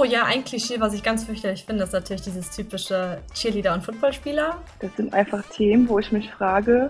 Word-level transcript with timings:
Oh 0.00 0.04
ja, 0.04 0.24
ein 0.24 0.44
Klischee, 0.44 0.80
was 0.80 0.94
ich 0.94 1.02
ganz 1.02 1.24
fürchterlich 1.24 1.66
finde, 1.66 1.84
ist 1.84 1.92
natürlich 1.92 2.22
dieses 2.22 2.50
typische 2.50 3.20
Cheerleader- 3.34 3.74
und 3.74 3.84
Footballspieler. 3.84 4.56
Das 4.78 4.90
sind 4.96 5.12
einfach 5.12 5.42
Themen, 5.50 5.86
wo 5.90 5.98
ich 5.98 6.10
mich 6.10 6.30
frage, 6.30 6.88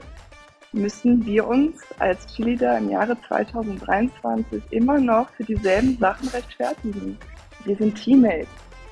müssen 0.71 1.26
wir 1.26 1.44
uns 1.44 1.80
als 1.98 2.24
Cheerleader 2.28 2.78
im 2.78 2.88
Jahre 2.88 3.16
2023 3.26 4.62
immer 4.70 5.00
noch 5.00 5.28
für 5.30 5.42
dieselben 5.42 5.98
Sachen 5.98 6.28
rechtfertigen? 6.28 7.18
Wir 7.64 7.76
sind 7.76 7.96
Teammates. 7.96 8.46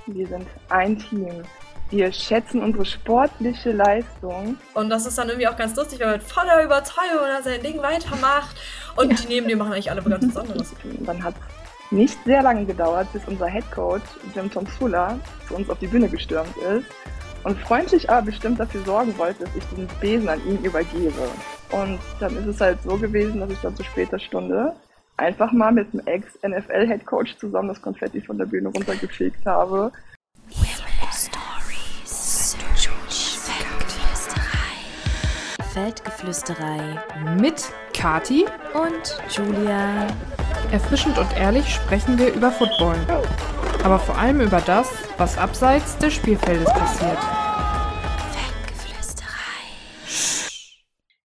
Wir 0.08 0.26
sind 0.26 0.48
ein 0.68 0.98
Team. 0.98 1.44
Wir 1.90 2.12
schätzen 2.12 2.60
unsere 2.60 2.86
sportliche 2.86 3.70
Leistung. 3.70 4.56
Und 4.74 4.90
das 4.90 5.06
ist 5.06 5.16
dann 5.16 5.28
irgendwie 5.28 5.46
auch 5.46 5.56
ganz 5.56 5.76
lustig, 5.76 6.00
wenn 6.00 6.08
man 6.08 6.16
mit 6.16 6.26
voller 6.26 6.64
Überzeugung 6.64 7.20
sein 7.44 7.62
Ding 7.62 7.80
weitermacht. 7.80 8.56
Und 8.96 9.16
die 9.16 9.28
neben 9.28 9.46
dir 9.46 9.56
machen 9.56 9.74
eigentlich 9.74 9.92
alle 9.92 10.02
ganz 10.02 10.26
was 10.34 10.36
anderes. 10.38 10.74
Hat 11.22 11.34
nicht 11.90 12.18
sehr 12.24 12.42
lange 12.42 12.64
gedauert, 12.64 13.12
bis 13.12 13.22
unser 13.26 13.46
Head 13.46 13.70
Coach 13.70 14.04
Jim 14.34 14.50
Tom 14.50 14.66
Sula 14.78 15.18
zu 15.46 15.54
uns 15.54 15.70
auf 15.70 15.78
die 15.78 15.86
Bühne 15.86 16.08
gestürmt 16.08 16.56
ist 16.58 16.86
und 17.44 17.58
freundlich 17.58 18.10
aber 18.10 18.26
bestimmt 18.26 18.60
dafür 18.60 18.82
sorgen 18.82 19.16
wollte, 19.16 19.44
dass 19.44 19.56
ich 19.56 19.64
den 19.76 19.88
Besen 20.00 20.28
an 20.28 20.44
ihn 20.46 20.58
übergebe. 20.62 21.28
Und 21.70 21.98
dann 22.20 22.36
ist 22.36 22.46
es 22.46 22.60
halt 22.60 22.82
so 22.82 22.96
gewesen, 22.96 23.40
dass 23.40 23.50
ich 23.50 23.58
dann 23.60 23.76
zu 23.76 23.84
später 23.84 24.18
Stunde 24.18 24.74
einfach 25.16 25.52
mal 25.52 25.72
mit 25.72 25.92
dem 25.92 26.00
Ex-NFL-Head 26.06 27.06
Coach 27.06 27.36
zusammen 27.38 27.68
das 27.68 27.82
Konfetti 27.82 28.20
von 28.20 28.38
der 28.38 28.46
Bühne 28.46 28.68
runtergefegt 28.68 29.44
habe. 29.46 29.92
Feldgeflüsterei 35.72 36.98
mit 37.40 37.70
Kati 37.98 38.46
und 38.74 39.18
Julia. 39.28 40.06
Erfrischend 40.70 41.18
und 41.18 41.36
ehrlich 41.36 41.68
sprechen 41.68 42.16
wir 42.16 42.32
über 42.32 42.52
Football. 42.52 42.96
Aber 43.82 43.98
vor 43.98 44.16
allem 44.16 44.40
über 44.40 44.60
das, 44.60 44.88
was 45.16 45.36
abseits 45.36 45.98
des 45.98 46.14
Spielfeldes 46.14 46.68
passiert. 46.68 47.18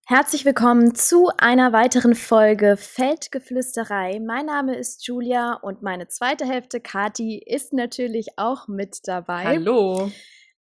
Herzlich 0.07 0.45
willkommen 0.45 0.95
zu 0.95 1.29
einer 1.38 1.73
weiteren 1.73 2.16
Folge 2.16 2.75
Feldgeflüsterei. 2.75 4.19
Mein 4.19 4.47
Name 4.47 4.75
ist 4.75 5.05
Julia 5.05 5.53
und 5.53 5.83
meine 5.83 6.07
zweite 6.07 6.44
Hälfte, 6.44 6.81
Kati, 6.81 7.38
ist 7.38 7.73
natürlich 7.73 8.29
auch 8.38 8.67
mit 8.67 9.01
dabei. 9.03 9.44
Hallo. 9.44 10.11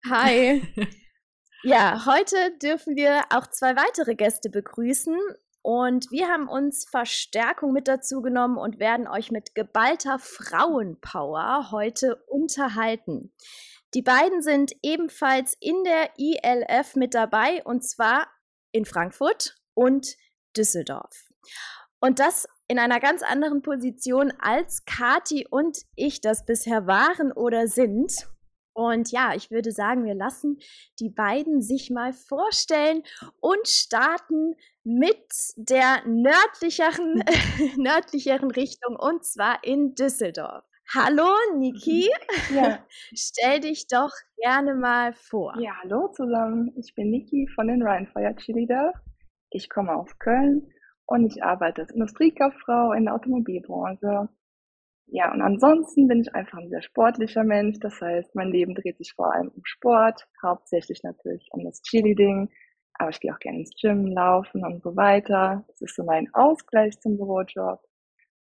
Hi. 0.08 0.62
ja, 1.62 2.06
heute 2.06 2.36
dürfen 2.62 2.96
wir 2.96 3.24
auch 3.28 3.46
zwei 3.48 3.76
weitere 3.76 4.14
Gäste 4.14 4.48
begrüßen. 4.48 5.18
Und 5.62 6.10
wir 6.10 6.28
haben 6.28 6.48
uns 6.48 6.88
Verstärkung 6.88 7.72
mit 7.72 7.86
dazu 7.86 8.22
genommen 8.22 8.56
und 8.56 8.78
werden 8.78 9.06
euch 9.06 9.30
mit 9.30 9.54
geballter 9.54 10.18
Frauenpower 10.18 11.70
heute 11.70 12.16
unterhalten. 12.26 13.32
Die 13.94 14.02
beiden 14.02 14.40
sind 14.40 14.72
ebenfalls 14.82 15.56
in 15.60 15.84
der 15.84 16.10
ILF 16.16 16.96
mit 16.96 17.14
dabei 17.14 17.62
und 17.64 17.84
zwar 17.84 18.28
in 18.72 18.84
Frankfurt 18.84 19.56
und 19.74 20.16
Düsseldorf. 20.56 21.30
Und 22.00 22.18
das 22.18 22.48
in 22.68 22.78
einer 22.78 23.00
ganz 23.00 23.22
anderen 23.22 23.62
Position 23.62 24.32
als 24.38 24.84
Kati 24.84 25.46
und 25.50 25.78
ich 25.96 26.20
das 26.20 26.46
bisher 26.46 26.86
waren 26.86 27.32
oder 27.32 27.66
sind. 27.66 28.28
Und 28.80 29.12
ja, 29.12 29.34
ich 29.34 29.50
würde 29.50 29.72
sagen, 29.72 30.06
wir 30.06 30.14
lassen 30.14 30.58
die 31.00 31.10
beiden 31.10 31.60
sich 31.60 31.90
mal 31.90 32.14
vorstellen 32.14 33.02
und 33.38 33.68
starten 33.68 34.54
mit 34.84 35.22
der 35.56 36.02
nördlicheren, 36.06 37.22
nördlicheren 37.76 38.50
Richtung 38.50 38.96
und 38.96 39.22
zwar 39.22 39.62
in 39.64 39.94
Düsseldorf. 39.94 40.64
Hallo 40.94 41.28
Niki, 41.58 42.08
ja. 42.54 42.78
stell 43.14 43.60
dich 43.60 43.86
doch 43.86 44.12
gerne 44.38 44.74
mal 44.74 45.12
vor. 45.12 45.60
Ja, 45.60 45.72
hallo 45.82 46.08
zusammen. 46.08 46.72
Ich 46.78 46.94
bin 46.94 47.10
Niki 47.10 47.48
von 47.54 47.68
den 47.68 47.82
Rheinfire 47.82 48.34
Cheerleader. 48.34 48.94
Ich 49.50 49.68
komme 49.68 49.94
aus 49.94 50.18
Köln 50.18 50.72
und 51.04 51.26
ich 51.26 51.44
arbeite 51.44 51.82
als 51.82 51.92
Industriekauffrau 51.92 52.94
in 52.94 53.04
der 53.04 53.14
Automobilbranche. 53.14 54.30
Ja, 55.12 55.32
und 55.32 55.42
ansonsten 55.42 56.06
bin 56.06 56.20
ich 56.20 56.32
einfach 56.34 56.58
ein 56.58 56.70
sehr 56.70 56.82
sportlicher 56.82 57.42
Mensch. 57.42 57.78
Das 57.80 58.00
heißt, 58.00 58.34
mein 58.36 58.52
Leben 58.52 58.74
dreht 58.76 58.96
sich 58.98 59.12
vor 59.14 59.34
allem 59.34 59.48
um 59.48 59.62
Sport, 59.64 60.28
hauptsächlich 60.40 61.02
natürlich 61.02 61.48
um 61.50 61.64
das 61.64 61.82
Cheerleading. 61.82 62.48
Aber 62.94 63.10
ich 63.10 63.18
gehe 63.18 63.34
auch 63.34 63.38
gerne 63.40 63.60
ins 63.60 63.74
Gym, 63.80 64.06
laufen 64.06 64.64
und 64.64 64.82
so 64.82 64.94
weiter. 64.94 65.64
Das 65.66 65.80
ist 65.80 65.96
so 65.96 66.04
mein 66.04 66.32
Ausgleich 66.32 67.00
zum 67.00 67.16
Bürojob. 67.16 67.80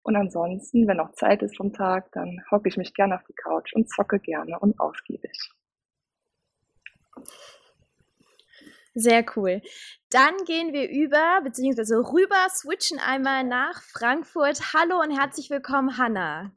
Und 0.02 0.16
ansonsten, 0.16 0.86
wenn 0.86 0.98
noch 0.98 1.12
Zeit 1.12 1.42
ist 1.42 1.56
vom 1.56 1.72
Tag, 1.72 2.12
dann 2.12 2.40
hocke 2.50 2.68
ich 2.68 2.76
mich 2.76 2.94
gerne 2.94 3.16
auf 3.16 3.24
die 3.24 3.34
Couch 3.34 3.72
und 3.74 3.88
zocke 3.90 4.20
gerne 4.20 4.58
und 4.60 4.78
ausgiebig. 4.78 5.50
Sehr 8.94 9.24
cool. 9.36 9.62
Dann 10.10 10.36
gehen 10.46 10.72
wir 10.72 10.88
über, 10.90 11.40
beziehungsweise 11.44 11.96
rüber, 11.96 12.48
switchen 12.48 12.98
einmal 12.98 13.44
nach 13.44 13.80
Frankfurt. 13.82 14.74
Hallo 14.74 15.00
und 15.00 15.16
herzlich 15.16 15.48
willkommen, 15.50 15.96
Hanna. 15.96 16.52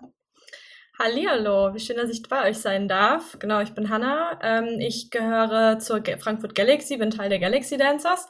Hallihallo, 0.97 1.73
wie 1.73 1.79
schön, 1.79 1.97
dass 1.97 2.09
ich 2.09 2.23
bei 2.23 2.49
euch 2.49 2.57
sein 2.57 2.87
darf. 2.87 3.37
Genau, 3.39 3.61
ich 3.61 3.73
bin 3.73 3.89
Hanna. 3.89 4.39
Ähm, 4.41 4.79
ich 4.79 5.11
gehöre 5.11 5.79
zur 5.79 6.03
Frankfurt 6.19 6.55
Galaxy, 6.55 6.97
bin 6.97 7.11
Teil 7.11 7.29
der 7.29 7.39
Galaxy 7.39 7.77
Dancers 7.77 8.27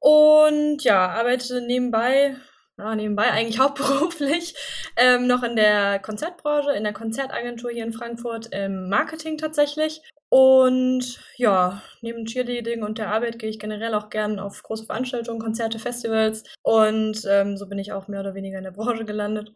und 0.00 0.82
ja, 0.84 1.08
arbeite 1.08 1.60
nebenbei, 1.60 2.36
ja, 2.78 2.94
nebenbei 2.94 3.30
eigentlich 3.30 3.58
hauptberuflich, 3.58 4.54
ähm, 4.96 5.26
noch 5.26 5.42
in 5.42 5.56
der 5.56 5.98
Konzertbranche, 5.98 6.72
in 6.72 6.84
der 6.84 6.92
Konzertagentur 6.92 7.70
hier 7.70 7.84
in 7.84 7.92
Frankfurt, 7.92 8.54
im 8.54 8.88
Marketing 8.88 9.36
tatsächlich. 9.36 10.02
Und 10.30 11.18
ja, 11.36 11.82
neben 12.02 12.26
Cheerleading 12.26 12.82
und 12.82 12.98
der 12.98 13.10
Arbeit 13.12 13.38
gehe 13.38 13.48
ich 13.48 13.58
generell 13.58 13.94
auch 13.94 14.10
gern 14.10 14.38
auf 14.38 14.62
große 14.62 14.84
Veranstaltungen, 14.84 15.40
Konzerte, 15.40 15.78
Festivals. 15.78 16.44
Und 16.62 17.22
ähm, 17.28 17.56
so 17.56 17.66
bin 17.66 17.78
ich 17.78 17.92
auch 17.92 18.08
mehr 18.08 18.20
oder 18.20 18.34
weniger 18.34 18.58
in 18.58 18.64
der 18.64 18.70
Branche 18.70 19.04
gelandet. 19.04 19.52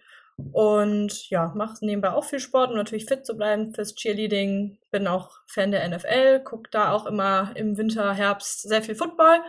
Und 0.52 1.28
ja, 1.28 1.52
mache 1.54 1.84
nebenbei 1.84 2.10
auch 2.12 2.24
viel 2.24 2.40
Sport, 2.40 2.70
um 2.70 2.76
natürlich 2.76 3.04
fit 3.04 3.26
zu 3.26 3.36
bleiben 3.36 3.74
fürs 3.74 3.94
Cheerleading. 3.94 4.78
Bin 4.90 5.06
auch 5.06 5.30
Fan 5.46 5.72
der 5.72 5.86
NFL, 5.88 6.40
gucke 6.40 6.70
da 6.70 6.92
auch 6.92 7.06
immer 7.06 7.52
im 7.54 7.76
Winter, 7.76 8.14
Herbst 8.14 8.62
sehr 8.62 8.82
viel 8.82 8.94
Football. 8.94 9.40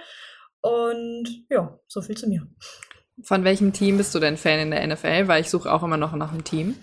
Und 0.62 1.46
ja, 1.50 1.80
so 1.88 2.02
viel 2.02 2.18
zu 2.18 2.28
mir. 2.28 2.48
Von 3.22 3.44
welchem 3.44 3.74
Team 3.74 3.98
bist 3.98 4.16
du 4.16 4.20
denn 4.20 4.38
Fan 4.38 4.60
in 4.60 4.72
der 4.72 4.88
NFL? 4.88 5.28
Weil 5.28 5.42
ich 5.42 5.50
suche 5.50 5.72
auch 5.72 5.84
immer 5.84 5.98
noch 5.98 6.14
nach 6.14 6.32
einem 6.32 6.44
Team. 6.44 6.76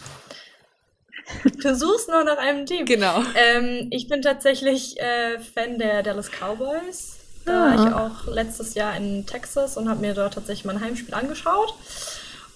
Du 1.63 1.75
suchst 1.75 2.09
noch 2.09 2.25
nach 2.25 2.39
einem 2.39 2.67
Team. 2.67 2.87
Genau. 2.87 3.23
Ähm, 3.35 3.89
ich 3.91 4.09
bin 4.09 4.23
tatsächlich 4.23 4.99
äh, 5.01 5.39
Fan 5.39 5.79
der 5.79 6.03
Dallas 6.03 6.31
Cowboys. 6.31 7.19
Da 7.45 7.53
war 7.53 7.75
ich 7.75 7.93
ah. 7.93 8.07
auch 8.07 8.33
letztes 8.33 8.75
Jahr 8.75 8.97
in 8.97 9.27
Texas 9.27 9.77
und 9.77 9.89
habe 9.89 10.01
mir 10.01 10.15
dort 10.15 10.35
tatsächlich 10.35 10.65
mein 10.65 10.81
Heimspiel 10.81 11.15
angeschaut. 11.15 11.75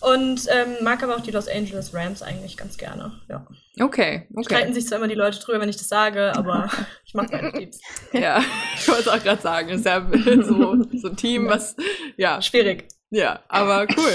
Und 0.00 0.46
ähm, 0.48 0.84
mag 0.84 1.02
aber 1.02 1.16
auch 1.16 1.22
die 1.22 1.30
Los 1.30 1.48
Angeles 1.48 1.94
Rams 1.94 2.22
eigentlich 2.22 2.58
ganz 2.58 2.76
gerne. 2.76 3.12
Ja. 3.28 3.46
Okay, 3.80 4.28
okay. 4.34 4.44
Streiten 4.44 4.74
sich 4.74 4.86
zwar 4.86 4.98
immer 4.98 5.08
die 5.08 5.14
Leute 5.14 5.41
drüber, 5.41 5.60
wenn 5.60 5.70
ich 5.70 5.78
das 5.78 5.88
sage, 5.88 6.36
aber 6.36 6.68
ich 7.06 7.14
mag 7.14 7.32
meine 7.32 7.52
Teams. 7.52 7.80
Ja, 8.12 8.44
ich 8.76 8.86
wollte 8.86 9.02
es 9.02 9.08
auch 9.08 9.22
gerade 9.22 9.41
sagen. 9.41 9.70
Ist 9.70 9.86
ja 9.86 10.06
so, 10.42 10.76
so 10.92 11.08
ein 11.08 11.16
Team, 11.16 11.48
was, 11.48 11.74
ja. 12.18 12.42
Schwierig. 12.42 12.88
Ja, 13.14 13.38
aber 13.47 13.86
cool. 13.97 14.12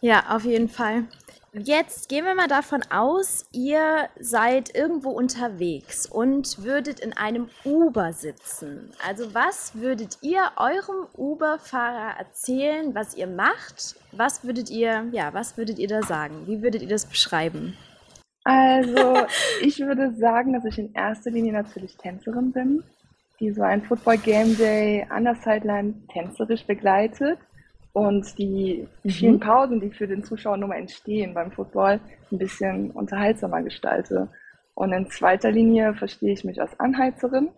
Ja, 0.00 0.26
auf 0.28 0.44
jeden 0.44 0.68
Fall. 0.68 1.08
Jetzt 1.52 2.08
gehen 2.08 2.24
wir 2.24 2.36
mal 2.36 2.46
davon 2.46 2.84
aus, 2.88 3.46
ihr 3.50 4.08
seid 4.20 4.72
irgendwo 4.76 5.10
unterwegs 5.10 6.06
und 6.06 6.62
würdet 6.62 7.00
in 7.00 7.14
einem 7.14 7.48
Uber 7.64 8.12
sitzen. 8.12 8.92
Also 9.04 9.34
was 9.34 9.74
würdet 9.74 10.18
ihr 10.22 10.52
eurem 10.56 11.08
Uber-Fahrer 11.16 12.16
erzählen, 12.16 12.94
was 12.94 13.16
ihr 13.16 13.26
macht? 13.26 13.96
Was 14.12 14.44
würdet 14.44 14.70
ihr, 14.70 15.06
ja, 15.10 15.34
was 15.34 15.56
würdet 15.56 15.80
ihr 15.80 15.88
da 15.88 16.02
sagen? 16.02 16.46
Wie 16.46 16.62
würdet 16.62 16.82
ihr 16.82 16.88
das 16.88 17.06
beschreiben? 17.06 17.76
Also, 18.44 19.26
ich 19.62 19.80
würde 19.80 20.14
sagen, 20.14 20.52
dass 20.52 20.64
ich 20.64 20.78
in 20.78 20.94
erster 20.94 21.32
Linie 21.32 21.54
natürlich 21.54 21.96
Tänzerin 21.96 22.52
bin, 22.52 22.84
die 23.40 23.50
so 23.50 23.62
ein 23.62 23.82
Football 23.82 24.18
Game 24.18 24.56
Day 24.56 25.04
an 25.08 25.24
der 25.24 25.34
Sideline 25.34 25.94
tänzerisch 26.12 26.64
begleitet 26.64 27.40
und 27.96 28.38
die 28.38 28.86
mhm. 29.04 29.08
vielen 29.08 29.40
Pausen, 29.40 29.80
die 29.80 29.90
für 29.90 30.06
den 30.06 30.22
Zuschauer 30.22 30.58
nur 30.58 30.68
mal 30.68 30.76
entstehen 30.76 31.32
beim 31.32 31.50
Football, 31.50 31.98
ein 32.30 32.36
bisschen 32.36 32.90
unterhaltsamer 32.90 33.62
gestalte. 33.62 34.28
Und 34.74 34.92
in 34.92 35.08
zweiter 35.08 35.50
Linie 35.50 35.94
verstehe 35.94 36.34
ich 36.34 36.44
mich 36.44 36.60
als 36.60 36.78
Anheizerin. 36.78 37.48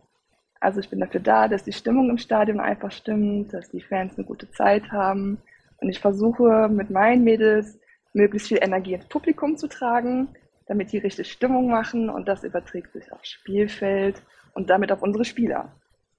Also 0.61 0.79
ich 0.79 0.91
bin 0.91 1.01
dafür 1.01 1.19
da, 1.19 1.49
dass 1.49 1.65
die 1.65 1.73
Stimmung 1.73 2.09
im 2.09 2.19
Stadion 2.19 2.61
einfach 2.61 2.93
stimmt, 2.93 3.53
dass 3.53 3.69
die 3.69 3.81
Fans 3.81 4.17
eine 4.17 4.29
gute 4.29 4.49
Zeit 4.53 4.93
haben. 4.93 5.39
Und 5.79 5.89
ich 5.89 5.99
versuche 5.99 6.69
mit 6.69 6.89
meinen 6.89 7.25
Mädels 7.25 7.77
möglichst 8.13 8.47
viel 8.47 8.63
Energie 8.63 8.95
ins 8.95 9.07
Publikum 9.07 9.57
zu 9.57 9.67
tragen, 9.67 10.29
damit 10.69 10.93
die 10.93 10.99
richtig 10.99 11.33
Stimmung 11.33 11.69
machen 11.69 12.09
und 12.09 12.29
das 12.29 12.45
überträgt 12.45 12.93
sich 12.93 13.13
aufs 13.13 13.29
Spielfeld 13.29 14.23
und 14.55 14.71
damit 14.71 14.93
auf 14.93 15.03
unsere 15.03 15.25
Spieler. 15.25 15.73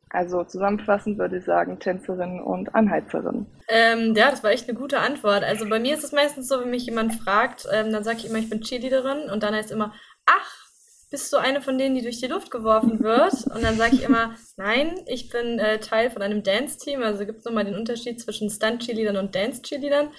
Also 0.10 0.44
zusammenfassend 0.44 1.20
würde 1.20 1.38
ich 1.38 1.46
sagen 1.46 1.80
Tänzerin 1.80 2.42
und 2.42 2.74
Anheizerin. 2.74 3.46
Ähm, 3.68 4.16
ja, 4.16 4.32
das 4.32 4.44
war 4.44 4.52
echt 4.52 4.68
eine 4.68 4.78
gute 4.78 5.00
Antwort. 5.00 5.44
Also 5.44 5.70
bei 5.70 5.80
mir 5.80 5.96
ist 5.96 6.04
es 6.04 6.12
meistens 6.12 6.48
so, 6.48 6.60
wenn 6.60 6.72
mich 6.72 6.86
jemand 6.86 7.14
fragt, 7.14 7.68
ähm, 7.72 7.92
dann 7.92 8.04
sage 8.04 8.18
ich 8.18 8.26
immer, 8.26 8.40
ich 8.40 8.50
bin 8.50 8.62
Cheerleaderin 8.62 9.30
und 9.30 9.44
dann 9.44 9.54
heißt 9.54 9.72
immer, 9.72 9.94
ach, 10.26 10.70
bist 11.12 11.32
du 11.34 11.38
eine 11.38 11.62
von 11.62 11.78
denen, 11.78 11.96
die 11.96 12.02
durch 12.02 12.20
die 12.20 12.28
Luft 12.28 12.52
geworfen 12.52 13.02
wird? 13.02 13.34
Und 13.54 13.64
dann 13.64 13.78
sage 13.78 13.96
ich 13.96 14.04
immer, 14.04 14.36
nein, 14.58 15.00
ich 15.06 15.30
bin 15.30 15.60
äh, 15.60 15.80
Teil 15.80 16.10
von 16.10 16.22
einem 16.22 16.44
Dance-Team. 16.44 17.04
Also 17.04 17.26
gibt 17.26 17.40
es 17.40 17.46
nochmal 17.46 17.66
den 17.66 17.76
Unterschied 17.76 18.20
zwischen 18.20 18.50
Stunt-Cheerleadern 18.50 19.18
und 19.18 19.36
Dance-Cheerleadern. 19.36 20.10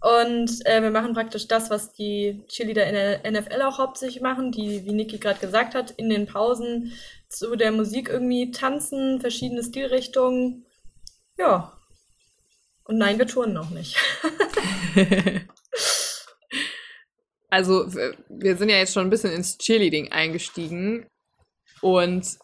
Und 0.00 0.64
äh, 0.66 0.82
wir 0.82 0.90
machen 0.90 1.14
praktisch 1.14 1.48
das, 1.48 1.70
was 1.70 1.92
die 1.92 2.44
Cheerleader 2.48 2.86
in 2.86 2.94
der 2.94 3.40
NFL 3.40 3.62
auch 3.62 3.78
hauptsächlich 3.78 4.22
machen, 4.22 4.52
die, 4.52 4.84
wie 4.84 4.92
Niki 4.92 5.18
gerade 5.18 5.40
gesagt 5.40 5.74
hat, 5.74 5.90
in 5.92 6.10
den 6.10 6.26
Pausen 6.26 6.92
zu 7.28 7.56
der 7.56 7.72
Musik 7.72 8.08
irgendwie 8.08 8.50
tanzen, 8.50 9.20
verschiedene 9.20 9.62
Stilrichtungen. 9.62 10.66
Ja. 11.38 11.72
Und 12.84 12.98
nein, 12.98 13.18
wir 13.18 13.26
touren 13.26 13.52
noch 13.52 13.70
nicht. 13.70 13.96
also, 17.50 17.86
wir 18.28 18.56
sind 18.56 18.68
ja 18.68 18.76
jetzt 18.76 18.94
schon 18.94 19.06
ein 19.06 19.10
bisschen 19.10 19.32
ins 19.32 19.58
Cheerleading 19.58 20.12
eingestiegen. 20.12 21.06
Und 21.80 22.38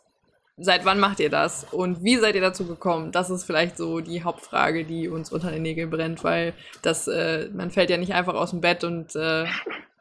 Seit 0.59 0.85
wann 0.85 1.01
macht 1.01 1.19
ihr 1.19 1.31
das? 1.31 1.65
Und 1.73 2.05
wie 2.05 2.19
seid 2.19 2.35
ihr 2.35 2.43
dazu 2.43 2.67
gekommen? 2.67 3.11
Das 3.11 3.31
ist 3.31 3.45
vielleicht 3.45 3.79
so 3.79 4.01
die 4.01 4.23
Hauptfrage, 4.23 4.85
die 4.85 5.09
uns 5.09 5.33
unter 5.33 5.51
den 5.51 5.63
Nägeln 5.63 5.89
brennt, 5.89 6.23
weil 6.25 6.53
das, 6.83 7.09
äh, 7.09 7.49
man 7.55 7.71
fällt 7.71 7.89
ja 7.89 7.97
nicht 7.97 8.13
einfach 8.13 8.35
aus 8.35 8.51
dem 8.51 8.61
Bett 8.61 8.85
und 8.85 9.17
äh, 9.17 9.47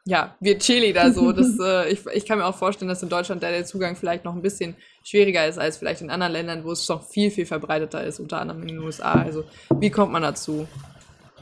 ja, 0.04 0.36
wird 0.40 0.62
Chili 0.62 0.92
da 0.92 1.12
so. 1.12 1.32
Das, 1.32 1.58
äh, 1.64 1.90
ich, 1.90 2.04
ich 2.06 2.26
kann 2.26 2.38
mir 2.38 2.46
auch 2.46 2.56
vorstellen, 2.56 2.88
dass 2.88 3.02
in 3.02 3.08
Deutschland 3.08 3.42
da 3.42 3.50
der 3.50 3.64
Zugang 3.64 3.96
vielleicht 3.96 4.24
noch 4.24 4.34
ein 4.34 4.42
bisschen 4.42 4.76
schwieriger 5.04 5.46
ist 5.46 5.58
als 5.58 5.76
vielleicht 5.76 6.00
in 6.00 6.10
anderen 6.10 6.32
Ländern, 6.32 6.64
wo 6.64 6.72
es 6.72 6.88
noch 6.88 7.08
viel, 7.08 7.30
viel 7.30 7.46
verbreiteter 7.46 8.04
ist, 8.04 8.20
unter 8.20 8.40
anderem 8.40 8.62
in 8.62 8.68
den 8.68 8.78
USA. 8.80 9.12
Also, 9.12 9.44
wie 9.78 9.90
kommt 9.90 10.12
man 10.12 10.22
dazu? 10.22 10.66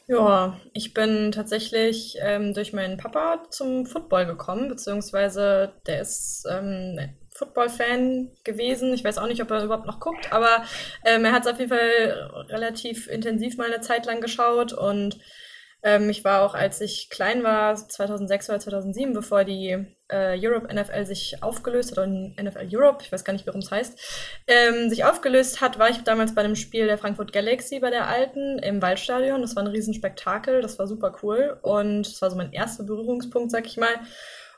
Ja, 0.07 0.59
ich 0.73 0.93
bin 0.93 1.31
tatsächlich 1.31 2.17
ähm, 2.21 2.53
durch 2.53 2.73
meinen 2.73 2.97
Papa 2.97 3.45
zum 3.51 3.87
Football 3.87 4.27
gekommen, 4.27 4.69
beziehungsweise 4.69 5.73
der 5.87 6.01
ist 6.01 6.47
ähm, 6.51 6.99
Football-Fan 7.37 8.33
gewesen. 8.43 8.93
Ich 8.93 9.05
weiß 9.05 9.19
auch 9.19 9.29
nicht, 9.29 9.41
ob 9.41 9.51
er 9.53 9.63
überhaupt 9.63 9.87
noch 9.87 10.01
guckt, 10.01 10.33
aber 10.33 10.65
ähm, 11.05 11.25
er 11.25 11.33
hat 11.33 11.47
es 11.47 11.53
auf 11.53 11.59
jeden 11.61 11.71
Fall 11.71 12.47
relativ 12.49 13.07
intensiv 13.07 13.57
mal 13.57 13.73
eine 13.73 13.83
Zeit 13.83 14.05
lang 14.05 14.21
geschaut 14.21 14.73
und 14.73 15.19
ähm, 15.83 16.11
ich 16.11 16.25
war 16.25 16.43
auch, 16.43 16.55
als 16.55 16.81
ich 16.81 17.09
klein 17.11 17.43
war, 17.43 17.75
2006 17.75 18.51
oder 18.51 18.61
2007, 18.61 19.15
bevor 19.15 19.45
die 19.45 19.87
äh, 20.09 20.39
Europe 20.39 20.73
NFL 20.73 21.07
sich 21.07 21.43
aufgelöst 21.43 21.93
hat, 21.93 21.99
oder 21.99 22.07
NFL 22.07 22.69
Europe, 22.71 23.03
ich 23.03 23.11
weiß 23.11 23.25
gar 23.25 23.33
nicht, 23.33 23.47
warum 23.47 23.61
es 23.61 23.71
heißt, 23.71 23.99
ähm, 24.47 24.91
sich 24.91 25.05
aufgelöst 25.05 25.61
hat, 25.61 25.79
war 25.79 25.89
ich 25.89 25.99
damals 26.03 26.35
bei 26.35 26.43
einem 26.43 26.57
Spiel 26.57 26.87
der 26.87 26.99
Frankfurt 26.99 27.33
Galaxy 27.33 27.81
bei 27.81 27.91
der 27.91 28.09
Alten 28.09 28.59
im 28.59 28.83
Waldstadion. 28.83 29.41
Das 29.41 29.57
war 29.57 29.63
ein 29.63 29.69
Riesenspektakel, 29.69 30.61
das 30.61 30.79
war 30.79 30.87
super 30.87 31.17
cool 31.23 31.59
und 31.63 32.07
das 32.07 32.21
war 32.21 32.31
so 32.31 32.37
mein 32.37 32.53
erster 32.53 32.85
Berührungspunkt, 32.85 33.51
sag 33.51 33.67
ich 33.67 33.77
mal. 33.77 33.95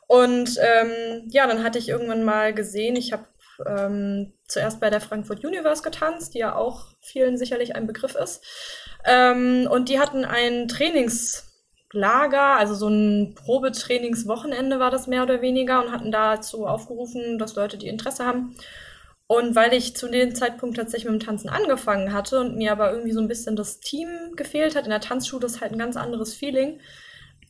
Und 0.08 0.58
ähm, 0.60 1.28
ja, 1.30 1.46
dann 1.46 1.62
hatte 1.62 1.78
ich 1.78 1.88
irgendwann 1.88 2.24
mal 2.24 2.52
gesehen, 2.52 2.96
ich 2.96 3.12
habe 3.12 3.24
ähm, 3.66 4.32
zuerst 4.46 4.80
bei 4.80 4.90
der 4.90 5.00
Frankfurt 5.00 5.44
Universe 5.44 5.82
getanzt, 5.82 6.34
die 6.34 6.38
ja 6.38 6.54
auch 6.54 6.88
vielen 7.00 7.38
sicherlich 7.38 7.76
ein 7.76 7.86
Begriff 7.86 8.14
ist. 8.14 8.44
Ähm, 9.04 9.68
und 9.70 9.88
die 9.88 9.98
hatten 9.98 10.24
ein 10.24 10.68
Trainingslager, 10.68 12.56
also 12.56 12.74
so 12.74 12.88
ein 12.88 13.34
Probetrainingswochenende 13.34 14.78
war 14.78 14.90
das 14.90 15.06
mehr 15.06 15.22
oder 15.22 15.42
weniger 15.42 15.84
und 15.84 15.92
hatten 15.92 16.12
dazu 16.12 16.66
aufgerufen, 16.66 17.38
dass 17.38 17.56
Leute, 17.56 17.78
die 17.78 17.88
Interesse 17.88 18.24
haben. 18.24 18.56
Und 19.26 19.54
weil 19.54 19.72
ich 19.72 19.96
zu 19.96 20.08
dem 20.08 20.34
Zeitpunkt 20.34 20.76
tatsächlich 20.76 21.10
mit 21.10 21.22
dem 21.22 21.26
Tanzen 21.26 21.48
angefangen 21.48 22.12
hatte 22.12 22.40
und 22.40 22.56
mir 22.56 22.70
aber 22.70 22.90
irgendwie 22.90 23.12
so 23.12 23.20
ein 23.20 23.28
bisschen 23.28 23.56
das 23.56 23.80
Team 23.80 24.08
gefehlt 24.36 24.76
hat, 24.76 24.84
in 24.84 24.90
der 24.90 25.00
Tanzschule 25.00 25.46
ist 25.46 25.60
halt 25.60 25.72
ein 25.72 25.78
ganz 25.78 25.96
anderes 25.96 26.34
Feeling, 26.34 26.80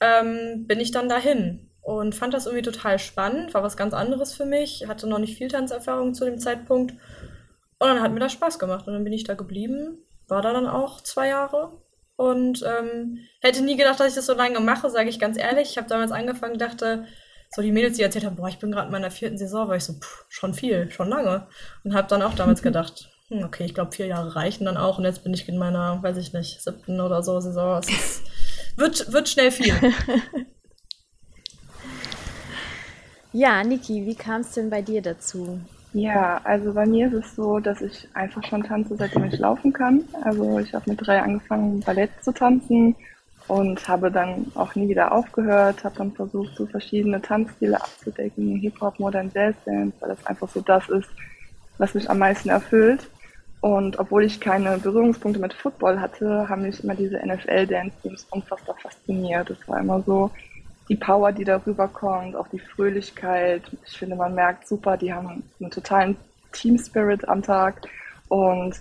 ähm, 0.01 0.67
bin 0.67 0.79
ich 0.81 0.93
dann 0.93 1.09
dahin 1.09 1.69
und 1.81 2.15
fand 2.15 2.35
das 2.35 2.47
irgendwie 2.47 2.63
total 2.63 2.99
spannend, 3.01 3.53
war 3.53 3.65
was 3.65 3.77
ganz 3.77 3.95
anderes 3.95 4.33
für 4.33 4.47
mich, 4.47 4.87
hatte 4.87 5.09
noch 5.09 5.19
nicht 5.19 5.37
viel 5.37 5.49
Tanzerfahrung 5.49 6.15
zu 6.15 6.25
dem 6.25 6.39
Zeitpunkt 6.39 6.93
und 6.93 7.89
dann 7.89 8.01
hat 8.01 8.13
mir 8.13 8.21
das 8.21 8.33
Spaß 8.33 8.61
gemacht 8.61 8.87
und 8.87 8.93
dann 8.93 9.03
bin 9.03 9.13
ich 9.13 9.25
da 9.25 9.35
geblieben, 9.35 9.99
war 10.29 10.43
da 10.43 10.53
dann 10.53 10.67
auch 10.67 11.01
zwei 11.01 11.29
Jahre 11.29 11.73
und 12.17 12.63
ähm, 12.63 13.19
hätte 13.41 13.63
nie 13.63 13.77
gedacht, 13.77 14.01
dass 14.01 14.09
ich 14.09 14.15
das 14.15 14.27
so 14.27 14.35
lange 14.35 14.61
mache, 14.61 14.91
sage 14.91 15.09
ich 15.09 15.19
ganz 15.19 15.39
ehrlich. 15.39 15.71
Ich 15.71 15.79
habe 15.79 15.89
damals 15.89 16.13
angefangen, 16.13 16.59
dachte, 16.59 17.07
so 17.51 17.63
die 17.63 17.73
Mädels, 17.73 17.97
die 17.97 18.03
erzählt 18.03 18.25
haben, 18.25 18.37
boah, 18.37 18.49
ich 18.49 18.59
bin 18.59 18.73
gerade 18.73 18.87
in 18.87 18.93
meiner 18.93 19.11
vierten 19.11 19.39
Saison, 19.39 19.69
war 19.69 19.77
ich 19.77 19.85
so, 19.85 19.95
pff, 19.95 20.25
schon 20.29 20.55
viel, 20.55 20.91
schon 20.91 21.09
lange 21.09 21.47
und 21.85 21.95
habe 21.95 22.09
dann 22.09 22.23
auch 22.23 22.35
damals 22.35 22.63
gedacht, 22.63 23.11
hm, 23.29 23.45
okay, 23.45 23.65
ich 23.65 23.75
glaube 23.75 23.93
vier 23.93 24.07
Jahre 24.07 24.35
reichen 24.37 24.65
dann 24.65 24.77
auch 24.77 24.99
und 24.99 25.05
jetzt 25.05 25.23
bin 25.25 25.35
ich 25.35 25.49
in 25.49 25.59
meiner, 25.59 26.03
weiß 26.03 26.17
ich 26.17 26.33
nicht, 26.33 26.63
siebten 26.63 27.01
oder 27.01 27.23
so 27.23 27.41
Saison. 27.41 27.79
Es 27.79 27.91
ist, 27.91 28.23
wird, 28.77 29.13
wird 29.13 29.29
schnell 29.29 29.51
viel. 29.51 29.75
Ja, 33.35 33.65
Niki, 33.65 34.05
wie 34.05 34.15
kam 34.15 34.43
es 34.43 34.51
denn 34.53 34.69
bei 34.69 34.83
dir 34.83 35.01
dazu? 35.01 35.59
Ja, 35.95 36.41
also 36.45 36.73
bei 36.73 36.87
mir 36.87 37.09
ist 37.09 37.13
es 37.13 37.37
so, 37.37 37.59
dass 37.59 37.83
ich 37.83 38.09
einfach 38.15 38.43
schon 38.45 38.63
tanze, 38.63 38.97
seitdem 38.97 39.25
ich 39.25 39.39
laufen 39.39 39.73
kann. 39.73 40.05
Also 40.23 40.59
ich 40.59 40.73
habe 40.75 40.91
mit 40.91 41.07
drei 41.07 41.21
angefangen, 41.21 41.81
Ballett 41.81 42.11
zu 42.23 42.33
tanzen 42.33 42.97
und 43.47 43.87
habe 43.89 44.11
dann 44.11 44.47
auch 44.55 44.75
nie 44.75 44.89
wieder 44.89 45.13
aufgehört, 45.13 45.85
habe 45.85 45.97
dann 45.97 46.13
versucht, 46.13 46.57
so 46.57 46.67
verschiedene 46.67 47.21
Tanzstile 47.21 47.81
abzudecken, 47.81 48.57
Hip-Hop, 48.57 48.99
Modern 49.01 49.31
Jazz 49.35 49.55
Dance, 49.67 49.95
weil 50.01 50.11
das 50.11 50.27
einfach 50.27 50.49
so 50.49 50.61
das 50.63 50.89
ist, 50.89 51.11
was 51.77 51.93
mich 51.93 52.09
am 52.09 52.19
meisten 52.19 52.49
erfüllt. 52.49 53.11
Und 53.61 53.99
obwohl 53.99 54.25
ich 54.25 54.41
keine 54.41 54.79
Berührungspunkte 54.79 55.41
mit 55.41 55.53
Football 55.53 56.01
hatte, 56.01 56.49
haben 56.49 56.63
mich 56.63 56.83
immer 56.83 56.95
diese 56.95 57.19
NFL-Dance-Teams 57.25 58.27
unfassbar 58.31 58.77
fasziniert. 58.83 59.51
Es 59.51 59.69
war 59.69 59.79
immer 59.79 60.03
so, 60.03 60.31
die 60.89 60.97
Power, 60.97 61.33
die 61.33 61.45
darüber 61.45 61.89
kommt, 61.89 62.37
auch 62.37 62.49
die 62.49 62.59
Fröhlichkeit. 62.59 63.63
Ich 63.87 63.99
finde, 63.99 64.17
man 64.17 64.35
merkt 64.35 64.67
super, 64.67 64.97
die 64.97 65.13
haben 65.13 65.43
einen 65.61 65.71
totalen 65.71 66.17
Team 66.53 66.79
Spirit 66.79 67.27
am 67.29 67.43
Tag 67.43 67.83
und 68.29 68.75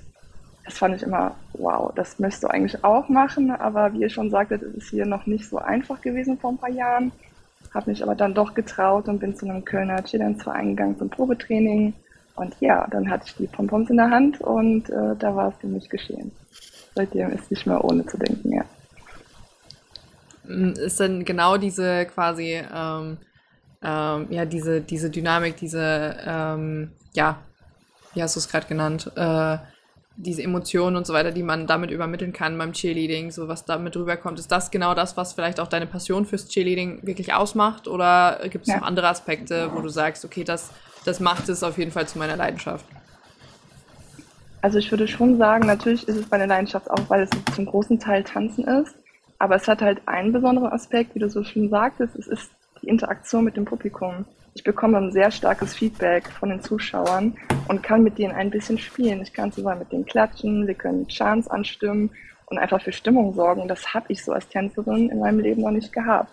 das 0.66 0.78
fand 0.78 0.96
ich 0.96 1.04
immer, 1.04 1.36
wow, 1.54 1.92
das 1.96 2.20
möchtest 2.20 2.44
du 2.44 2.48
eigentlich 2.48 2.84
auch 2.84 3.10
machen, 3.10 3.52
aber 3.52 3.94
wie 3.94 4.02
ihr 4.02 4.10
schon 4.10 4.30
sagtet, 4.30 4.62
ist 4.62 4.78
es 4.78 4.90
hier 4.90 5.06
noch 5.06 5.26
nicht 5.26 5.50
so 5.50 5.58
einfach 5.58 6.02
gewesen 6.02 6.38
vor 6.38 6.52
ein 6.52 6.58
paar 6.58 6.70
Jahren. 6.70 7.12
Habe 7.74 7.90
mich 7.90 8.04
aber 8.04 8.16
dann 8.16 8.34
doch 8.34 8.54
getraut 8.54 9.08
und 9.08 9.20
bin 9.20 9.36
zu 9.36 9.48
einem 9.48 9.66
Kölner 9.66 10.04
Children's-Verein 10.04 10.70
gegangen 10.70 10.98
zum 10.98 11.10
Probetraining. 11.10 11.94
Und 12.36 12.56
ja, 12.60 12.86
dann 12.92 13.10
hatte 13.10 13.26
ich 13.28 13.36
die 13.36 13.48
Pompons 13.48 13.90
in 13.90 13.98
der 13.98 14.10
Hand 14.10 14.42
und 14.42 14.90
äh, 14.90 15.16
da 15.18 15.36
war 15.36 15.50
es 15.50 15.56
für 15.60 15.68
mich 15.68 15.90
geschehen. 15.90 16.32
Seitdem 16.96 17.32
ist 17.32 17.50
nicht 17.50 17.66
mehr 17.66 17.84
ohne 17.84 18.06
zu 18.06 18.18
denken, 18.18 18.54
ja 18.54 18.66
ist 20.48 21.00
dann 21.00 21.26
genau 21.26 21.58
diese 21.58 22.06
quasi, 22.06 22.62
ähm, 22.74 23.18
ähm, 23.84 24.28
ja, 24.30 24.46
diese, 24.46 24.82
diese 24.82 25.10
Dynamik, 25.10 25.58
diese, 25.58 26.18
ähm, 26.26 26.92
ja, 27.14 27.40
wie 28.14 28.22
hast 28.22 28.36
du 28.36 28.40
es 28.40 28.50
gerade 28.50 28.68
genannt, 28.68 29.12
äh, 29.16 29.58
diese 30.18 30.44
Emotionen 30.44 30.98
und 30.98 31.08
so 31.08 31.14
weiter, 31.14 31.32
die 31.32 31.44
man 31.44 31.68
damit 31.68 31.90
übermitteln 31.90 32.34
kann 32.34 32.58
beim 32.58 32.74
Cheerleading, 32.74 33.32
so 33.32 33.48
was 33.48 33.66
damit 33.66 33.96
rüberkommt. 33.96 34.40
Ist 34.40 34.52
das 34.52 34.70
genau 34.70 34.94
das, 34.94 35.18
was 35.18 35.34
vielleicht 35.34 35.60
auch 35.60 35.68
deine 35.68 35.88
Passion 35.88 36.26
fürs 36.26 36.48
Cheerleading 36.48 37.00
wirklich 37.04 37.34
ausmacht? 37.34 37.88
Oder 37.88 38.40
gibt 38.50 38.68
es 38.68 38.74
ja. 38.74 38.80
noch 38.80 38.86
andere 38.86 39.08
Aspekte, 39.08 39.72
wo 39.74 39.82
du 39.82 39.90
sagst, 39.90 40.26
okay, 40.26 40.44
das, 40.44 40.72
das 41.06 41.20
macht 41.20 41.50
es 41.50 41.64
auf 41.64 41.78
jeden 41.78 41.92
Fall 41.92 42.08
zu 42.08 42.20
meiner 42.20 42.36
Leidenschaft? 42.36 42.86
Also 44.62 44.78
ich 44.78 44.92
würde 44.92 45.08
schon 45.08 45.38
sagen, 45.38 45.66
natürlich 45.66 46.08
ist 46.08 46.18
es 46.18 46.30
meine 46.30 46.46
Leidenschaft 46.46 46.92
auch, 46.92 47.10
weil 47.10 47.24
es 47.24 47.30
zum 47.56 47.66
großen 47.66 48.00
Teil 48.00 48.24
Tanzen 48.24 48.66
ist. 48.66 48.94
Aber 49.42 49.56
es 49.56 49.68
hat 49.68 49.82
halt 49.82 50.08
einen 50.08 50.32
besonderen 50.32 50.72
Aspekt, 50.72 51.16
wie 51.16 51.20
du 51.20 51.28
so 51.28 51.44
schön 51.44 51.68
sagtest, 51.68 52.16
es 52.16 52.28
ist 52.28 52.52
die 52.80 52.88
Interaktion 52.88 53.44
mit 53.44 53.58
dem 53.58 53.66
Publikum. 53.66 54.24
Ich 54.54 54.64
bekomme 54.64 55.00
ein 55.00 55.12
sehr 55.12 55.32
starkes 55.32 55.74
Feedback 55.74 56.30
von 56.30 56.50
den 56.50 56.62
Zuschauern 56.62 57.36
und 57.68 57.82
kann 57.82 58.04
mit 58.04 58.20
denen 58.20 58.36
ein 58.36 58.52
bisschen 58.52 58.78
spielen. 58.78 59.20
Ich 59.24 59.34
kann 59.34 59.52
zusammen 59.52 59.80
mit 59.80 59.92
denen 59.92 60.06
klatschen, 60.06 60.68
wir 60.68 60.76
können 60.76 61.08
Chants 61.08 61.48
anstimmen 61.48 62.12
und 62.46 62.60
einfach 62.60 62.84
für 62.84 62.92
Stimmung 62.92 63.34
sorgen. 63.34 63.68
Das 63.68 63.96
habe 63.96 64.06
ich 64.10 64.24
so 64.24 64.32
als 64.32 64.48
Tänzerin 64.48 65.10
in 65.10 65.18
meinem 65.18 65.40
Leben 65.40 65.64
noch 65.64 65.72
nicht 65.72 65.92
gehabt. 65.92 66.30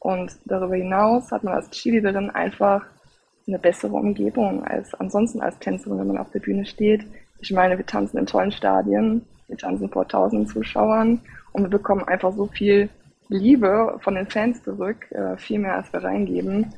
Und 0.00 0.36
darüber 0.44 0.76
hinaus 0.76 1.32
hat 1.32 1.44
man 1.44 1.54
als 1.54 1.70
Cheerleaderin 1.70 2.28
einfach 2.28 2.84
eine 3.48 3.58
bessere 3.58 3.94
Umgebung 3.94 4.62
als 4.66 4.92
ansonsten 4.92 5.40
als 5.40 5.58
Tänzerin, 5.58 6.00
wenn 6.00 6.08
man 6.08 6.18
auf 6.18 6.30
der 6.32 6.40
Bühne 6.40 6.66
steht. 6.66 7.06
Ich 7.40 7.50
meine, 7.50 7.78
wir 7.78 7.86
tanzen 7.86 8.18
in 8.18 8.26
tollen 8.26 8.52
Stadien, 8.52 9.24
wir 9.48 9.56
tanzen 9.56 9.88
vor 9.88 10.06
tausenden 10.06 10.46
Zuschauern 10.46 11.18
und 11.52 11.62
wir 11.62 11.70
bekommen 11.70 12.04
einfach 12.04 12.32
so 12.32 12.46
viel 12.46 12.88
Liebe 13.28 13.98
von 14.00 14.14
den 14.14 14.26
Fans 14.26 14.62
zurück, 14.62 15.10
äh, 15.10 15.36
viel 15.36 15.58
mehr 15.58 15.76
als 15.76 15.92
wir 15.92 16.02
reingeben. 16.02 16.72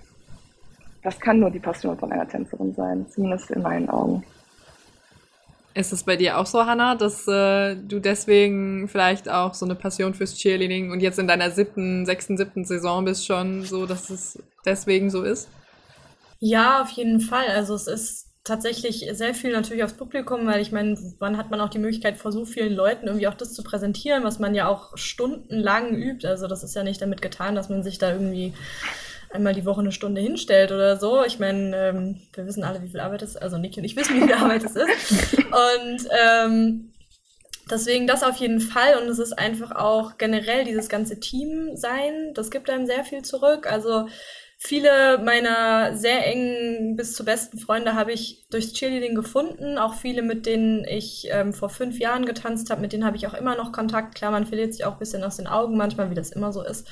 Das 1.03 1.21
kann 1.21 1.41
nur 1.41 1.51
die 1.51 1.61
Passion 1.61 1.99
von 1.99 2.13
einer 2.13 2.27
Tänzerin 2.27 2.75
sein, 2.75 3.07
zumindest 3.11 3.51
in 3.51 3.63
meinen 3.63 3.91
Augen. 3.91 4.25
Ist 5.75 5.93
es 5.93 6.05
bei 6.05 6.15
dir 6.15 6.39
auch 6.39 6.47
so, 6.47 6.65
Hannah, 6.65 6.95
dass 6.95 7.27
äh, 7.27 7.75
du 7.75 7.99
deswegen 7.99 8.87
vielleicht 8.87 9.29
auch 9.29 9.55
so 9.55 9.67
eine 9.67 9.75
Passion 9.75 10.15
fürs 10.15 10.35
Cheerleading 10.37 10.93
und 10.93 11.01
jetzt 11.01 11.19
in 11.19 11.27
deiner 11.27 11.51
siebten, 11.51 12.07
sechsten, 12.07 12.37
siebten 12.37 12.65
Saison 12.65 13.05
bist 13.05 13.27
schon 13.27 13.65
so, 13.65 13.85
dass 13.85 14.09
es 14.09 14.41
deswegen 14.65 15.11
so 15.11 15.25
ist? 15.25 15.49
Ja, 16.39 16.81
auf 16.81 16.91
jeden 16.91 17.21
Fall. 17.21 17.49
Also 17.49 17.75
es 17.75 17.89
ist 17.89 18.34
tatsächlich 18.45 19.09
sehr 19.13 19.35
viel 19.35 19.53
natürlich 19.53 19.83
aufs 19.83 19.95
Publikum, 19.97 20.47
weil 20.47 20.61
ich 20.61 20.71
meine, 20.71 20.97
wann 21.19 21.39
hat 21.39 21.51
man 21.51 21.61
auch 21.61 21.71
die 21.71 21.79
Möglichkeit, 21.79 22.19
vor 22.19 22.31
so 22.31 22.45
vielen 22.45 22.75
Leuten 22.75 23.07
irgendwie 23.07 23.27
auch 23.27 23.35
das 23.35 23.55
zu 23.55 23.65
präsentieren, 23.65 24.23
was 24.23 24.39
man 24.39 24.55
ja 24.55 24.69
auch 24.69 24.97
stundenlang 24.97 25.95
übt. 25.95 26.29
Also 26.29 26.47
das 26.47 26.63
ist 26.63 26.77
ja 26.77 26.83
nicht 26.83 27.01
damit 27.01 27.23
getan, 27.23 27.55
dass 27.55 27.71
man 27.71 27.83
sich 27.83 27.99
da 27.99 28.13
irgendwie 28.13 28.53
einmal 29.33 29.55
die 29.55 29.65
Woche 29.65 29.81
eine 29.81 29.93
Stunde 29.93 30.21
hinstellt 30.21 30.73
oder 30.73 30.99
so. 30.99 31.25
Ich 31.25 31.39
meine, 31.39 31.77
ähm, 31.77 32.21
wir 32.35 32.47
wissen 32.47 32.65
alle, 32.65 32.83
wie 32.83 32.89
viel 32.89 33.01
Arbeit 33.01 33.23
es 33.23 33.31
ist. 33.31 33.43
Also 33.43 33.57
Niki 33.57 33.81
und 33.81 33.85
ich 33.85 33.97
wissen, 33.97 34.15
wie 34.15 34.27
viel 34.27 34.35
Arbeit 34.35 34.63
es 34.63 34.77
ist. 34.77 35.33
Und 35.39 36.09
ähm, 36.11 36.93
deswegen 37.69 38.07
das 38.07 38.23
auf 38.23 38.37
jeden 38.37 38.61
Fall. 38.61 38.99
Und 38.99 39.09
es 39.09 39.19
ist 39.19 39.33
einfach 39.33 39.73
auch 39.73 40.19
generell 40.19 40.65
dieses 40.65 40.89
ganze 40.89 41.19
Team 41.19 41.77
sein. 41.77 42.33
Das 42.35 42.51
gibt 42.51 42.71
einem 42.71 42.87
sehr 42.87 43.05
viel 43.05 43.23
zurück. 43.23 43.67
Also 43.71 44.07
viele 44.67 45.19
meiner 45.19 45.95
sehr 45.95 46.27
engen 46.27 46.97
bis 46.97 47.13
zu 47.15 47.25
besten 47.25 47.59
Freunde 47.59 47.95
habe 47.95 48.13
ich 48.13 48.47
durchs 48.51 48.73
Cheerleading 48.73 49.15
gefunden. 49.15 49.77
Auch 49.77 49.95
viele, 49.95 50.23
mit 50.23 50.47
denen 50.47 50.85
ich 50.85 51.29
ähm, 51.31 51.53
vor 51.53 51.69
fünf 51.69 51.99
Jahren 51.99 52.25
getanzt 52.25 52.71
habe, 52.71 52.81
mit 52.81 52.93
denen 52.93 53.05
habe 53.05 53.17
ich 53.17 53.27
auch 53.27 53.35
immer 53.35 53.57
noch 53.57 53.73
Kontakt. 53.73 54.15
Klar, 54.15 54.31
man 54.31 54.47
verliert 54.47 54.73
sich 54.73 54.87
auch 54.87 54.93
ein 54.95 54.99
bisschen 54.99 55.23
aus 55.23 55.37
den 55.37 55.47
Augen 55.47 55.77
manchmal, 55.77 56.11
wie 56.11 56.15
das 56.15 56.31
immer 56.31 56.53
so 56.53 56.63
ist. 56.63 56.89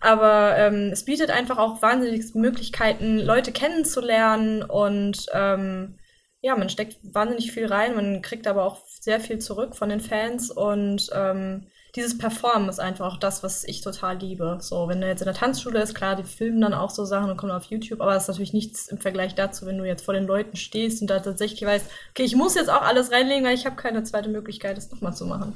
Aber 0.00 0.56
ähm, 0.56 0.90
es 0.92 1.04
bietet 1.04 1.30
einfach 1.30 1.58
auch 1.58 1.82
wahnsinnig 1.82 2.34
Möglichkeiten, 2.34 3.18
Leute 3.18 3.50
kennenzulernen 3.50 4.62
und 4.62 5.26
ähm, 5.34 5.98
ja, 6.40 6.54
man 6.54 6.68
steckt 6.68 6.98
wahnsinnig 7.02 7.50
viel 7.50 7.66
rein, 7.66 7.96
man 7.96 8.22
kriegt 8.22 8.46
aber 8.46 8.64
auch 8.64 8.86
sehr 9.00 9.18
viel 9.18 9.40
zurück 9.40 9.74
von 9.74 9.88
den 9.88 10.00
Fans 10.00 10.52
und 10.52 11.10
ähm, 11.12 11.66
dieses 11.98 12.16
Performen 12.16 12.68
ist 12.68 12.80
einfach 12.80 13.12
auch 13.12 13.16
das, 13.18 13.42
was 13.42 13.64
ich 13.64 13.82
total 13.82 14.16
liebe. 14.18 14.58
So, 14.60 14.88
wenn 14.88 15.00
du 15.00 15.06
jetzt 15.06 15.20
in 15.20 15.26
der 15.26 15.34
Tanzschule 15.34 15.82
ist, 15.82 15.94
klar, 15.94 16.16
die 16.16 16.24
filmen 16.24 16.60
dann 16.60 16.72
auch 16.72 16.90
so 16.90 17.04
Sachen 17.04 17.30
und 17.30 17.36
kommen 17.36 17.52
auf 17.52 17.64
YouTube, 17.64 18.00
aber 18.00 18.14
das 18.14 18.24
ist 18.24 18.28
natürlich 18.28 18.52
nichts 18.52 18.88
im 18.88 18.98
Vergleich 18.98 19.34
dazu, 19.34 19.66
wenn 19.66 19.78
du 19.78 19.84
jetzt 19.84 20.04
vor 20.04 20.14
den 20.14 20.26
Leuten 20.26 20.56
stehst 20.56 21.02
und 21.02 21.08
da 21.08 21.20
tatsächlich 21.20 21.62
weißt, 21.62 21.86
okay, 22.10 22.22
ich 22.22 22.36
muss 22.36 22.54
jetzt 22.54 22.70
auch 22.70 22.82
alles 22.82 23.12
reinlegen, 23.12 23.44
weil 23.44 23.54
ich 23.54 23.66
habe 23.66 23.76
keine 23.76 24.02
zweite 24.04 24.28
Möglichkeit, 24.28 24.76
das 24.76 24.90
nochmal 24.90 25.14
zu 25.14 25.26
machen. 25.26 25.54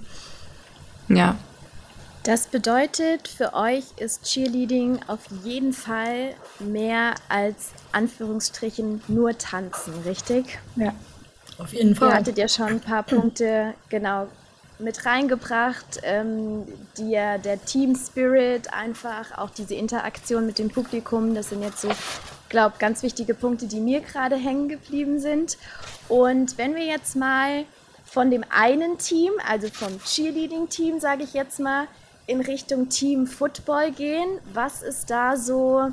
Ja, 1.09 1.37
das 2.25 2.47
bedeutet, 2.47 3.27
für 3.27 3.53
euch 3.53 3.85
ist 3.97 4.23
Cheerleading 4.23 5.01
auf 5.09 5.21
jeden 5.43 5.73
Fall 5.73 6.35
mehr 6.61 7.17
als 7.29 7.73
Anführungsstrichen 7.91 9.03
nur 9.09 9.37
tanzen, 9.37 9.93
richtig? 10.07 10.61
Ja. 10.77 10.95
Auf 11.59 11.73
jeden 11.73 11.97
Fall. 11.97 12.11
Ihr 12.11 12.15
hattet 12.15 12.39
ja 12.39 12.47
schon 12.47 12.67
ein 12.69 12.81
paar 12.81 13.03
Punkte 13.03 13.75
genau 13.89 14.29
mit 14.83 15.07
reingebracht, 15.07 16.01
ähm, 16.03 16.67
die 16.99 17.13
der 17.13 17.65
Team 17.65 17.95
Spirit 17.97 18.73
einfach, 18.73 19.39
auch 19.39 19.51
diese 19.51 19.75
Interaktion 19.75 20.47
mit 20.47 20.59
dem 20.59 20.71
Publikum, 20.71 21.35
das 21.35 21.51
sind 21.51 21.63
jetzt 21.63 21.83
so, 21.83 21.89
glaube 22.49 22.77
ganz 22.79 23.03
wichtige 23.03 23.35
Punkte, 23.35 23.67
die 23.67 23.81
mir 23.81 24.01
gerade 24.01 24.37
hängen 24.37 24.69
geblieben 24.69 25.19
sind. 25.21 25.57
Und 26.09 26.59
wenn 26.59 26.75
wir 26.75 26.85
jetzt 26.85 27.17
mal 27.17 27.65
von 28.05 28.31
dem 28.31 28.45
einen 28.51 28.99
Team, 28.99 29.33
also 29.49 29.69
vom 29.69 29.99
Cheerleading-Team, 30.05 31.01
sage 31.01 31.23
ich 31.25 31.33
jetzt 31.33 31.59
mal, 31.61 31.87
in 32.27 32.41
Richtung 32.41 32.89
Team 32.89 33.27
Football 33.27 33.93
gehen. 33.93 34.39
Was 34.53 34.83
ist 34.83 35.11
da 35.11 35.37
so, 35.37 35.89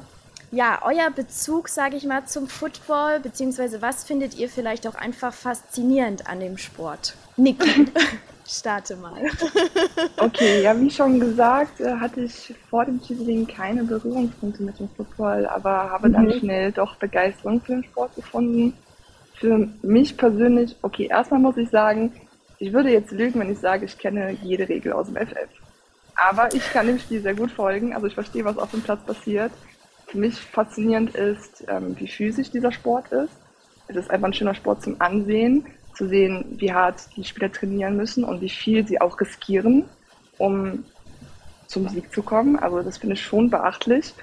ja, 0.52 0.82
euer 0.84 1.10
Bezug, 1.12 1.70
sage 1.70 1.96
ich 1.96 2.04
mal, 2.04 2.26
zum 2.26 2.48
Football? 2.48 3.20
Beziehungsweise 3.20 3.82
was 3.82 4.04
findet 4.04 4.36
ihr 4.36 4.50
vielleicht 4.50 4.88
auch 4.88 4.96
einfach 4.96 5.34
faszinierend 5.34 6.28
an 6.28 6.40
dem 6.40 6.58
Sport? 6.58 7.16
Niki, 7.38 7.88
starte 8.50 8.96
mal. 8.96 9.22
Okay, 10.18 10.64
ja, 10.64 10.80
wie 10.80 10.90
schon 10.90 11.20
gesagt, 11.20 11.80
äh, 11.80 11.96
hatte 11.96 12.22
ich 12.22 12.54
vor 12.70 12.86
dem 12.86 13.02
Cheerleading 13.02 13.48
keine 13.48 13.84
Berührungspunkte 13.84 14.64
mit 14.64 14.80
dem 14.80 14.90
Football, 14.90 15.46
aber 15.46 15.90
habe 15.90 16.10
mhm. 16.10 16.14
dann 16.14 16.32
schnell 16.34 16.72
doch 16.72 16.96
Begeisterung 16.96 17.62
für 17.62 17.74
den 17.74 17.84
Sport 17.84 18.16
gefunden. 18.16 18.74
Für 19.36 19.68
mich 19.82 20.18
persönlich, 20.18 20.76
okay, 20.82 21.08
erstmal 21.10 21.40
muss 21.40 21.58
ich 21.58 21.70
sagen, 21.70 22.12
ich 22.60 22.74
würde 22.74 22.92
jetzt 22.92 23.12
lügen, 23.12 23.40
wenn 23.40 23.52
ich 23.52 23.60
sage, 23.60 23.86
ich 23.86 23.98
kenne 23.98 24.38
jede 24.44 24.68
Regel 24.68 24.92
aus 24.92 25.08
dem 25.08 25.16
FF. 25.16 25.50
Aber 26.16 26.54
ich 26.54 26.70
kann 26.72 26.88
dem 26.88 27.00
Spiel 27.00 27.22
sehr 27.22 27.36
gut 27.36 27.52
folgen. 27.52 27.94
Also 27.94 28.08
ich 28.08 28.14
verstehe, 28.14 28.44
was 28.44 28.58
auf 28.58 28.72
dem 28.72 28.82
Platz 28.82 29.04
passiert. 29.06 29.52
Für 30.08 30.18
mich 30.18 30.36
faszinierend 30.36 31.16
ist, 31.16 31.64
ähm, 31.70 31.96
wie 31.98 32.08
physisch 32.08 32.52
dieser 32.52 32.74
Sport 32.74 33.12
ist. 33.12 33.34
Es 33.88 33.96
ist 33.96 34.12
einfach 34.12 34.28
ein 34.28 34.34
schöner 34.34 34.54
Sport 34.54 34.84
zum 34.84 35.00
Ansehen, 35.00 35.66
zu 36.00 36.08
sehen, 36.08 36.46
wie 36.58 36.72
hart 36.74 37.10
die 37.18 37.26
Spieler 37.26 37.52
trainieren 37.52 37.98
müssen 37.98 38.24
und 38.24 38.40
wie 38.40 38.50
viel 38.50 38.88
sie 38.88 39.02
auch 39.02 39.20
riskieren, 39.20 39.84
um 40.38 40.86
zum 41.68 41.90
Sieg 41.90 42.12
zu 42.14 42.24
kommen. 42.24 42.58
Also 42.58 42.82
das 42.82 42.98
finde 42.98 43.16
ich 43.16 43.22
schon 43.22 43.50
beachtlich. 43.50 44.14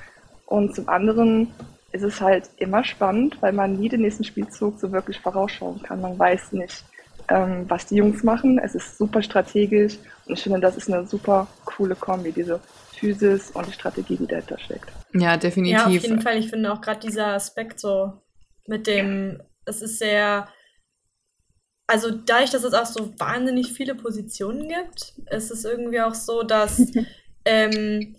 Und 0.47 0.75
zum 0.75 0.88
anderen 0.88 1.49
ist 1.92 2.02
es 2.02 2.21
halt 2.21 2.49
immer 2.56 2.83
spannend, 2.83 3.37
weil 3.42 3.52
man 3.52 3.75
nie 3.75 3.90
den 3.90 4.00
nächsten 4.00 4.25
Spielzug 4.25 4.80
so 4.80 4.90
wirklich 4.90 5.21
vorausschauen 5.21 5.83
kann. 5.83 6.00
Man 6.00 6.18
weiß 6.18 6.52
nicht, 6.52 6.83
ähm, 7.28 7.66
was 7.68 7.85
die 7.85 7.97
Jungs 7.97 8.23
machen. 8.23 8.59
Es 8.59 8.75
ist 8.75 8.97
super 8.97 9.21
strategisch 9.21 9.99
und 10.25 10.38
ich 10.38 10.42
finde, 10.42 10.61
das 10.61 10.78
ist 10.78 10.90
eine 10.90 11.06
super 11.06 11.47
coole 11.66 11.95
Kombi, 11.95 12.33
diese 12.33 12.59
Physis 12.95 13.50
und 13.50 13.66
die 13.66 13.73
Strategie, 13.73 14.16
die 14.16 14.26
dahinter 14.26 14.59
steckt. 14.59 14.90
Ja, 15.12 15.37
definitiv. 15.37 15.78
Ja, 15.78 15.87
auf 15.87 15.92
jeden 15.92 16.23
Fall. 16.23 16.38
Ich 16.38 16.49
finde 16.49 16.73
auch 16.73 16.80
gerade 16.80 17.00
dieser 17.00 17.35
Aspekt 17.35 17.80
so 17.80 18.14
mit 18.66 18.87
dem, 18.87 19.42
es 19.66 19.83
ist 19.83 19.99
sehr, 19.99 20.49
also 21.87 22.11
dadurch, 22.11 22.50
dass 22.50 22.64
es 22.64 22.75
auch 22.75 22.87
so 22.87 23.12
wahnsinnig 23.19 23.73
viele 23.73 23.95
Positionen 23.95 24.69
gibt, 24.69 25.14
ist 25.31 25.50
es 25.50 25.64
irgendwie 25.64 26.00
auch 26.00 26.14
so, 26.14 26.43
dass 26.43 26.83
ähm, 27.45 28.16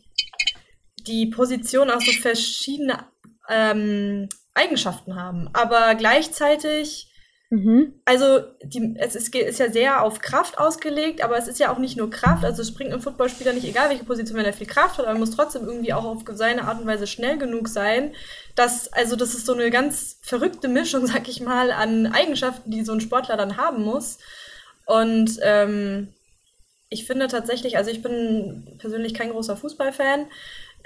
die 1.05 1.27
Positionen 1.27 1.91
auch 1.91 2.01
so 2.01 2.11
verschiedene 2.11 3.05
ähm, 3.49 4.29
Eigenschaften 4.53 5.15
haben. 5.15 5.49
Aber 5.53 5.95
gleichzeitig 5.95 7.06
Mhm. 7.49 7.93
Also 8.03 8.41
die, 8.61 8.95
es 8.97 9.15
ist, 9.15 9.33
ist, 9.33 9.59
ja 9.59 9.71
sehr 9.71 10.03
auf 10.03 10.19
Kraft 10.19 10.57
ausgelegt, 10.57 11.23
aber 11.23 11.37
es 11.37 11.47
ist 11.47 11.59
ja 11.59 11.71
auch 11.71 11.77
nicht 11.77 11.95
nur 11.95 12.09
Kraft. 12.09 12.43
Also 12.43 12.61
es 12.61 12.73
bringt 12.73 12.91
einem 12.91 13.01
Footballspieler 13.01 13.53
nicht 13.53 13.65
egal, 13.65 13.89
welche 13.89 14.03
Position, 14.03 14.37
wenn 14.37 14.45
er 14.45 14.51
viel 14.51 14.67
Kraft 14.67 14.97
hat, 14.97 15.05
aber 15.05 15.15
er 15.15 15.19
muss 15.19 15.31
trotzdem 15.31 15.63
irgendwie 15.63 15.93
auch 15.93 16.03
auf 16.03 16.23
seine 16.33 16.63
Art 16.63 16.81
und 16.81 16.87
Weise 16.87 17.07
schnell 17.07 17.37
genug 17.37 17.69
sein. 17.69 18.13
Dass, 18.55 18.91
also 18.91 19.15
das 19.15 19.33
ist 19.33 19.45
so 19.45 19.53
eine 19.53 19.71
ganz 19.71 20.19
verrückte 20.21 20.67
Mischung, 20.67 21.07
sag 21.07 21.29
ich 21.29 21.39
mal, 21.39 21.71
an 21.71 22.07
Eigenschaften, 22.07 22.69
die 22.69 22.83
so 22.83 22.91
ein 22.91 23.01
Sportler 23.01 23.37
dann 23.37 23.55
haben 23.55 23.83
muss. 23.83 24.17
Und 24.85 25.39
ähm, 25.41 26.13
ich 26.89 27.05
finde 27.05 27.27
tatsächlich, 27.27 27.77
also 27.77 27.91
ich 27.91 28.01
bin 28.01 28.75
persönlich 28.77 29.13
kein 29.13 29.31
großer 29.31 29.55
Fußballfan. 29.55 30.27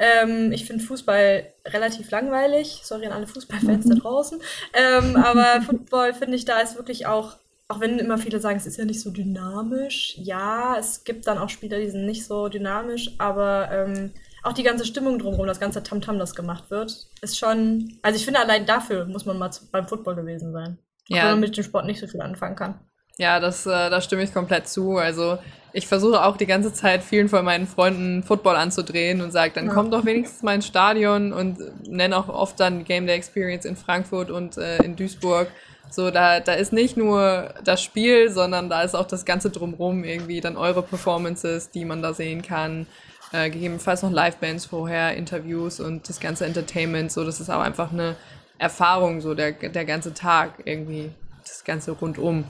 Ähm, 0.01 0.51
ich 0.51 0.65
finde 0.65 0.83
Fußball 0.83 1.45
relativ 1.67 2.09
langweilig. 2.09 2.81
Sorry 2.83 3.05
an 3.05 3.13
alle 3.13 3.27
Fußballfans 3.27 3.87
da 3.87 3.95
draußen. 3.95 4.41
Ähm, 4.73 5.15
aber 5.15 5.61
Football 5.65 6.13
finde 6.15 6.37
ich, 6.37 6.45
da 6.45 6.59
ist 6.59 6.75
wirklich 6.75 7.05
auch, 7.05 7.37
auch 7.67 7.79
wenn 7.79 7.99
immer 7.99 8.17
viele 8.17 8.39
sagen, 8.39 8.57
es 8.57 8.65
ist 8.65 8.77
ja 8.77 8.85
nicht 8.85 8.99
so 8.99 9.11
dynamisch. 9.11 10.15
Ja, 10.17 10.75
es 10.79 11.03
gibt 11.03 11.27
dann 11.27 11.37
auch 11.37 11.49
Spieler, 11.49 11.79
die 11.79 11.89
sind 11.89 12.07
nicht 12.07 12.25
so 12.25 12.49
dynamisch, 12.49 13.11
aber 13.19 13.69
ähm, 13.71 14.11
auch 14.41 14.53
die 14.53 14.63
ganze 14.63 14.85
Stimmung 14.85 15.19
drumherum, 15.19 15.45
das 15.45 15.59
ganze 15.59 15.83
Tamtam, 15.83 16.15
-Tam, 16.15 16.19
das 16.19 16.33
gemacht 16.33 16.71
wird, 16.71 17.07
ist 17.21 17.37
schon. 17.37 17.99
Also 18.01 18.17
ich 18.17 18.25
finde, 18.25 18.39
allein 18.39 18.65
dafür 18.65 19.05
muss 19.05 19.27
man 19.27 19.37
mal 19.37 19.51
zu, 19.51 19.69
beim 19.69 19.87
Football 19.87 20.15
gewesen 20.15 20.51
sein. 20.51 20.79
Ja. 21.09 21.17
Auch 21.17 21.23
wenn 21.25 21.31
man 21.33 21.39
mit 21.41 21.55
dem 21.55 21.63
Sport 21.63 21.85
nicht 21.85 21.99
so 21.99 22.07
viel 22.07 22.21
anfangen 22.21 22.55
kann. 22.55 22.79
Ja, 23.17 23.39
das, 23.39 23.67
äh, 23.67 23.89
da 23.91 24.01
stimme 24.01 24.23
ich 24.23 24.33
komplett 24.33 24.67
zu. 24.67 24.97
Also 24.97 25.37
ich 25.73 25.87
versuche 25.87 26.23
auch 26.23 26.37
die 26.37 26.45
ganze 26.45 26.73
Zeit 26.73 27.03
vielen 27.03 27.29
von 27.29 27.45
meinen 27.45 27.67
Freunden 27.67 28.23
Football 28.23 28.55
anzudrehen 28.55 29.21
und 29.21 29.31
sage, 29.31 29.53
dann 29.53 29.67
ja. 29.67 29.73
kommt 29.73 29.93
doch 29.93 30.05
wenigstens 30.05 30.43
mal 30.43 30.55
ins 30.55 30.67
Stadion 30.67 31.31
und 31.31 31.59
nenne 31.87 32.17
auch 32.17 32.27
oft 32.27 32.59
dann 32.59 32.83
Game 32.83 33.07
Day 33.07 33.15
Experience 33.15 33.65
in 33.65 33.75
Frankfurt 33.75 34.31
und 34.31 34.57
äh, 34.57 34.83
in 34.83 34.95
Duisburg. 34.95 35.47
So, 35.89 36.09
da, 36.09 36.39
da 36.39 36.53
ist 36.53 36.71
nicht 36.71 36.95
nur 36.95 37.53
das 37.63 37.83
Spiel, 37.83 38.29
sondern 38.29 38.69
da 38.69 38.81
ist 38.81 38.95
auch 38.95 39.07
das 39.07 39.25
Ganze 39.25 39.49
drumrum, 39.49 40.03
irgendwie 40.03 40.39
dann 40.39 40.55
eure 40.55 40.83
Performances, 40.83 41.69
die 41.69 41.85
man 41.85 42.01
da 42.01 42.13
sehen 42.13 42.41
kann. 42.41 42.87
Äh, 43.33 43.49
gegebenenfalls 43.49 44.03
noch 44.03 44.11
Live-Bands 44.11 44.65
vorher, 44.65 45.15
Interviews 45.15 45.79
und 45.79 46.07
das 46.09 46.19
ganze 46.19 46.45
Entertainment. 46.45 47.11
So, 47.11 47.23
das 47.23 47.39
ist 47.39 47.49
auch 47.49 47.61
einfach 47.61 47.91
eine 47.91 48.15
Erfahrung, 48.57 49.21
so 49.21 49.33
der, 49.33 49.53
der 49.53 49.85
ganze 49.85 50.13
Tag 50.13 50.63
irgendwie, 50.65 51.11
das 51.43 51.63
Ganze 51.63 51.91
rundum. 51.91 52.43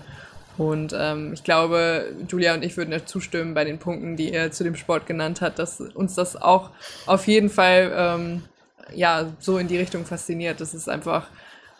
Und 0.57 0.93
ähm, 0.97 1.33
ich 1.33 1.43
glaube, 1.43 2.13
Julia 2.27 2.53
und 2.53 2.63
ich 2.63 2.77
würden 2.77 2.93
euch 2.93 3.05
zustimmen 3.05 3.53
bei 3.53 3.63
den 3.63 3.79
Punkten, 3.79 4.15
die 4.15 4.33
er 4.33 4.51
zu 4.51 4.63
dem 4.63 4.75
Sport 4.75 5.05
genannt 5.05 5.41
hat, 5.41 5.59
dass 5.59 5.79
uns 5.79 6.15
das 6.15 6.39
auch 6.39 6.71
auf 7.05 7.27
jeden 7.27 7.49
Fall 7.49 7.91
ähm, 7.95 8.43
ja, 8.93 9.31
so 9.39 9.57
in 9.57 9.67
die 9.67 9.77
Richtung 9.77 10.05
fasziniert. 10.05 10.59
Das 10.59 10.73
ist 10.73 10.89
einfach, 10.89 11.27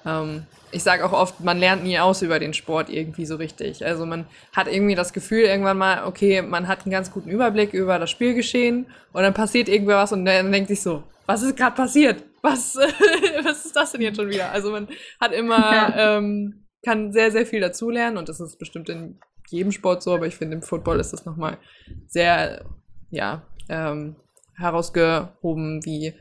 ähm, 0.06 0.44
ich 0.72 0.84
sage 0.84 1.06
auch 1.06 1.14
oft, 1.14 1.42
man 1.42 1.60
lernt 1.60 1.84
nie 1.84 2.00
aus 2.00 2.22
über 2.22 2.40
den 2.40 2.54
Sport 2.54 2.90
irgendwie 2.90 3.26
so 3.26 3.36
richtig. 3.36 3.86
Also 3.86 4.06
man 4.06 4.26
hat 4.56 4.68
irgendwie 4.68 4.96
das 4.96 5.14
Gefühl 5.14 5.42
irgendwann 5.42 5.78
mal, 5.78 6.06
okay, 6.06 6.42
man 6.42 6.68
hat 6.68 6.84
einen 6.84 6.92
ganz 6.92 7.12
guten 7.12 7.30
Überblick 7.30 7.74
über 7.74 8.00
das 8.00 8.10
Spielgeschehen 8.10 8.86
und 9.14 9.22
dann 9.22 9.34
passiert 9.34 9.70
irgendwas 9.70 10.12
und 10.12 10.26
dann 10.26 10.52
denkt 10.52 10.70
sich 10.70 10.82
so, 10.82 11.04
was 11.26 11.44
ist 11.44 11.58
gerade 11.58 11.76
passiert? 11.76 12.24
Was, 12.42 12.76
was 13.44 13.66
ist 13.66 13.76
das 13.76 13.92
denn 13.92 14.02
jetzt 14.02 14.18
schon 14.18 14.30
wieder? 14.30 14.52
Also 14.52 14.72
man 14.72 14.88
hat 15.20 15.34
immer 15.34 15.58
ja. 15.58 16.18
ähm, 16.18 16.61
kann 16.84 17.12
sehr, 17.12 17.32
sehr 17.32 17.46
viel 17.46 17.62
dazulernen 17.62 18.18
und 18.18 18.30
das 18.30 18.40
ist 18.40 18.58
bestimmt 18.58 18.90
in 18.90 19.20
jedem 19.50 19.72
Sport 19.72 20.04
so, 20.04 20.14
aber 20.14 20.28
ich 20.28 20.36
finde 20.36 20.56
im 20.56 20.62
Football 20.62 21.00
ist 21.00 21.14
das 21.14 21.26
nochmal 21.26 21.58
sehr, 22.08 22.66
ja, 23.10 23.46
ähm, 23.70 24.16
herausgehoben, 24.56 25.84
wie 25.86 26.14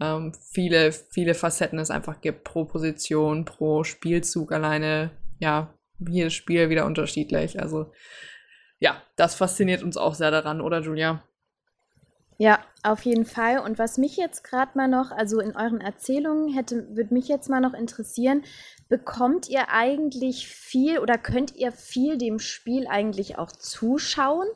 ähm, 0.00 0.32
viele, 0.50 0.92
viele 0.92 1.34
Facetten 1.34 1.78
es 1.78 1.90
einfach 1.90 2.20
gibt 2.20 2.44
pro 2.44 2.64
Position, 2.64 3.44
pro 3.44 3.84
Spielzug 3.84 4.52
alleine, 4.52 5.10
ja, 5.38 5.74
jedes 5.98 6.34
Spiel 6.34 6.70
wieder 6.70 6.86
unterschiedlich. 6.86 7.60
Also 7.60 7.92
ja, 8.80 9.00
das 9.16 9.36
fasziniert 9.36 9.82
uns 9.82 9.96
auch 9.96 10.14
sehr 10.14 10.30
daran, 10.32 10.60
oder 10.60 10.80
Julia? 10.80 11.22
Ja, 12.38 12.58
auf 12.82 13.02
jeden 13.04 13.24
Fall. 13.24 13.58
Und 13.58 13.78
was 13.78 13.98
mich 13.98 14.16
jetzt 14.16 14.42
gerade 14.42 14.72
mal 14.74 14.88
noch, 14.88 15.12
also 15.12 15.38
in 15.40 15.54
euren 15.54 15.80
Erzählungen 15.80 16.52
hätte, 16.52 16.96
würde 16.96 17.14
mich 17.14 17.28
jetzt 17.28 17.48
mal 17.48 17.60
noch 17.60 17.74
interessieren, 17.74 18.42
bekommt 18.88 19.48
ihr 19.48 19.68
eigentlich 19.68 20.48
viel 20.48 20.98
oder 20.98 21.18
könnt 21.18 21.54
ihr 21.54 21.72
viel 21.72 22.18
dem 22.18 22.38
Spiel 22.38 22.86
eigentlich 22.88 23.38
auch 23.38 23.52
zuschauen? 23.52 24.48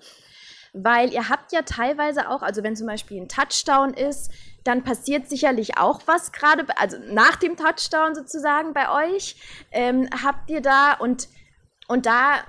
Weil 0.72 1.12
ihr 1.12 1.28
habt 1.28 1.52
ja 1.52 1.62
teilweise 1.62 2.28
auch, 2.28 2.42
also 2.42 2.62
wenn 2.62 2.76
zum 2.76 2.86
Beispiel 2.86 3.20
ein 3.20 3.28
Touchdown 3.28 3.94
ist, 3.94 4.30
dann 4.64 4.82
passiert 4.82 5.28
sicherlich 5.28 5.78
auch 5.78 6.00
was 6.06 6.32
gerade, 6.32 6.66
also 6.76 6.98
nach 7.08 7.36
dem 7.36 7.56
Touchdown 7.56 8.14
sozusagen 8.14 8.72
bei 8.72 9.14
euch. 9.14 9.36
Ähm, 9.70 10.08
habt 10.22 10.50
ihr 10.50 10.60
da 10.60 10.94
und, 10.94 11.28
und 11.86 12.04
da 12.06 12.42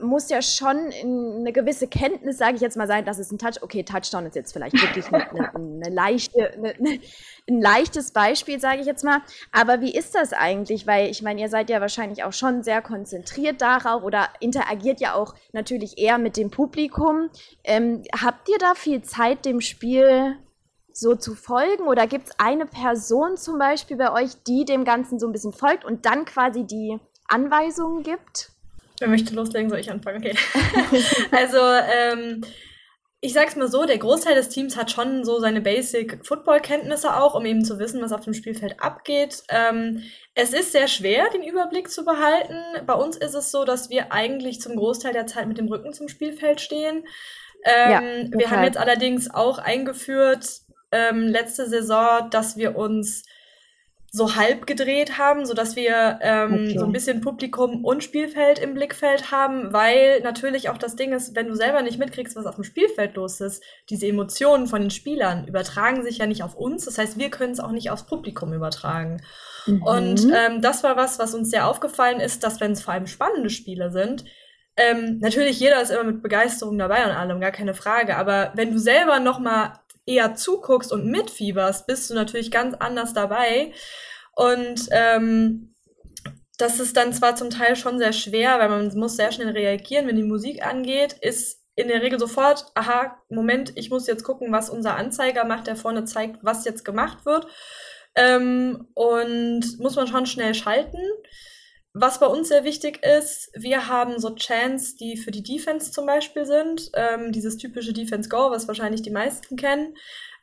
muss 0.00 0.30
ja 0.30 0.40
schon 0.42 0.76
eine 0.76 1.52
gewisse 1.52 1.88
Kenntnis, 1.88 2.38
sage 2.38 2.54
ich 2.54 2.60
jetzt 2.60 2.76
mal, 2.76 2.86
sein, 2.86 3.04
dass 3.04 3.18
es 3.18 3.32
ein 3.32 3.38
Touch. 3.38 3.62
Okay, 3.62 3.82
Touchdown 3.82 4.26
ist 4.26 4.36
jetzt 4.36 4.52
vielleicht 4.52 4.80
wirklich 4.80 5.06
eine, 5.12 5.28
eine, 5.30 5.54
eine 5.54 5.90
leichte, 5.90 6.52
eine, 6.52 7.00
ein 7.48 7.60
leichtes 7.60 8.12
Beispiel, 8.12 8.60
sage 8.60 8.80
ich 8.80 8.86
jetzt 8.86 9.02
mal. 9.02 9.22
Aber 9.50 9.80
wie 9.80 9.92
ist 9.92 10.14
das 10.14 10.32
eigentlich? 10.32 10.86
Weil 10.86 11.10
ich 11.10 11.22
meine, 11.22 11.40
ihr 11.40 11.48
seid 11.48 11.68
ja 11.68 11.80
wahrscheinlich 11.80 12.22
auch 12.22 12.32
schon 12.32 12.62
sehr 12.62 12.80
konzentriert 12.80 13.60
darauf 13.60 14.04
oder 14.04 14.28
interagiert 14.38 15.00
ja 15.00 15.14
auch 15.14 15.34
natürlich 15.52 15.98
eher 15.98 16.18
mit 16.18 16.36
dem 16.36 16.50
Publikum. 16.50 17.28
Ähm, 17.64 18.04
habt 18.22 18.48
ihr 18.48 18.58
da 18.58 18.74
viel 18.74 19.02
Zeit, 19.02 19.44
dem 19.44 19.60
Spiel 19.60 20.36
so 20.92 21.16
zu 21.16 21.34
folgen? 21.34 21.84
Oder 21.88 22.06
gibt 22.06 22.28
es 22.28 22.38
eine 22.38 22.66
Person 22.66 23.36
zum 23.36 23.58
Beispiel 23.58 23.96
bei 23.96 24.12
euch, 24.12 24.44
die 24.44 24.64
dem 24.64 24.84
Ganzen 24.84 25.18
so 25.18 25.26
ein 25.26 25.32
bisschen 25.32 25.52
folgt 25.52 25.84
und 25.84 26.06
dann 26.06 26.24
quasi 26.24 26.64
die 26.64 26.98
Anweisungen 27.26 28.04
gibt? 28.04 28.52
Wer 29.00 29.08
möchte 29.08 29.34
loslegen, 29.34 29.70
soll 29.70 29.78
ich 29.78 29.90
anfangen? 29.90 30.18
Okay. 30.18 30.34
also, 31.30 31.58
ähm, 31.58 32.42
ich 33.20 33.32
sag's 33.32 33.56
mal 33.56 33.68
so, 33.68 33.84
der 33.84 33.98
Großteil 33.98 34.36
des 34.36 34.48
Teams 34.48 34.76
hat 34.76 34.92
schon 34.92 35.24
so 35.24 35.40
seine 35.40 35.60
Basic-Football-Kenntnisse 35.60 37.16
auch, 37.16 37.34
um 37.34 37.44
eben 37.46 37.64
zu 37.64 37.78
wissen, 37.80 38.00
was 38.00 38.12
auf 38.12 38.22
dem 38.22 38.34
Spielfeld 38.34 38.80
abgeht. 38.80 39.42
Ähm, 39.48 40.04
es 40.34 40.52
ist 40.52 40.70
sehr 40.70 40.86
schwer, 40.86 41.28
den 41.30 41.42
Überblick 41.42 41.90
zu 41.90 42.04
behalten. 42.04 42.60
Bei 42.86 42.94
uns 42.94 43.16
ist 43.16 43.34
es 43.34 43.50
so, 43.50 43.64
dass 43.64 43.90
wir 43.90 44.12
eigentlich 44.12 44.60
zum 44.60 44.76
Großteil 44.76 45.12
der 45.12 45.26
Zeit 45.26 45.48
mit 45.48 45.58
dem 45.58 45.66
Rücken 45.66 45.92
zum 45.92 46.08
Spielfeld 46.08 46.60
stehen. 46.60 47.04
Ähm, 47.64 48.30
ja, 48.30 48.38
wir 48.38 48.50
haben 48.50 48.62
jetzt 48.62 48.78
allerdings 48.78 49.28
auch 49.34 49.58
eingeführt, 49.58 50.60
ähm, 50.92 51.22
letzte 51.22 51.68
Saison, 51.68 52.30
dass 52.30 52.56
wir 52.56 52.76
uns 52.76 53.24
so 54.10 54.36
halb 54.36 54.66
gedreht 54.66 55.18
haben, 55.18 55.44
so 55.44 55.52
dass 55.52 55.76
wir 55.76 56.18
ähm, 56.22 56.52
okay. 56.52 56.78
so 56.78 56.84
ein 56.86 56.92
bisschen 56.92 57.20
Publikum 57.20 57.84
und 57.84 58.02
Spielfeld 58.02 58.58
im 58.58 58.72
Blickfeld 58.72 59.30
haben, 59.30 59.72
weil 59.72 60.20
natürlich 60.22 60.70
auch 60.70 60.78
das 60.78 60.96
Ding 60.96 61.12
ist, 61.12 61.36
wenn 61.36 61.48
du 61.48 61.54
selber 61.54 61.82
nicht 61.82 61.98
mitkriegst, 61.98 62.34
was 62.34 62.46
auf 62.46 62.54
dem 62.54 62.64
Spielfeld 62.64 63.16
los 63.16 63.40
ist, 63.40 63.62
diese 63.90 64.06
Emotionen 64.06 64.66
von 64.66 64.80
den 64.80 64.90
Spielern 64.90 65.46
übertragen 65.46 66.02
sich 66.02 66.18
ja 66.18 66.26
nicht 66.26 66.42
auf 66.42 66.54
uns. 66.54 66.86
Das 66.86 66.96
heißt, 66.96 67.18
wir 67.18 67.30
können 67.30 67.52
es 67.52 67.60
auch 67.60 67.70
nicht 67.70 67.90
aufs 67.90 68.06
Publikum 68.06 68.54
übertragen. 68.54 69.22
Mhm. 69.66 69.82
Und 69.82 70.26
ähm, 70.34 70.62
das 70.62 70.82
war 70.82 70.96
was, 70.96 71.18
was 71.18 71.34
uns 71.34 71.50
sehr 71.50 71.68
aufgefallen 71.68 72.20
ist, 72.20 72.42
dass 72.42 72.60
wenn 72.60 72.72
es 72.72 72.82
vor 72.82 72.94
allem 72.94 73.06
spannende 73.06 73.50
Spiele 73.50 73.90
sind, 73.90 74.24
ähm, 74.78 75.18
natürlich 75.18 75.58
jeder 75.58 75.82
ist 75.82 75.90
immer 75.90 76.04
mit 76.04 76.22
Begeisterung 76.22 76.78
dabei 76.78 77.04
und 77.04 77.10
allem, 77.10 77.40
gar 77.40 77.50
keine 77.50 77.74
Frage. 77.74 78.16
Aber 78.16 78.52
wenn 78.54 78.72
du 78.72 78.78
selber 78.78 79.18
noch 79.18 79.40
mal 79.40 79.72
eher 80.08 80.34
zuguckst 80.34 80.92
und 80.92 81.06
mitfieberst, 81.06 81.86
bist 81.86 82.10
du 82.10 82.14
natürlich 82.14 82.50
ganz 82.50 82.74
anders 82.78 83.12
dabei. 83.12 83.72
Und 84.34 84.88
ähm, 84.90 85.74
das 86.56 86.80
ist 86.80 86.96
dann 86.96 87.12
zwar 87.12 87.36
zum 87.36 87.50
Teil 87.50 87.76
schon 87.76 87.98
sehr 87.98 88.12
schwer, 88.12 88.58
weil 88.58 88.68
man 88.68 88.88
muss 88.98 89.16
sehr 89.16 89.30
schnell 89.30 89.50
reagieren, 89.50 90.06
wenn 90.06 90.16
die 90.16 90.22
Musik 90.22 90.66
angeht, 90.66 91.12
ist 91.20 91.62
in 91.76 91.86
der 91.86 92.02
Regel 92.02 92.18
sofort, 92.18 92.66
aha, 92.74 93.22
Moment, 93.28 93.72
ich 93.76 93.90
muss 93.90 94.08
jetzt 94.08 94.24
gucken, 94.24 94.50
was 94.50 94.68
unser 94.68 94.96
Anzeiger 94.96 95.44
macht, 95.44 95.68
der 95.68 95.76
vorne 95.76 96.04
zeigt, 96.04 96.38
was 96.42 96.64
jetzt 96.64 96.84
gemacht 96.84 97.24
wird. 97.24 97.46
Ähm, 98.16 98.88
und 98.94 99.78
muss 99.78 99.94
man 99.94 100.08
schon 100.08 100.26
schnell 100.26 100.54
schalten. 100.54 100.98
Was 101.94 102.20
bei 102.20 102.26
uns 102.26 102.48
sehr 102.48 102.64
wichtig 102.64 103.04
ist, 103.04 103.50
wir 103.54 103.88
haben 103.88 104.18
so 104.18 104.34
Chants, 104.34 104.96
die 104.96 105.16
für 105.16 105.30
die 105.30 105.42
Defense 105.42 105.90
zum 105.90 106.06
Beispiel 106.06 106.44
sind. 106.44 106.90
Ähm, 106.94 107.32
dieses 107.32 107.56
typische 107.56 107.92
Defense 107.92 108.28
Go, 108.28 108.50
was 108.50 108.68
wahrscheinlich 108.68 109.02
die 109.02 109.10
meisten 109.10 109.56
kennen. 109.56 109.94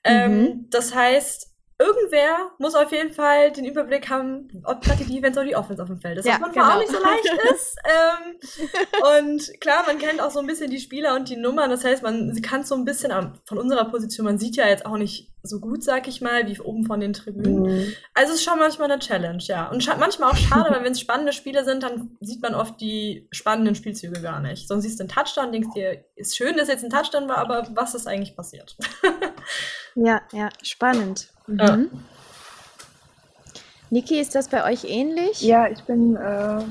Ähm, 0.04 0.42
mhm. 0.42 0.70
Das 0.70 0.94
heißt, 0.94 1.55
irgendwer 1.78 2.52
muss 2.58 2.74
auf 2.76 2.92
jeden 2.92 3.14
Fall 3.14 3.52
den 3.52 3.66
Überblick 3.66 4.10
haben, 4.10 4.48
ob 4.64 4.82
gerade 4.82 5.04
die 5.04 5.14
Defense 5.14 5.40
oder 5.40 5.48
die 5.48 5.56
Offense 5.56 5.82
auf 5.82 5.90
dem 5.90 6.00
Feld 6.00 6.20
ist. 6.20 6.26
Ja, 6.26 6.34
was 6.34 6.42
manchmal 6.42 6.66
genau. 6.66 6.76
auch 6.76 6.80
nicht 6.80 6.92
so 6.92 7.04
leicht 7.04 7.54
ist. 7.54 7.76
ähm, 7.84 9.24
und 9.24 9.60
klar, 9.60 9.84
man 9.86 9.98
kennt 9.98 10.22
auch 10.22 10.32
so 10.32 10.40
ein 10.40 10.48
bisschen 10.48 10.70
die 10.70 10.80
Spieler 10.80 11.16
und 11.16 11.30
die 11.30 11.36
Nummern. 11.36 11.70
Das 11.70 11.84
heißt, 11.84 12.02
man 12.02 12.42
kann 12.42 12.64
so 12.64 12.76
ein 12.76 12.86
bisschen 12.86 13.12
von 13.46 13.58
unserer 13.58 13.86
Position, 13.86 14.26
man 14.26 14.38
sieht 14.38 14.56
ja 14.56 14.68
jetzt 14.68 14.86
auch 14.86 14.98
nicht 14.98 15.32
so 15.44 15.60
gut, 15.60 15.84
sag 15.84 16.08
ich 16.08 16.22
mal, 16.22 16.48
wie 16.48 16.60
oben 16.60 16.86
von 16.86 17.00
den 17.00 17.14
Tribünen. 17.14 17.64
Mhm. 17.64 17.94
Also 18.14 18.32
es 18.32 18.40
ist 18.40 18.46
schon 18.46 18.58
manchmal 18.58 18.90
eine 18.90 19.00
Challenge, 19.00 19.44
ja. 19.44 19.70
Und 19.70 19.86
manchmal 20.00 20.32
auch 20.32 20.38
schade, 20.38 20.72
weil 20.72 20.84
wenn 20.84 20.94
es 20.94 21.00
spannende 21.00 21.34
Spiele 21.34 21.66
sind, 21.66 21.84
dann 21.84 22.18
sieht 22.20 22.42
man 22.42 22.56
oft 22.56 22.80
die 22.80 23.28
spannenden 23.32 23.76
Spielzüge 23.76 24.22
gar 24.22 24.40
nicht. 24.40 24.68
Sonst 24.68 24.84
siehst 24.84 25.00
du 25.00 25.04
einen 25.04 25.10
Touchdown, 25.10 25.52
denkst 25.52 25.74
dir, 25.76 26.06
ist 26.16 26.36
schön, 26.36 26.58
dass 26.58 26.68
jetzt 26.68 26.84
ein 26.84 26.90
Touchdown 26.90 27.28
war, 27.28 27.38
aber 27.38 27.68
was 27.74 27.94
ist 27.94 28.08
eigentlich 28.08 28.36
passiert? 28.36 28.76
ja, 29.96 30.22
ja, 30.32 30.50
spannend. 30.64 31.35
Mhm. 31.48 31.60
Ja. 31.60 31.80
Niki, 33.90 34.20
ist 34.20 34.36
das 34.36 34.50
bei 34.50 34.64
euch 34.66 34.84
ähnlich? 34.86 35.42
Ja, 35.42 35.68
ich 35.68 35.84
bin 35.84 36.16
äh, 36.16 36.64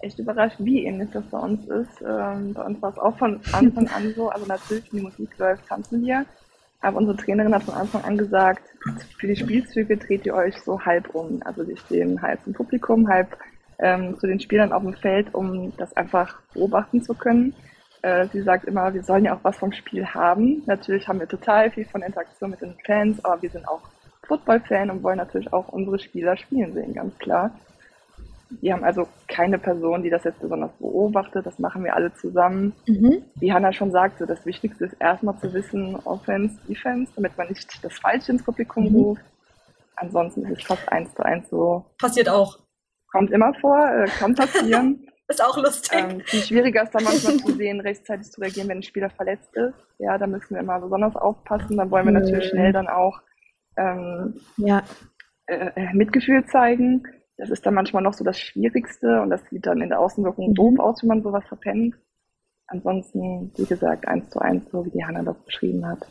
echt 0.00 0.18
überrascht, 0.18 0.56
wie 0.58 0.84
ähnlich 0.84 1.10
das 1.12 1.24
bei 1.30 1.38
uns 1.38 1.66
ist. 1.66 2.02
Ähm, 2.06 2.52
bei 2.54 2.62
uns 2.62 2.80
war 2.82 2.90
es 2.90 2.98
auch 2.98 3.16
von 3.18 3.40
Anfang 3.52 3.88
an 3.88 4.12
so, 4.14 4.28
also 4.28 4.46
natürlich, 4.46 4.92
wenn 4.92 5.00
die 5.00 5.04
Musik 5.06 5.36
läuft, 5.38 5.66
tanzen 5.66 6.04
wir. 6.04 6.26
Aber 6.82 6.98
unsere 6.98 7.16
Trainerin 7.16 7.54
hat 7.54 7.62
von 7.62 7.74
Anfang 7.74 8.04
an 8.04 8.18
gesagt, 8.18 8.62
für 9.18 9.26
die 9.26 9.36
Spielzüge 9.36 9.96
dreht 9.96 10.26
ihr 10.26 10.34
euch 10.34 10.60
so 10.60 10.84
halb 10.84 11.14
um. 11.14 11.40
Also 11.44 11.66
wir 11.66 11.76
stehen 11.76 12.20
halb 12.20 12.40
im 12.46 12.52
Publikum, 12.52 13.08
halb 13.08 13.36
ähm, 13.78 14.18
zu 14.18 14.26
den 14.26 14.38
Spielern 14.40 14.72
auf 14.72 14.82
dem 14.82 14.94
Feld, 14.94 15.34
um 15.34 15.72
das 15.78 15.96
einfach 15.96 16.40
beobachten 16.52 17.02
zu 17.02 17.14
können. 17.14 17.54
Äh, 18.02 18.26
sie 18.32 18.42
sagt 18.42 18.64
immer, 18.64 18.92
wir 18.94 19.02
sollen 19.02 19.24
ja 19.24 19.34
auch 19.34 19.44
was 19.44 19.58
vom 19.58 19.72
Spiel 19.72 20.06
haben. 20.06 20.62
Natürlich 20.66 21.08
haben 21.08 21.20
wir 21.20 21.28
total 21.28 21.70
viel 21.70 21.84
von 21.86 22.02
Interaktion 22.02 22.50
mit 22.50 22.60
den 22.60 22.76
Fans, 22.84 23.24
aber 23.24 23.42
wir 23.42 23.50
sind 23.50 23.66
auch 23.68 23.82
Football-Fan 24.26 24.90
und 24.90 25.02
wollen 25.02 25.18
natürlich 25.18 25.52
auch 25.52 25.68
unsere 25.68 25.98
Spieler 25.98 26.36
spielen 26.36 26.72
sehen, 26.72 26.94
ganz 26.94 27.16
klar. 27.18 27.52
Wir 28.60 28.74
haben 28.74 28.84
also 28.84 29.08
keine 29.26 29.58
Person, 29.58 30.02
die 30.02 30.10
das 30.10 30.22
jetzt 30.22 30.40
besonders 30.40 30.70
beobachtet. 30.78 31.44
Das 31.46 31.58
machen 31.58 31.82
wir 31.82 31.96
alle 31.96 32.14
zusammen. 32.14 32.74
Mhm. 32.86 33.24
Wie 33.34 33.52
Hanna 33.52 33.72
schon 33.72 33.90
sagte, 33.90 34.24
das 34.24 34.46
Wichtigste 34.46 34.84
ist 34.84 34.96
erstmal 35.00 35.36
zu 35.38 35.52
wissen, 35.52 35.96
Offense, 36.04 36.56
Defense, 36.68 37.12
damit 37.16 37.36
man 37.36 37.48
nicht 37.48 37.84
das 37.84 37.98
Falsche 37.98 38.32
ins 38.32 38.44
Publikum 38.44 38.84
mhm. 38.84 38.96
ruft. 38.96 39.22
Ansonsten 39.96 40.44
ist 40.44 40.60
es 40.60 40.64
fast 40.64 40.88
eins 40.92 41.12
zu 41.14 41.24
eins 41.24 41.48
so. 41.50 41.84
Passiert 41.98 42.28
auch. 42.28 42.58
Kommt 43.10 43.30
immer 43.32 43.52
vor, 43.54 43.84
äh, 43.88 44.06
kann 44.06 44.34
passieren. 44.34 45.05
ist 45.28 45.42
auch 45.42 45.56
lustig. 45.56 45.98
Ähm, 45.98 46.20
viel 46.20 46.42
schwieriger 46.42 46.82
ist 46.84 46.94
dann 46.94 47.04
manchmal 47.04 47.36
zu 47.36 47.52
sehen, 47.52 47.80
rechtzeitig 47.80 48.30
zu 48.30 48.40
reagieren, 48.40 48.68
wenn 48.68 48.78
ein 48.78 48.82
Spieler 48.82 49.10
verletzt 49.10 49.54
ist. 49.56 49.74
Ja, 49.98 50.18
da 50.18 50.26
müssen 50.26 50.54
wir 50.54 50.60
immer 50.60 50.80
besonders 50.80 51.16
aufpassen. 51.16 51.76
Dann 51.76 51.90
wollen 51.90 52.06
wir 52.06 52.12
natürlich 52.12 52.46
mhm. 52.46 52.50
schnell 52.50 52.72
dann 52.72 52.88
auch 52.88 53.20
ähm, 53.76 54.40
ja. 54.56 54.82
äh, 55.46 55.70
äh 55.74 55.92
Mitgefühl 55.94 56.46
zeigen. 56.46 57.02
Das 57.36 57.50
ist 57.50 57.66
dann 57.66 57.74
manchmal 57.74 58.02
noch 58.02 58.14
so 58.14 58.24
das 58.24 58.40
Schwierigste 58.40 59.20
und 59.20 59.30
das 59.30 59.42
sieht 59.50 59.66
dann 59.66 59.82
in 59.82 59.90
der 59.90 60.00
Außenwirkung 60.00 60.50
mhm. 60.50 60.54
doof 60.54 60.78
aus, 60.78 61.02
wenn 61.02 61.08
man 61.08 61.22
sowas 61.22 61.44
verpennt. 61.48 61.96
Ansonsten, 62.68 63.52
wie 63.56 63.66
gesagt, 63.66 64.08
eins 64.08 64.30
zu 64.30 64.40
eins, 64.40 64.70
so 64.70 64.84
wie 64.84 64.90
die 64.90 65.04
Hanna 65.04 65.22
das 65.22 65.38
beschrieben 65.44 65.86
hat. 65.86 66.06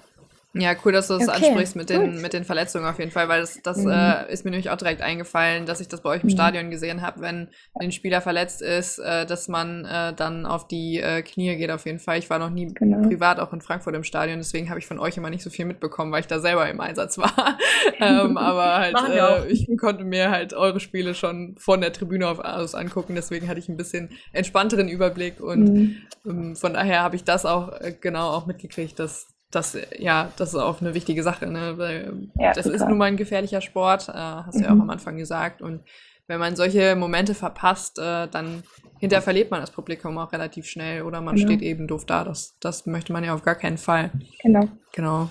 Ja, 0.57 0.73
cool, 0.85 0.93
dass 0.93 1.07
du 1.07 1.17
das 1.17 1.27
okay, 1.27 1.47
ansprichst 1.47 1.75
mit 1.75 1.89
den, 1.89 2.21
mit 2.21 2.31
den 2.31 2.45
Verletzungen 2.45 2.85
auf 2.85 2.97
jeden 2.97 3.11
Fall, 3.11 3.27
weil 3.27 3.41
das, 3.41 3.61
das 3.61 3.77
mhm. 3.79 3.91
äh, 3.91 4.31
ist 4.31 4.45
mir 4.45 4.51
nämlich 4.51 4.69
auch 4.69 4.77
direkt 4.77 5.01
eingefallen, 5.01 5.65
dass 5.65 5.81
ich 5.81 5.89
das 5.89 6.01
bei 6.01 6.11
euch 6.11 6.23
im 6.23 6.29
mhm. 6.29 6.33
Stadion 6.33 6.71
gesehen 6.71 7.01
habe, 7.01 7.19
wenn 7.19 7.49
ein 7.73 7.91
Spieler 7.91 8.21
verletzt 8.21 8.61
ist, 8.61 8.99
äh, 8.99 9.25
dass 9.25 9.49
man 9.49 9.83
äh, 9.83 10.13
dann 10.13 10.45
auf 10.45 10.65
die 10.67 11.01
äh, 11.01 11.23
Knie 11.23 11.57
geht 11.57 11.71
auf 11.71 11.85
jeden 11.85 11.99
Fall. 11.99 12.19
Ich 12.19 12.29
war 12.29 12.39
noch 12.39 12.49
nie 12.49 12.73
genau. 12.73 13.05
privat 13.05 13.41
auch 13.41 13.51
in 13.51 13.59
Frankfurt 13.59 13.95
im 13.95 14.05
Stadion, 14.05 14.37
deswegen 14.37 14.69
habe 14.69 14.79
ich 14.79 14.87
von 14.87 14.97
euch 14.97 15.17
immer 15.17 15.29
nicht 15.29 15.43
so 15.43 15.49
viel 15.49 15.65
mitbekommen, 15.65 16.13
weil 16.13 16.21
ich 16.21 16.27
da 16.27 16.39
selber 16.39 16.69
im 16.69 16.79
Einsatz 16.79 17.17
war. 17.17 17.57
ähm, 17.99 18.37
aber 18.37 18.75
halt, 18.75 18.95
äh, 19.09 19.47
ich 19.47 19.67
konnte 19.77 20.05
mir 20.05 20.31
halt 20.31 20.53
eure 20.53 20.79
Spiele 20.79 21.15
schon 21.15 21.55
von 21.57 21.81
der 21.81 21.91
Tribüne 21.91 22.27
aus 22.27 22.75
angucken, 22.75 23.15
deswegen 23.15 23.49
hatte 23.49 23.59
ich 23.59 23.67
ein 23.67 23.77
bisschen 23.77 24.09
entspannteren 24.31 24.87
Überblick 24.87 25.41
und 25.41 25.73
mhm. 25.73 25.97
ähm, 26.25 26.55
von 26.55 26.73
daher 26.73 27.01
habe 27.01 27.17
ich 27.17 27.25
das 27.25 27.45
auch 27.45 27.73
äh, 27.81 27.93
genau 27.99 28.29
auch 28.29 28.45
mitgekriegt, 28.45 28.97
dass 28.99 29.34
das, 29.51 29.77
ja, 29.97 30.31
das 30.37 30.49
ist 30.49 30.59
auch 30.59 30.81
eine 30.81 30.93
wichtige 30.93 31.23
Sache, 31.23 31.47
ne? 31.47 31.77
Weil 31.77 32.29
ja, 32.37 32.53
das 32.53 32.65
total. 32.65 32.81
ist 32.81 32.87
nun 32.87 32.97
mal 32.97 33.05
ein 33.05 33.17
gefährlicher 33.17 33.61
Sport, 33.61 34.09
äh, 34.09 34.13
hast 34.13 34.55
du 34.55 34.59
mhm. 34.59 34.63
ja 34.63 34.69
auch 34.71 34.75
mhm. 34.75 34.81
am 34.81 34.89
Anfang 34.89 35.17
gesagt. 35.17 35.61
Und 35.61 35.81
wenn 36.27 36.39
man 36.39 36.55
solche 36.55 36.95
Momente 36.95 37.35
verpasst, 37.35 37.99
äh, 37.99 38.27
dann 38.27 38.63
hinterher 38.99 39.21
verliert 39.21 39.51
man 39.51 39.61
das 39.61 39.71
Publikum 39.71 40.17
auch 40.17 40.31
relativ 40.31 40.65
schnell 40.65 41.03
oder 41.03 41.21
man 41.21 41.35
genau. 41.35 41.47
steht 41.47 41.61
eben 41.61 41.87
doof 41.87 42.05
da. 42.05 42.23
Das, 42.23 42.57
das 42.59 42.85
möchte 42.85 43.13
man 43.13 43.23
ja 43.23 43.33
auf 43.33 43.43
gar 43.43 43.55
keinen 43.55 43.77
Fall. 43.77 44.11
Genau. 44.41 44.67
Genau. 44.93 45.29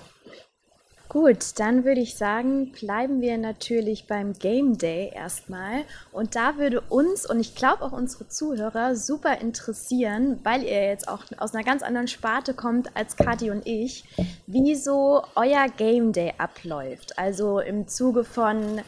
Gut, 1.15 1.57
dann 1.61 1.85
würde 1.85 2.01
ich 2.01 2.17
sagen, 2.17 2.73
bleiben 2.73 3.21
wir 3.21 3.37
natürlich 3.37 4.05
beim 4.05 4.33
Game 4.33 4.77
Day 4.77 5.13
erstmal. 5.15 5.85
Und 6.11 6.35
da 6.35 6.57
würde 6.57 6.81
uns 6.81 7.25
und 7.25 7.39
ich 7.39 7.55
glaube 7.55 7.83
auch 7.83 7.93
unsere 7.93 8.27
Zuhörer 8.27 8.97
super 8.97 9.39
interessieren, 9.39 10.41
weil 10.43 10.63
ihr 10.63 10.89
jetzt 10.89 11.07
auch 11.07 11.23
aus 11.37 11.55
einer 11.55 11.63
ganz 11.63 11.83
anderen 11.83 12.09
Sparte 12.09 12.53
kommt 12.53 12.97
als 12.97 13.15
Kathi 13.15 13.49
und 13.49 13.65
ich, 13.65 14.03
wie 14.45 14.75
so 14.75 15.23
euer 15.35 15.69
Game 15.77 16.11
Day 16.11 16.33
abläuft. 16.37 17.17
Also 17.17 17.59
im 17.59 17.87
Zuge 17.87 18.25
von 18.25 18.81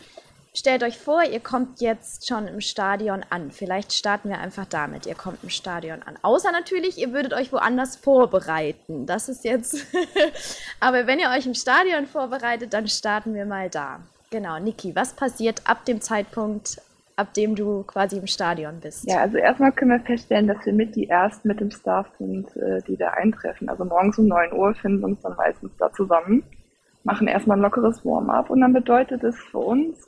Stellt 0.57 0.81
euch 0.81 0.97
vor, 0.97 1.21
ihr 1.23 1.39
kommt 1.39 1.81
jetzt 1.81 2.27
schon 2.27 2.47
im 2.47 2.61
Stadion 2.61 3.23
an. 3.29 3.51
Vielleicht 3.51 3.93
starten 3.93 4.29
wir 4.29 4.39
einfach 4.39 4.65
damit. 4.65 5.05
Ihr 5.05 5.13
kommt 5.13 5.43
im 5.43 5.51
Stadion 5.51 6.01
an. 6.01 6.15
Außer 6.23 6.51
natürlich, 6.51 6.97
ihr 6.97 7.13
würdet 7.13 7.35
euch 7.35 7.53
woanders 7.53 7.95
vorbereiten. 7.95 9.05
Das 9.05 9.29
ist 9.29 9.43
jetzt. 9.43 9.85
Aber 10.79 11.05
wenn 11.05 11.19
ihr 11.19 11.29
euch 11.29 11.45
im 11.45 11.53
Stadion 11.53 12.07
vorbereitet, 12.07 12.73
dann 12.73 12.87
starten 12.87 13.35
wir 13.35 13.45
mal 13.45 13.69
da. 13.69 13.99
Genau, 14.31 14.57
Niki, 14.57 14.95
was 14.95 15.13
passiert 15.13 15.61
ab 15.65 15.85
dem 15.85 16.01
Zeitpunkt, 16.01 16.81
ab 17.17 17.35
dem 17.35 17.53
du 17.53 17.83
quasi 17.83 18.17
im 18.17 18.25
Stadion 18.25 18.79
bist? 18.79 19.07
Ja, 19.07 19.19
also 19.19 19.37
erstmal 19.37 19.73
können 19.73 19.91
wir 19.91 19.99
feststellen, 19.99 20.47
dass 20.47 20.65
wir 20.65 20.73
mit 20.73 20.95
die 20.95 21.07
Ersten 21.07 21.49
mit 21.49 21.59
dem 21.59 21.69
Staff 21.69 22.07
sind, 22.17 22.47
äh, 22.57 22.81
die 22.87 22.97
da 22.97 23.11
eintreffen. 23.11 23.69
Also 23.69 23.85
morgens 23.85 24.17
um 24.17 24.25
9 24.25 24.53
Uhr 24.53 24.73
finden 24.73 25.01
wir 25.01 25.09
uns 25.09 25.21
dann 25.21 25.35
meistens 25.35 25.69
da 25.77 25.91
zusammen, 25.93 26.41
machen 27.03 27.27
erstmal 27.27 27.57
ein 27.57 27.61
lockeres 27.61 28.03
Warm-up 28.03 28.49
und 28.49 28.61
dann 28.61 28.73
bedeutet 28.73 29.23
es 29.23 29.37
für 29.51 29.59
uns, 29.59 30.06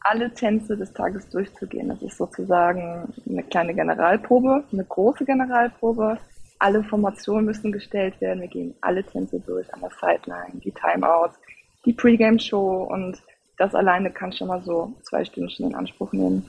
alle 0.00 0.32
Tänze 0.32 0.76
des 0.76 0.92
Tages 0.92 1.28
durchzugehen. 1.28 1.88
Das 1.88 2.02
ist 2.02 2.16
sozusagen 2.16 3.12
eine 3.28 3.42
kleine 3.44 3.74
Generalprobe, 3.74 4.64
eine 4.72 4.84
große 4.84 5.24
Generalprobe. 5.24 6.18
Alle 6.58 6.84
Formationen 6.84 7.46
müssen 7.46 7.72
gestellt 7.72 8.20
werden. 8.20 8.40
Wir 8.40 8.48
gehen 8.48 8.74
alle 8.80 9.04
Tänze 9.04 9.40
durch 9.40 9.72
an 9.72 9.80
der 9.80 9.90
Sideline, 9.90 10.60
die 10.60 10.72
Timeouts, 10.72 11.38
die 11.84 11.92
Pre-Game-Show 11.92 12.84
und 12.84 13.18
das 13.58 13.74
alleine 13.74 14.10
kann 14.10 14.32
schon 14.32 14.48
mal 14.48 14.62
so 14.62 14.94
zwei 15.02 15.24
Stunden 15.24 15.64
in 15.64 15.74
Anspruch 15.74 16.12
nehmen. 16.12 16.48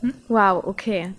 Hm? 0.00 0.14
Wow, 0.28 0.64
okay. 0.64 1.12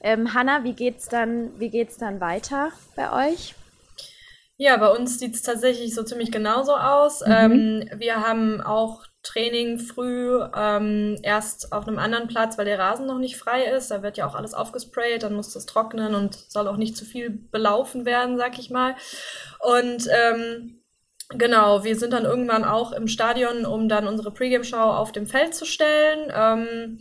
Ähm, 0.00 0.32
Hanna, 0.32 0.64
wie 0.64 0.74
geht's 0.74 1.08
dann, 1.08 1.50
wie 1.58 1.70
geht's 1.70 1.98
dann 1.98 2.20
weiter 2.20 2.70
bei 2.96 3.30
euch? 3.30 3.54
Ja, 4.56 4.76
bei 4.76 4.88
uns 4.88 5.18
sieht 5.18 5.34
es 5.34 5.42
tatsächlich 5.42 5.94
so 5.94 6.02
ziemlich 6.02 6.32
genauso 6.32 6.74
aus. 6.74 7.20
Mhm. 7.24 7.32
Ähm, 7.32 7.90
wir 7.96 8.26
haben 8.26 8.60
auch 8.60 9.04
Training 9.28 9.78
früh 9.78 10.40
ähm, 10.56 11.18
erst 11.22 11.72
auf 11.72 11.86
einem 11.86 11.98
anderen 11.98 12.28
Platz, 12.28 12.56
weil 12.56 12.64
der 12.64 12.78
Rasen 12.78 13.06
noch 13.06 13.18
nicht 13.18 13.36
frei 13.36 13.64
ist. 13.64 13.90
Da 13.90 14.02
wird 14.02 14.16
ja 14.16 14.26
auch 14.26 14.34
alles 14.34 14.54
aufgesprayt, 14.54 15.22
dann 15.22 15.34
muss 15.34 15.52
das 15.52 15.66
trocknen 15.66 16.14
und 16.14 16.34
soll 16.34 16.66
auch 16.66 16.76
nicht 16.76 16.96
zu 16.96 17.04
viel 17.04 17.30
belaufen 17.30 18.06
werden, 18.06 18.38
sag 18.38 18.58
ich 18.58 18.70
mal. 18.70 18.94
Und 19.60 20.08
ähm, 20.10 20.82
genau, 21.28 21.84
wir 21.84 21.96
sind 21.96 22.12
dann 22.14 22.24
irgendwann 22.24 22.64
auch 22.64 22.92
im 22.92 23.06
Stadion, 23.06 23.66
um 23.66 23.88
dann 23.88 24.08
unsere 24.08 24.30
Pre-Game-Show 24.30 24.76
auf 24.76 25.12
dem 25.12 25.26
Feld 25.26 25.54
zu 25.54 25.66
stellen. 25.66 26.32
Ähm, 26.34 26.98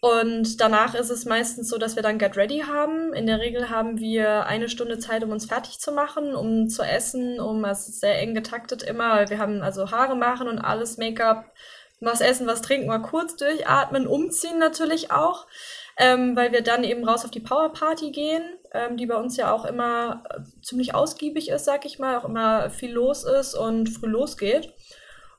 und 0.00 0.60
danach 0.60 0.94
ist 0.94 1.10
es 1.10 1.24
meistens 1.24 1.68
so, 1.68 1.76
dass 1.76 1.96
wir 1.96 2.04
dann 2.04 2.18
Get 2.18 2.36
Ready 2.36 2.60
haben. 2.60 3.12
In 3.14 3.26
der 3.26 3.40
Regel 3.40 3.68
haben 3.68 3.98
wir 3.98 4.46
eine 4.46 4.68
Stunde 4.68 4.98
Zeit, 4.98 5.24
um 5.24 5.30
uns 5.30 5.46
fertig 5.46 5.80
zu 5.80 5.90
machen, 5.90 6.36
um 6.36 6.68
zu 6.68 6.82
essen, 6.82 7.40
um, 7.40 7.64
es 7.64 7.88
ist 7.88 8.00
sehr 8.00 8.16
eng 8.18 8.32
getaktet 8.32 8.84
immer. 8.84 9.28
Wir 9.28 9.38
haben 9.38 9.60
also 9.60 9.90
Haare 9.90 10.14
machen 10.14 10.46
und 10.46 10.60
alles, 10.60 10.98
Make-up, 10.98 11.52
was 12.00 12.20
essen, 12.20 12.46
was 12.46 12.62
trinken, 12.62 12.86
mal 12.86 13.02
kurz 13.02 13.34
durchatmen, 13.34 14.06
umziehen 14.06 14.58
natürlich 14.58 15.10
auch, 15.10 15.48
ähm, 15.96 16.36
weil 16.36 16.52
wir 16.52 16.62
dann 16.62 16.84
eben 16.84 17.04
raus 17.04 17.24
auf 17.24 17.32
die 17.32 17.40
Power 17.40 17.72
Party 17.72 18.12
gehen, 18.12 18.42
ähm, 18.72 18.96
die 18.96 19.06
bei 19.06 19.16
uns 19.16 19.36
ja 19.36 19.50
auch 19.52 19.64
immer 19.64 20.22
äh, 20.30 20.62
ziemlich 20.62 20.94
ausgiebig 20.94 21.48
ist, 21.48 21.64
sag 21.64 21.84
ich 21.84 21.98
mal, 21.98 22.16
auch 22.16 22.24
immer 22.24 22.70
viel 22.70 22.92
los 22.92 23.24
ist 23.24 23.56
und 23.56 23.88
früh 23.88 24.06
losgeht. 24.06 24.72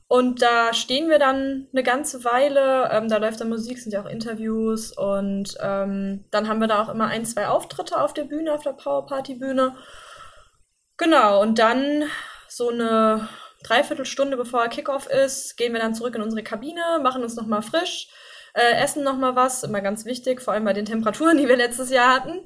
Und 0.09 0.41
da 0.41 0.73
stehen 0.73 1.07
wir 1.07 1.19
dann 1.19 1.67
eine 1.71 1.83
ganze 1.83 2.25
Weile. 2.25 2.89
Ähm, 2.91 3.09
da 3.09 3.17
läuft 3.17 3.41
dann 3.41 3.49
Musik, 3.49 3.77
sind 3.77 3.91
ja 3.91 4.01
auch 4.01 4.09
Interviews. 4.09 4.91
Und 4.91 5.55
ähm, 5.61 6.25
dann 6.31 6.47
haben 6.47 6.59
wir 6.59 6.67
da 6.67 6.81
auch 6.81 6.89
immer 6.89 7.05
ein, 7.05 7.25
zwei 7.25 7.47
Auftritte 7.47 8.01
auf 8.01 8.15
der 8.15 8.23
Bühne, 8.23 8.51
auf 8.51 8.63
der 8.63 8.73
Power 8.73 9.05
Party 9.05 9.35
Bühne. 9.35 9.75
Genau, 10.97 11.39
und 11.39 11.59
dann 11.59 12.05
so 12.47 12.69
eine 12.69 13.29
Dreiviertelstunde 13.63 14.35
bevor 14.35 14.67
Kickoff 14.69 15.05
ist, 15.05 15.57
gehen 15.57 15.73
wir 15.73 15.79
dann 15.79 15.93
zurück 15.93 16.15
in 16.15 16.23
unsere 16.23 16.41
Kabine, 16.41 16.81
machen 17.03 17.21
uns 17.21 17.35
nochmal 17.35 17.61
frisch, 17.61 18.09
äh, 18.53 18.83
essen 18.83 19.03
noch 19.03 19.17
mal 19.17 19.35
was, 19.35 19.63
immer 19.63 19.81
ganz 19.81 20.05
wichtig, 20.05 20.41
vor 20.41 20.53
allem 20.53 20.65
bei 20.65 20.73
den 20.73 20.85
Temperaturen, 20.85 21.37
die 21.37 21.47
wir 21.47 21.57
letztes 21.57 21.89
Jahr 21.89 22.13
hatten. 22.13 22.39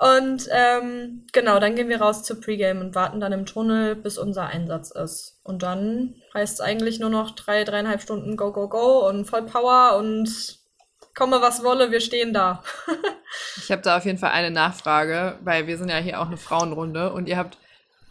Und 0.00 0.48
ähm, 0.50 1.26
genau, 1.32 1.58
dann 1.58 1.74
gehen 1.74 1.88
wir 1.88 2.00
raus 2.00 2.22
zur 2.22 2.40
Pre-Game 2.40 2.80
und 2.80 2.94
warten 2.94 3.20
dann 3.20 3.32
im 3.32 3.46
Tunnel, 3.46 3.96
bis 3.96 4.18
unser 4.18 4.46
Einsatz 4.46 4.90
ist. 4.90 5.40
Und 5.42 5.62
dann 5.62 6.14
heißt 6.34 6.54
es 6.54 6.60
eigentlich 6.60 7.00
nur 7.00 7.10
noch 7.10 7.32
drei, 7.32 7.64
dreieinhalb 7.64 8.02
Stunden 8.02 8.36
Go, 8.36 8.52
Go, 8.52 8.68
Go 8.68 9.08
und 9.08 9.24
voll 9.26 9.42
Power 9.42 9.96
und 9.98 10.58
komme 11.14 11.40
was 11.40 11.64
wolle, 11.64 11.90
wir 11.90 12.00
stehen 12.00 12.32
da. 12.32 12.62
ich 13.56 13.72
habe 13.72 13.82
da 13.82 13.96
auf 13.96 14.04
jeden 14.04 14.18
Fall 14.18 14.30
eine 14.30 14.50
Nachfrage, 14.50 15.38
weil 15.42 15.66
wir 15.66 15.78
sind 15.78 15.88
ja 15.88 15.96
hier 15.96 16.20
auch 16.20 16.26
eine 16.26 16.36
Frauenrunde 16.36 17.12
und 17.12 17.28
ihr 17.28 17.38
habt 17.38 17.58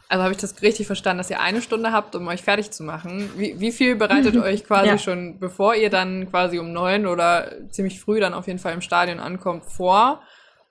also 0.07 0.23
habe 0.23 0.33
ich 0.33 0.39
das 0.39 0.61
richtig 0.61 0.85
verstanden, 0.87 1.17
dass 1.17 1.29
ihr 1.29 1.39
eine 1.39 1.61
Stunde 1.61 1.91
habt, 1.91 2.15
um 2.15 2.27
euch 2.27 2.43
fertig 2.43 2.71
zu 2.71 2.83
machen. 2.83 3.29
Wie, 3.37 3.59
wie 3.59 3.71
viel 3.71 3.95
bereitet 3.95 4.37
euch 4.37 4.63
quasi 4.63 4.87
ja. 4.89 4.97
schon, 4.97 5.39
bevor 5.39 5.75
ihr 5.75 5.89
dann 5.89 6.29
quasi 6.29 6.59
um 6.59 6.71
neun 6.73 7.07
oder 7.07 7.51
ziemlich 7.71 7.99
früh 7.99 8.19
dann 8.19 8.33
auf 8.33 8.47
jeden 8.47 8.59
Fall 8.59 8.73
im 8.73 8.81
Stadion 8.81 9.19
ankommt, 9.19 9.65
vor? 9.65 10.21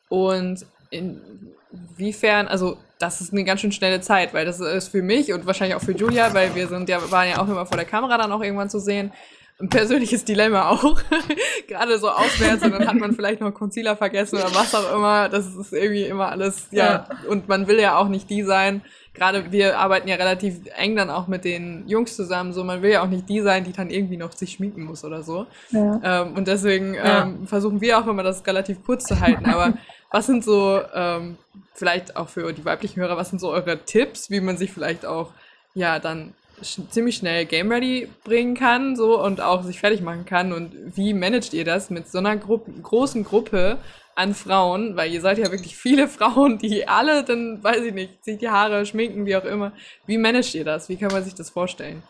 Und 0.09 0.65
inwiefern, 0.91 2.47
also 2.47 2.79
das 2.99 3.21
ist 3.21 3.33
eine 3.33 3.43
ganz 3.43 3.61
schön 3.61 3.73
schnelle 3.73 4.01
Zeit, 4.01 4.33
weil 4.35 4.47
das 4.47 4.61
ist 4.61 4.89
für 4.89 5.03
mich 5.03 5.33
und 5.33 5.47
wahrscheinlich 5.47 5.77
auch 5.77 5.83
für 5.83 5.93
Julia, 5.93 6.33
weil 6.33 6.55
wir 6.55 6.69
sind 6.69 6.89
ja, 6.89 7.11
waren 7.11 7.29
ja 7.29 7.43
auch 7.43 7.49
immer 7.49 7.67
vor 7.67 7.77
der 7.77 7.87
Kamera 7.87 8.17
dann 8.17 8.31
auch 8.31 8.43
irgendwann 8.43 8.71
zu 8.71 8.79
sehen, 8.79 9.13
ein 9.61 9.69
persönliches 9.69 10.25
Dilemma 10.25 10.71
auch. 10.71 11.01
Gerade 11.69 11.99
so 11.99 12.11
auswärts 12.11 12.63
und 12.63 12.73
dann 12.73 12.87
hat 12.87 12.97
man 12.97 13.15
vielleicht 13.15 13.41
noch 13.41 13.53
Concealer 13.53 13.97
vergessen 13.97 14.37
oder 14.37 14.55
was 14.55 14.75
auch 14.75 14.95
immer. 14.95 15.29
Das 15.29 15.47
ist 15.55 15.73
irgendwie 15.73 16.05
immer 16.05 16.31
alles, 16.31 16.69
ja. 16.71 16.85
ja. 16.85 17.09
Und 17.29 17.49
man 17.49 17.67
will 17.67 17.79
ja 17.79 17.97
auch 17.97 18.09
nicht 18.09 18.29
die 18.31 18.43
sein, 18.43 18.83
gerade 19.15 19.53
wir 19.53 19.79
arbeiten 19.79 20.09
ja 20.09 20.17
relativ 20.17 20.61
eng 20.77 20.97
dann 20.97 21.09
auch 21.09 21.29
mit 21.29 21.45
den 21.45 21.89
Jungs 21.89 22.17
zusammen, 22.17 22.53
so 22.53 22.65
man 22.65 22.83
will 22.83 22.91
ja 22.91 23.03
auch 23.03 23.09
nicht 23.09 23.29
die 23.29 23.41
sein, 23.41 23.65
die 23.65 23.73
dann 23.73 23.89
irgendwie 23.89 24.17
noch 24.17 24.33
sich 24.33 24.53
schminken 24.53 24.85
muss 24.85 25.05
oder 25.05 25.23
so. 25.23 25.47
Ja. 25.71 26.01
Ähm, 26.03 26.35
und 26.35 26.49
deswegen 26.49 26.95
ja. 26.95 27.23
ähm, 27.23 27.47
versuchen 27.47 27.81
wir 27.81 27.99
auch 27.99 28.07
immer 28.07 28.25
das 28.25 28.45
relativ 28.47 28.85
kurz 28.85 29.05
zu 29.05 29.21
halten. 29.21 29.47
Aber 29.47 29.75
was 30.11 30.27
sind 30.27 30.45
so, 30.45 30.81
ähm, 30.95 31.39
vielleicht 31.75 32.17
auch 32.17 32.29
für 32.29 32.53
die 32.53 32.65
weiblichen 32.65 33.01
Hörer, 33.01 33.17
was 33.17 33.31
sind 33.31 33.39
so 33.39 33.51
eure 33.51 33.79
Tipps, 33.85 34.31
wie 34.31 34.41
man 34.41 34.57
sich 34.57 34.73
vielleicht 34.73 35.07
auch 35.07 35.31
ja 35.75 35.99
dann 35.99 36.35
ziemlich 36.63 37.17
schnell 37.17 37.45
Game 37.47 37.71
Ready 37.71 38.09
bringen 38.25 38.55
kann 38.55 38.97
so 38.97 39.23
und 39.23 39.41
auch 39.41 39.63
sich 39.63 39.81
fertig 39.81 40.01
machen 40.01 40.25
kann 40.25 40.53
und 40.53 40.97
wie 40.97 41.13
managt 41.13 41.55
ihr 41.55 41.65
das 41.65 41.91
mit 41.91 42.09
so 42.09 42.19
einer 42.19 42.37
Gru 42.37 42.59
großen 42.59 43.25
Gruppe 43.25 43.79
an 44.15 44.35
Frauen, 44.35 44.97
weil 44.97 45.13
ihr 45.13 45.21
seid 45.21 45.39
ja 45.39 45.51
wirklich 45.51 45.77
viele 45.77 46.09
Frauen, 46.09 46.59
die 46.59 46.87
alle 46.87 47.25
dann, 47.25 47.63
weiß 47.63 47.83
ich 47.83 47.95
nicht, 47.95 48.25
sich 48.25 48.39
die 48.39 48.49
Haare 48.49 48.87
schminken, 48.87 49.27
wie 49.27 49.37
auch 49.37 49.45
immer. 49.45 49.73
Wie 50.07 50.19
managt 50.19 50.55
ihr 50.55 50.65
das? 50.65 50.89
Wie 50.89 50.97
kann 50.97 51.13
man 51.13 51.25
sich 51.25 51.35
das 51.35 51.51
vorstellen? 51.51 52.03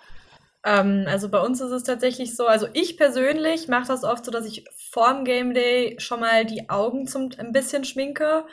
Ähm, 0.65 1.05
also 1.07 1.29
bei 1.29 1.41
uns 1.41 1.61
ist 1.61 1.71
es 1.71 1.85
tatsächlich 1.85 2.35
so, 2.37 2.47
also 2.47 2.67
ich 2.73 2.97
persönlich 2.97 3.69
mache 3.69 3.89
das 3.89 4.05
oft 4.05 4.25
so, 4.25 4.31
dass 4.31 4.47
ich 4.47 4.65
vorm 4.91 5.25
Game 5.25 5.55
Day 5.55 5.97
schon 5.99 6.21
mal 6.21 6.45
die 6.45 6.69
Augen 6.71 7.07
zum 7.07 7.31
ein 7.39 7.53
bisschen 7.53 7.85
schminke. 7.85 8.45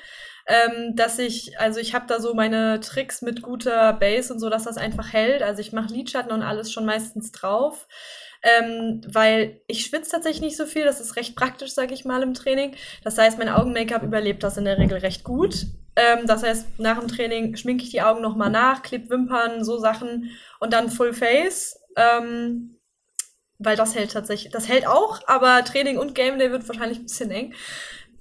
Ähm, 0.51 0.95
dass 0.97 1.17
ich, 1.17 1.57
also 1.59 1.79
ich 1.79 1.93
habe 1.93 2.07
da 2.07 2.19
so 2.19 2.33
meine 2.33 2.81
Tricks 2.81 3.21
mit 3.21 3.41
guter 3.41 3.93
Base 3.93 4.33
und 4.33 4.39
so, 4.39 4.49
dass 4.49 4.63
das 4.63 4.77
einfach 4.77 5.13
hält. 5.13 5.43
Also 5.43 5.61
ich 5.61 5.71
mache 5.71 5.93
Lidschatten 5.93 6.31
und 6.31 6.41
alles 6.41 6.71
schon 6.71 6.85
meistens 6.85 7.31
drauf 7.31 7.87
ähm, 8.43 9.01
weil 9.07 9.61
ich 9.67 9.85
schwitze 9.85 10.11
tatsächlich 10.11 10.41
nicht 10.41 10.57
so 10.57 10.65
viel. 10.65 10.83
Das 10.83 10.99
ist 10.99 11.15
recht 11.15 11.35
praktisch, 11.35 11.73
sage 11.73 11.93
ich 11.93 12.05
mal, 12.05 12.23
im 12.23 12.33
Training. 12.33 12.75
Das 13.03 13.17
heißt, 13.17 13.37
mein 13.37 13.49
Augen-Make-up 13.49 14.03
überlebt 14.03 14.43
das 14.43 14.57
in 14.57 14.65
der 14.65 14.77
Regel 14.77 14.97
recht 14.97 15.23
gut. 15.23 15.67
Ähm, 15.95 16.25
das 16.25 16.43
heißt, 16.43 16.79
nach 16.79 16.99
dem 16.99 17.07
Training 17.07 17.55
schminke 17.55 17.83
ich 17.83 17.91
die 17.91 18.01
Augen 18.01 18.21
nochmal 18.21 18.49
nach, 18.49 18.81
kleb 18.81 19.09
Wimpern, 19.09 19.63
so 19.63 19.77
Sachen 19.77 20.31
und 20.59 20.73
dann 20.73 20.89
Full 20.89 21.13
Face. 21.13 21.79
Ähm, 21.95 22.77
weil 23.59 23.75
das 23.75 23.93
hält 23.93 24.11
tatsächlich, 24.11 24.51
das 24.51 24.67
hält 24.67 24.87
auch, 24.87 25.19
aber 25.27 25.63
Training 25.63 25.99
und 25.99 26.15
Game 26.15 26.39
Day 26.39 26.51
wird 26.51 26.67
wahrscheinlich 26.67 26.97
ein 26.97 27.03
bisschen 27.03 27.29
eng. 27.29 27.53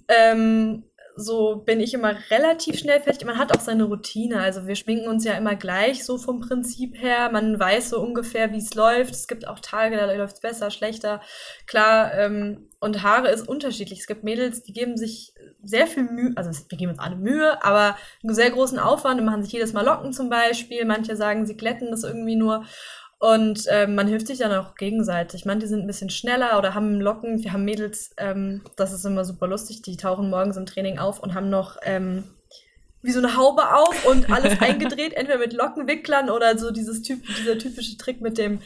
Ähm, 0.08 0.84
so 1.20 1.56
bin 1.56 1.80
ich 1.80 1.94
immer 1.94 2.14
relativ 2.30 2.78
schnell 2.78 3.00
fertig. 3.00 3.26
Man 3.26 3.38
hat 3.38 3.56
auch 3.56 3.60
seine 3.60 3.84
Routine. 3.84 4.40
Also 4.40 4.66
wir 4.66 4.74
schminken 4.74 5.08
uns 5.08 5.24
ja 5.24 5.34
immer 5.34 5.54
gleich 5.54 6.04
so 6.04 6.18
vom 6.18 6.40
Prinzip 6.40 7.00
her. 7.00 7.30
Man 7.30 7.58
weiß 7.58 7.90
so 7.90 8.00
ungefähr, 8.00 8.52
wie 8.52 8.58
es 8.58 8.74
läuft. 8.74 9.14
Es 9.14 9.28
gibt 9.28 9.46
auch 9.46 9.60
Tage, 9.60 9.96
da 9.96 10.12
läuft 10.12 10.36
es 10.36 10.40
besser, 10.40 10.70
schlechter. 10.70 11.20
Klar, 11.66 12.14
ähm, 12.14 12.68
und 12.80 13.02
Haare 13.02 13.28
ist 13.28 13.46
unterschiedlich. 13.46 14.00
Es 14.00 14.06
gibt 14.06 14.24
Mädels, 14.24 14.62
die 14.62 14.72
geben 14.72 14.96
sich 14.96 15.34
sehr 15.62 15.86
viel 15.86 16.04
Mühe, 16.04 16.32
also 16.36 16.50
wir 16.68 16.78
geben 16.78 16.92
uns 16.92 17.00
alle 17.00 17.16
Mühe, 17.16 17.62
aber 17.62 17.96
einen 18.22 18.34
sehr 18.34 18.50
großen 18.50 18.78
Aufwand 18.78 19.20
und 19.20 19.26
machen 19.26 19.42
sich 19.42 19.52
jedes 19.52 19.74
Mal 19.74 19.84
Locken 19.84 20.12
zum 20.12 20.30
Beispiel. 20.30 20.84
Manche 20.86 21.16
sagen, 21.16 21.44
sie 21.44 21.56
glätten 21.56 21.90
das 21.90 22.04
irgendwie 22.04 22.36
nur. 22.36 22.64
Und 23.20 23.66
ähm, 23.68 23.96
man 23.96 24.08
hilft 24.08 24.28
sich 24.28 24.38
dann 24.38 24.52
auch 24.52 24.76
gegenseitig. 24.76 25.44
Manche 25.44 25.66
sind 25.66 25.80
ein 25.80 25.86
bisschen 25.86 26.08
schneller 26.08 26.56
oder 26.56 26.74
haben 26.74 27.02
Locken. 27.02 27.44
Wir 27.44 27.52
haben 27.52 27.66
Mädels, 27.66 28.14
ähm, 28.16 28.62
das 28.76 28.94
ist 28.94 29.04
immer 29.04 29.26
super 29.26 29.46
lustig, 29.46 29.82
die 29.82 29.98
tauchen 29.98 30.30
morgens 30.30 30.56
im 30.56 30.64
Training 30.64 30.98
auf 30.98 31.20
und 31.20 31.34
haben 31.34 31.50
noch 31.50 31.76
ähm, 31.82 32.24
wie 33.02 33.10
so 33.10 33.18
eine 33.18 33.36
Haube 33.36 33.74
auf 33.74 34.06
und 34.06 34.30
alles 34.30 34.58
eingedreht, 34.62 35.12
entweder 35.12 35.38
mit 35.38 35.52
Lockenwicklern 35.52 36.30
oder 36.30 36.56
so 36.56 36.70
dieses 36.70 37.02
typ, 37.02 37.22
dieser 37.26 37.58
typische 37.58 37.98
Trick 37.98 38.22
mit 38.22 38.38
dem 38.38 38.60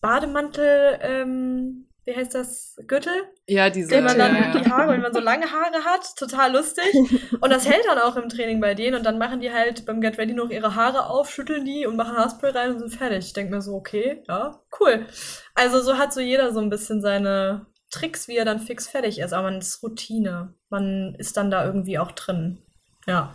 Bademantel, 0.00 0.98
ähm, 1.00 1.88
wie 2.06 2.14
heißt 2.14 2.34
das, 2.36 2.76
Gürtel? 2.86 3.12
Ja, 3.48 3.68
diese. 3.68 3.88
Den 3.88 4.04
man 4.04 4.16
dann 4.16 4.34
ja, 4.36 4.56
die 4.56 4.70
Haare, 4.70 4.92
wenn 4.92 5.02
man 5.02 5.12
so 5.12 5.18
lange 5.18 5.50
Haare 5.50 5.84
hat, 5.84 6.14
total 6.16 6.52
lustig. 6.52 6.84
Und 7.40 7.50
das 7.50 7.68
hält 7.68 7.84
dann 7.84 7.98
auch 7.98 8.16
im 8.16 8.28
Training 8.28 8.60
bei 8.60 8.74
denen 8.74 8.96
und 8.96 9.04
dann 9.04 9.18
machen 9.18 9.40
die 9.40 9.52
halt 9.52 9.84
beim 9.86 10.00
Get 10.00 10.16
Ready 10.16 10.32
noch 10.32 10.50
ihre 10.50 10.76
Haare 10.76 11.06
auf, 11.06 11.30
schütteln 11.30 11.64
die 11.64 11.84
und 11.84 11.96
machen 11.96 12.16
Haarspray 12.16 12.50
rein 12.50 12.70
und 12.70 12.78
sind 12.78 12.94
fertig. 12.94 13.26
Ich 13.26 13.32
denke 13.32 13.54
mir 13.54 13.60
so, 13.60 13.74
okay, 13.74 14.22
ja, 14.28 14.60
cool. 14.80 15.06
Also 15.54 15.80
so 15.80 15.98
hat 15.98 16.12
so 16.12 16.20
jeder 16.20 16.52
so 16.52 16.60
ein 16.60 16.70
bisschen 16.70 17.00
seine 17.00 17.66
Tricks, 17.90 18.28
wie 18.28 18.36
er 18.36 18.44
dann 18.44 18.60
fix 18.60 18.88
fertig 18.88 19.18
ist, 19.18 19.32
aber 19.32 19.50
man 19.50 19.58
ist 19.58 19.82
Routine. 19.82 20.54
Man 20.70 21.16
ist 21.18 21.36
dann 21.36 21.50
da 21.50 21.64
irgendwie 21.64 21.98
auch 21.98 22.12
drin. 22.12 22.58
Ja. 23.06 23.34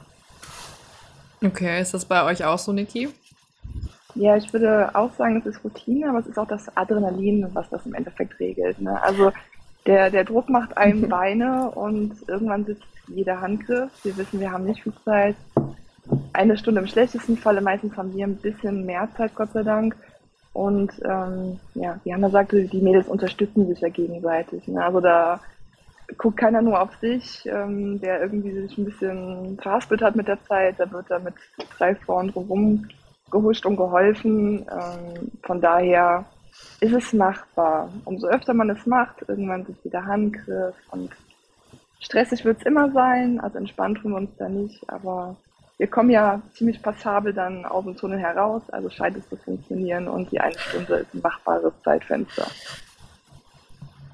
Okay, 1.43 1.81
ist 1.81 1.93
das 1.93 2.05
bei 2.05 2.23
euch 2.23 2.45
auch 2.45 2.59
so, 2.59 2.71
Niki? 2.71 3.09
Ja, 4.15 4.35
ich 4.35 4.51
würde 4.51 4.93
auch 4.93 5.13
sagen, 5.13 5.37
es 5.37 5.45
ist 5.45 5.63
Routine, 5.63 6.09
aber 6.09 6.19
es 6.19 6.27
ist 6.27 6.37
auch 6.37 6.47
das 6.47 6.75
Adrenalin, 6.75 7.47
was 7.53 7.69
das 7.69 7.85
im 7.85 7.93
Endeffekt 7.93 8.39
regelt. 8.39 8.79
Ne? 8.81 9.01
Also 9.01 9.31
der, 9.85 10.09
der 10.09 10.23
Druck 10.23 10.49
macht 10.49 10.77
einem 10.77 11.07
Beine 11.09 11.71
und 11.71 12.13
irgendwann 12.27 12.65
sitzt 12.65 12.83
jeder 13.07 13.41
Handgriff. 13.41 13.91
Wir 14.03 14.17
wissen, 14.17 14.39
wir 14.39 14.51
haben 14.51 14.65
nicht 14.65 14.83
viel 14.83 14.93
Zeit. 15.05 15.35
Eine 16.33 16.57
Stunde 16.57 16.81
im 16.81 16.87
schlechtesten 16.87 17.37
Falle, 17.37 17.61
meistens 17.61 17.95
haben 17.95 18.13
wir 18.13 18.25
ein 18.25 18.35
bisschen 18.35 18.85
mehr 18.85 19.07
Zeit, 19.15 19.35
Gott 19.35 19.51
sei 19.53 19.63
Dank. 19.63 19.95
Und 20.53 20.91
ähm, 21.05 21.59
ja, 21.75 21.99
wie 22.03 22.13
Hanna 22.13 22.29
sagte, 22.29 22.63
die 22.63 22.81
Mädels 22.81 23.07
unterstützen 23.07 23.67
sich 23.67 23.79
ja 23.79 23.87
gegenseitig. 23.87 24.67
Ne? 24.67 24.83
Also 24.83 24.99
da 24.99 25.39
guckt 26.17 26.37
keiner 26.37 26.61
nur 26.61 26.81
auf 26.81 26.93
sich, 26.99 27.45
ähm, 27.45 28.01
der 28.01 28.21
irgendwie 28.21 28.51
sich 28.51 28.77
ein 28.77 28.85
bisschen 28.85 29.57
verhaspelt 29.61 30.01
hat 30.01 30.15
mit 30.17 30.27
der 30.27 30.43
Zeit, 30.43 30.75
da 30.77 30.91
wird 30.91 31.05
da 31.09 31.19
mit 31.19 31.35
drei 31.77 31.95
Frauen 31.95 32.31
drumherum 32.31 32.85
gehuscht 33.31 33.65
und 33.65 33.77
geholfen. 33.77 34.59
Ähm, 34.59 35.31
von 35.43 35.61
daher 35.61 36.25
ist 36.79 36.93
es 36.93 37.13
machbar. 37.13 37.89
Umso 38.05 38.27
öfter 38.27 38.53
man 38.53 38.69
es 38.69 38.85
macht, 38.85 39.23
irgendwann 39.27 39.65
sich 39.65 39.83
wieder 39.83 40.05
Handgriff 40.05 40.75
und 40.91 41.11
stressig 41.99 42.43
wird 42.43 42.59
es 42.59 42.65
immer 42.65 42.91
sein, 42.91 43.39
also 43.39 43.57
entspannt 43.57 43.99
tun 43.99 44.11
wir 44.11 44.17
uns 44.17 44.35
da 44.37 44.49
nicht, 44.49 44.89
aber 44.89 45.35
wir 45.77 45.87
kommen 45.87 46.09
ja 46.09 46.41
ziemlich 46.53 46.81
passabel 46.81 47.33
dann 47.33 47.65
aus 47.65 47.85
dem 47.85 47.95
Tunnel 47.95 48.19
heraus, 48.19 48.61
also 48.71 48.89
scheint 48.89 49.17
es 49.17 49.27
zu 49.29 49.35
funktionieren 49.37 50.07
und 50.07 50.31
die 50.31 50.39
eine 50.39 50.57
Stunde 50.57 50.95
ist 50.97 51.13
ein 51.13 51.21
machbares 51.21 51.73
Zeitfenster. 51.83 52.47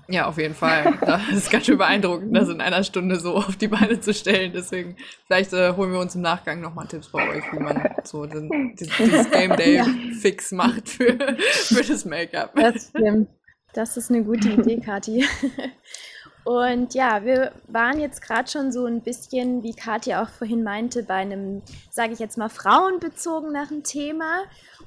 Ja, 0.10 0.28
auf 0.28 0.38
jeden 0.38 0.56
Fall. 0.56 0.98
Das 1.02 1.22
ist 1.34 1.52
ganz 1.52 1.66
schön 1.66 1.78
beeindruckend, 1.78 2.36
das 2.36 2.50
in 2.50 2.62
einer 2.62 2.84
Stunde 2.84 3.20
so 3.20 3.36
auf 3.36 3.58
die 3.58 3.68
Beine 3.68 4.00
zu 4.00 4.14
stellen. 4.14 4.54
Deswegen, 4.54 4.96
vielleicht 5.26 5.54
äh, 5.54 5.74
holen 5.76 5.92
wir 5.92 6.00
uns 6.00 6.16
im 6.16 6.22
Nachgang 6.22 6.62
nochmal 6.62 6.88
Tipps 6.88 7.10
bei 7.10 7.28
euch, 7.30 7.44
wie 7.52 7.60
man 7.60 7.82
so 8.04 8.26
den, 8.26 8.76
dieses, 8.80 9.32
Game 9.32 9.56
Day 9.58 9.76
ja. 9.76 9.86
Fix 10.20 10.52
macht 10.52 10.88
für, 10.90 11.18
für 11.38 11.84
das 11.84 12.06
Make-up. 12.06 12.54
Das 12.56 12.90
stimmt. 12.90 13.30
Das 13.74 13.98
ist 13.98 14.10
eine 14.10 14.24
gute 14.24 14.50
Idee, 14.50 14.80
Kathi. 14.80 15.26
Und 16.46 16.94
ja, 16.94 17.26
wir 17.26 17.52
waren 17.68 18.00
jetzt 18.00 18.22
gerade 18.22 18.50
schon 18.50 18.72
so 18.72 18.86
ein 18.86 19.02
bisschen, 19.02 19.64
wie 19.64 19.74
Katja 19.74 20.24
auch 20.24 20.30
vorhin 20.30 20.64
meinte, 20.64 21.04
bei 21.04 21.16
einem, 21.16 21.62
sage 21.92 22.14
ich 22.14 22.20
jetzt 22.20 22.38
mal, 22.38 22.48
frauenbezogenen 22.48 23.84
Thema. 23.84 24.44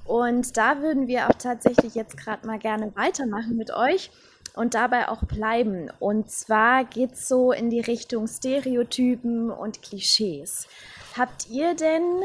Und 0.07 0.57
da 0.57 0.81
würden 0.81 1.07
wir 1.07 1.29
auch 1.29 1.35
tatsächlich 1.35 1.95
jetzt 1.95 2.17
gerade 2.17 2.47
mal 2.47 2.59
gerne 2.59 2.97
weitermachen 2.97 3.59
mit 3.59 3.71
euch 3.71 4.11
und 4.55 4.75
dabei 4.75 5.09
auch 5.09 5.25
bleiben. 5.25 5.91
Und 5.99 6.31
zwar 6.31 6.85
geht 6.85 7.13
es 7.13 7.29
so 7.29 7.53
in 7.53 7.71
die 7.71 7.81
Richtung 7.81 8.27
Stereotypen 8.27 9.51
und 9.51 9.83
Klischees. 9.83 10.69
Habt 11.17 11.49
ihr 11.49 11.75
denn 11.75 12.23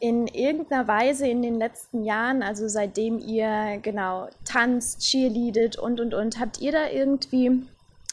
in 0.00 0.26
irgendeiner 0.26 0.88
Weise 0.88 1.28
in 1.28 1.42
den 1.42 1.54
letzten 1.54 2.02
Jahren, 2.02 2.42
also 2.42 2.66
seitdem 2.66 3.18
ihr 3.20 3.78
genau 3.82 4.28
tanzt, 4.44 5.00
cheerleadet 5.00 5.78
und 5.78 6.00
und 6.00 6.12
und, 6.12 6.40
habt 6.40 6.60
ihr 6.60 6.72
da 6.72 6.88
irgendwie 6.88 7.62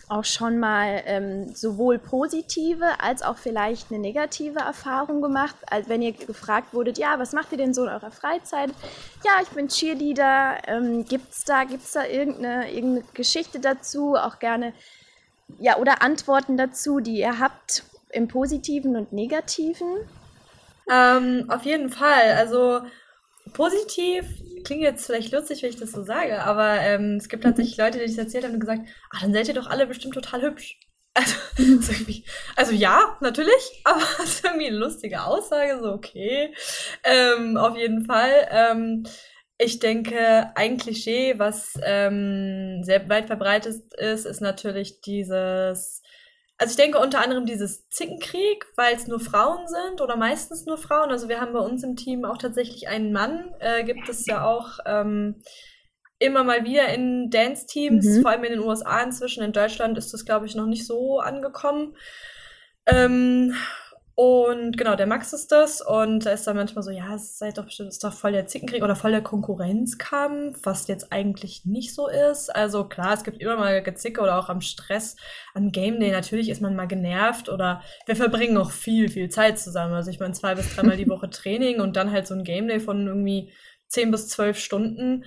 auch 0.10 0.26
schon 0.26 0.58
mal 0.58 1.04
ähm, 1.06 1.54
sowohl 1.54 2.00
positive 2.00 3.00
als 3.00 3.22
auch 3.22 3.38
vielleicht 3.38 3.92
eine 3.92 4.00
negative 4.00 4.60
Erfahrung 4.60 5.22
gemacht, 5.22 5.56
als 5.70 5.88
wenn 5.88 6.02
ihr 6.02 6.14
gefragt 6.14 6.74
wurdet, 6.74 6.98
ja, 6.98 7.20
was 7.20 7.32
macht 7.32 7.52
ihr 7.52 7.60
denn 7.60 7.76
so 7.76 7.84
in 7.84 7.90
eurer 7.90 8.10
Freizeit? 8.10 8.72
Ja, 9.24 9.34
ich 9.44 9.50
bin 9.50 9.68
Cheerleader. 9.68 10.68
Ähm, 10.68 11.06
gibt's 11.06 11.46
da, 11.46 11.64
gibt's 11.64 11.92
da 11.92 12.06
irgendeine, 12.06 12.72
irgendeine 12.74 13.06
Geschichte 13.14 13.60
dazu? 13.60 14.16
Auch 14.16 14.40
gerne, 14.40 14.74
ja, 15.60 15.78
oder 15.78 16.02
Antworten 16.02 16.58
dazu, 16.58 17.00
die 17.00 17.20
ihr 17.20 17.40
habt 17.40 17.84
im 18.10 18.28
Positiven 18.28 18.96
und 18.96 19.14
Negativen? 19.14 20.10
Ähm, 20.92 21.46
auf 21.50 21.64
jeden 21.64 21.90
Fall. 21.90 22.34
Also 22.36 22.82
positiv 23.54 24.26
klingt 24.64 24.82
jetzt 24.82 25.06
vielleicht 25.06 25.32
lustig, 25.32 25.62
wenn 25.62 25.70
ich 25.70 25.80
das 25.80 25.92
so 25.92 26.04
sage, 26.04 26.42
aber 26.44 26.80
ähm, 26.82 27.18
es 27.18 27.30
gibt 27.30 27.44
tatsächlich 27.44 27.78
Leute, 27.78 28.00
die 28.00 28.06
das 28.06 28.18
erzählt 28.18 28.44
haben 28.44 28.54
und 28.54 28.60
gesagt, 28.60 28.88
ach, 29.12 29.22
dann 29.22 29.34
seid 29.34 29.48
ihr 29.48 29.54
doch 29.54 29.68
alle 29.68 29.88
bestimmt 29.88 30.14
total 30.14 30.42
hübsch. 30.42 30.80
Also, 31.16 31.36
also 32.56 32.72
ja, 32.72 33.18
natürlich, 33.20 33.54
aber 33.84 34.02
es 34.24 34.30
ist 34.30 34.46
irgendwie 34.46 34.68
eine 34.68 34.78
lustige 34.78 35.24
Aussage, 35.24 35.80
so 35.82 35.92
okay. 35.92 36.54
Ähm, 37.04 37.58
auf 37.58 37.76
jeden 37.76 38.06
Fall. 38.06 38.48
Ähm, 38.52 39.06
ich 39.58 39.80
denke, 39.80 40.52
ein 40.56 40.78
Klischee, 40.78 41.38
was 41.38 41.74
ähm, 41.84 42.82
sehr 42.84 43.10
weit 43.10 43.28
verbreitet 43.28 43.94
ist, 43.98 44.26
ist 44.26 44.40
natürlich 44.40 45.02
dieses 45.02 45.99
also 46.60 46.72
ich 46.72 46.76
denke 46.76 47.00
unter 47.00 47.22
anderem 47.22 47.46
dieses 47.46 47.88
Zickenkrieg, 47.88 48.66
weil 48.76 48.94
es 48.94 49.08
nur 49.08 49.22
Frauen 49.22 49.66
sind 49.68 50.02
oder 50.02 50.18
meistens 50.18 50.66
nur 50.66 50.78
Frauen. 50.78 51.10
Also 51.10 51.30
wir 51.30 51.40
haben 51.40 51.54
bei 51.54 51.60
uns 51.60 51.84
im 51.84 51.96
Team 51.96 52.26
auch 52.26 52.38
tatsächlich 52.38 52.90
einen 52.90 53.14
Mann, 53.14 53.56
äh, 53.60 53.86
gibt 53.86 54.10
es 54.10 54.26
ja 54.26 54.44
auch 54.44 54.78
ähm, 54.86 55.42
immer 56.20 56.44
mal 56.44 56.66
wieder 56.66 56.90
in 56.90 57.30
Dance-Teams, 57.30 58.06
mhm. 58.06 58.22
vor 58.22 58.32
allem 58.32 58.44
in 58.44 58.52
den 58.52 58.60
USA 58.60 59.02
inzwischen. 59.02 59.42
In 59.42 59.54
Deutschland 59.54 59.98
ist 59.98 60.14
das, 60.14 60.26
glaube 60.26 60.48
ich, 60.48 60.56
noch 60.56 60.66
nicht 60.66 60.86
so 60.86 61.20
angekommen. 61.20 61.96
Ähm, 62.86 63.56
und 64.20 64.78
genau, 64.78 64.98
der 64.98 65.08
Max 65.08 65.32
ist 65.32 65.50
das. 65.54 65.80
Und 65.80 66.26
da 66.26 66.32
ist 66.32 66.46
dann 66.46 66.58
manchmal 66.58 66.84
so, 66.84 66.92
ja, 66.92 67.16
es 67.16 67.38
sei 67.38 67.54
doch 67.54 67.64
bestimmt, 67.64 67.88
ist 67.88 68.04
doch 68.04 68.12
voll 68.12 68.34
der 68.34 68.48
Zickenkrieg 68.48 68.84
oder 68.84 68.98
voll 68.98 69.12
der 69.12 69.22
Konkurrenzkampf, 69.22 70.60
was 70.64 70.90
jetzt 70.90 71.14
eigentlich 71.14 71.64
nicht 71.64 71.96
so 71.96 72.10
ist. 72.10 72.54
Also 72.54 72.84
klar, 72.84 73.14
es 73.14 73.24
gibt 73.24 73.42
immer 73.42 73.56
mal 73.56 73.82
Gezicke 73.82 74.20
oder 74.20 74.38
auch 74.38 74.50
am 74.50 74.60
Stress, 74.60 75.16
am 75.54 75.72
Game 75.72 76.02
Day. 76.02 76.12
Natürlich 76.12 76.50
ist 76.50 76.62
man 76.62 76.76
mal 76.76 76.86
genervt 76.86 77.48
oder 77.48 77.82
wir 78.08 78.18
verbringen 78.18 78.58
auch 78.58 78.72
viel, 78.72 79.08
viel 79.08 79.30
Zeit 79.30 79.58
zusammen. 79.58 79.94
Also 79.94 80.12
ich 80.12 80.20
meine, 80.20 80.34
zwei 80.34 80.54
bis 80.54 80.76
dreimal 80.76 80.98
die 80.98 81.08
Woche 81.10 81.30
Training 81.30 81.80
und 81.80 81.96
dann 81.96 82.12
halt 82.12 82.28
so 82.28 82.34
ein 82.34 82.44
Game 82.44 82.68
Day 82.68 82.82
von 82.82 83.08
irgendwie 83.08 83.54
zehn 83.88 84.12
bis 84.12 84.28
zwölf 84.28 84.60
Stunden. 84.60 85.24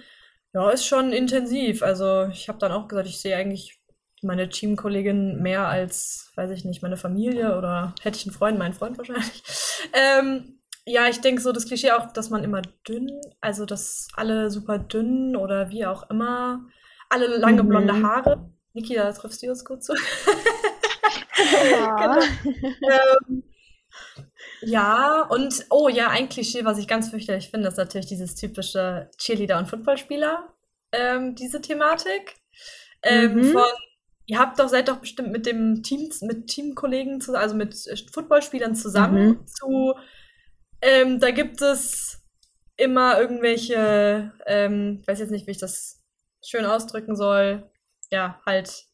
Ja, 0.53 0.69
ist 0.69 0.85
schon 0.85 1.15
intensiv. 1.15 1.83
Also 1.83 2.27
ich 2.27 2.47
habe 2.51 2.59
dann 2.59 2.73
auch 2.73 2.89
gesagt, 2.89 3.09
ich 3.09 3.21
sehe 3.21 3.37
eigentlich 3.37 3.82
meine 4.23 4.49
Teamkollegin 4.49 5.43
mehr 5.43 5.67
als, 5.69 6.33
weiß 6.37 6.51
ich 6.51 6.65
nicht, 6.65 6.83
meine 6.83 6.97
Familie 6.97 7.57
oder 7.57 7.95
hätte 8.03 8.19
ich 8.19 8.27
einen 8.27 8.35
Freund, 8.35 8.59
meinen 8.59 8.75
Freund 8.75 8.99
wahrscheinlich. 8.99 9.43
Ähm, 9.95 10.61
ja, 10.87 11.09
ich 11.09 11.21
denke 11.21 11.43
so 11.43 11.53
das 11.53 11.67
Klischee 11.67 11.91
auch, 11.91 12.13
dass 12.13 12.31
man 12.31 12.45
immer 12.45 12.63
dünn, 12.89 13.11
also 13.41 13.67
dass 13.67 14.09
alle 14.15 14.51
super 14.51 14.79
dünn 14.79 15.37
oder 15.37 15.71
wie 15.71 15.85
auch 15.85 16.09
immer, 16.09 16.61
alle 17.11 17.27
lange 17.27 17.65
blonde 17.65 17.93
mhm. 17.93 18.07
Haare. 18.07 18.51
Niki, 18.73 18.95
da 18.95 19.13
triffst 19.13 19.43
du 19.43 19.49
uns 19.49 19.65
gut 19.65 19.83
zu. 19.83 19.93
Ja. 21.71 21.97
genau. 22.21 22.97
ähm, 23.29 23.43
ja, 24.63 25.27
und 25.29 25.67
oh 25.71 25.89
ja, 25.89 26.09
ein 26.09 26.29
Klischee, 26.29 26.65
was 26.65 26.79
ich 26.79 26.89
ganz 26.89 27.11
fürchterlich 27.11 27.51
finde, 27.51 27.69
ist 27.69 27.77
natürlich 27.77 28.07
dieses 28.07 28.35
typische 28.35 29.11
Cheerleader 29.19 29.59
und 29.59 29.69
Footballspieler, 29.69 30.55
ähm, 30.93 31.35
diese 31.35 31.61
Thematik. 31.61 32.37
Ähm, 33.03 33.35
mhm. 33.35 33.53
Von 33.53 33.63
Ihr 34.27 34.39
habt 34.39 34.59
doch, 34.59 34.69
seid 34.69 34.89
doch 34.89 34.99
bestimmt 34.99 35.33
mit 35.33 35.47
dem 35.47 35.83
Team, 35.83 36.11
mit 36.23 36.47
Teamkollegen, 36.47 37.21
zu, 37.21 37.35
also 37.35 37.55
mit 37.55 37.87
äh, 37.87 37.97
Footballspielern 38.13 38.75
zusammen 38.75 39.29
mhm. 39.29 39.47
zu, 39.47 39.95
ähm, 40.81 41.21
da 41.21 41.31
gibt 41.31 41.63
es 41.63 42.21
immer 42.77 43.21
irgendwelche, 43.21 44.33
ähm, 44.47 45.03
weiß 45.07 45.21
jetzt 45.21 45.31
nicht, 45.31 45.47
wie 45.47 45.53
ich 45.53 45.59
das 45.59 46.03
schön 46.45 46.65
ausdrücken 46.65 47.17
soll, 47.17 47.71
ja, 48.11 48.41
halt. 48.45 48.85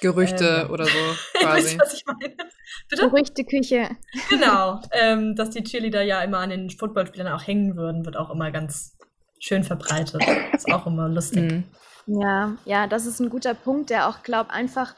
Gerüchte 0.00 0.64
ähm, 0.64 0.70
oder 0.70 0.86
so, 0.86 0.90
quasi. 1.38 1.78
was 1.78 1.94
ich 1.94 2.04
meine? 2.06 2.34
Bitte? 2.88 3.08
Gerüchteküche. 3.08 3.90
Genau, 4.30 4.80
ähm, 4.92 5.36
dass 5.36 5.50
die 5.50 5.62
Cheerleader 5.62 6.02
ja 6.02 6.22
immer 6.22 6.38
an 6.38 6.50
den 6.50 6.70
Footballspielern 6.70 7.32
auch 7.32 7.46
hängen 7.46 7.76
würden, 7.76 8.04
wird 8.04 8.16
auch 8.16 8.30
immer 8.30 8.50
ganz 8.50 8.96
schön 9.38 9.64
verbreitet. 9.64 10.22
Ist 10.52 10.70
auch 10.72 10.86
immer 10.86 11.08
lustig. 11.08 11.52
Mhm. 11.52 11.64
Ja, 12.06 12.56
ja, 12.64 12.86
das 12.86 13.06
ist 13.06 13.20
ein 13.20 13.30
guter 13.30 13.54
Punkt, 13.54 13.90
der 13.90 14.08
auch, 14.08 14.22
glaube 14.22 14.50
einfach 14.50 14.94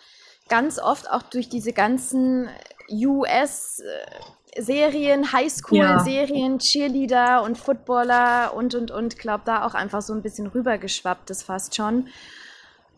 ganz 0.48 0.78
oft 0.78 1.10
auch 1.10 1.22
durch 1.22 1.48
diese 1.48 1.72
ganzen 1.72 2.48
US-Serien, 2.90 3.82
Highschool-Serien, 5.32 6.58
Cheerleader 6.58 7.42
und 7.42 7.58
Footballer 7.58 8.54
und, 8.54 8.74
und, 8.74 8.90
und, 8.90 9.18
glaube 9.18 9.42
da 9.44 9.64
auch 9.66 9.74
einfach 9.74 10.02
so 10.02 10.12
ein 10.12 10.22
bisschen 10.22 10.46
rübergeschwappt 10.46 11.30
ist 11.30 11.44
fast 11.44 11.74
schon. 11.76 12.08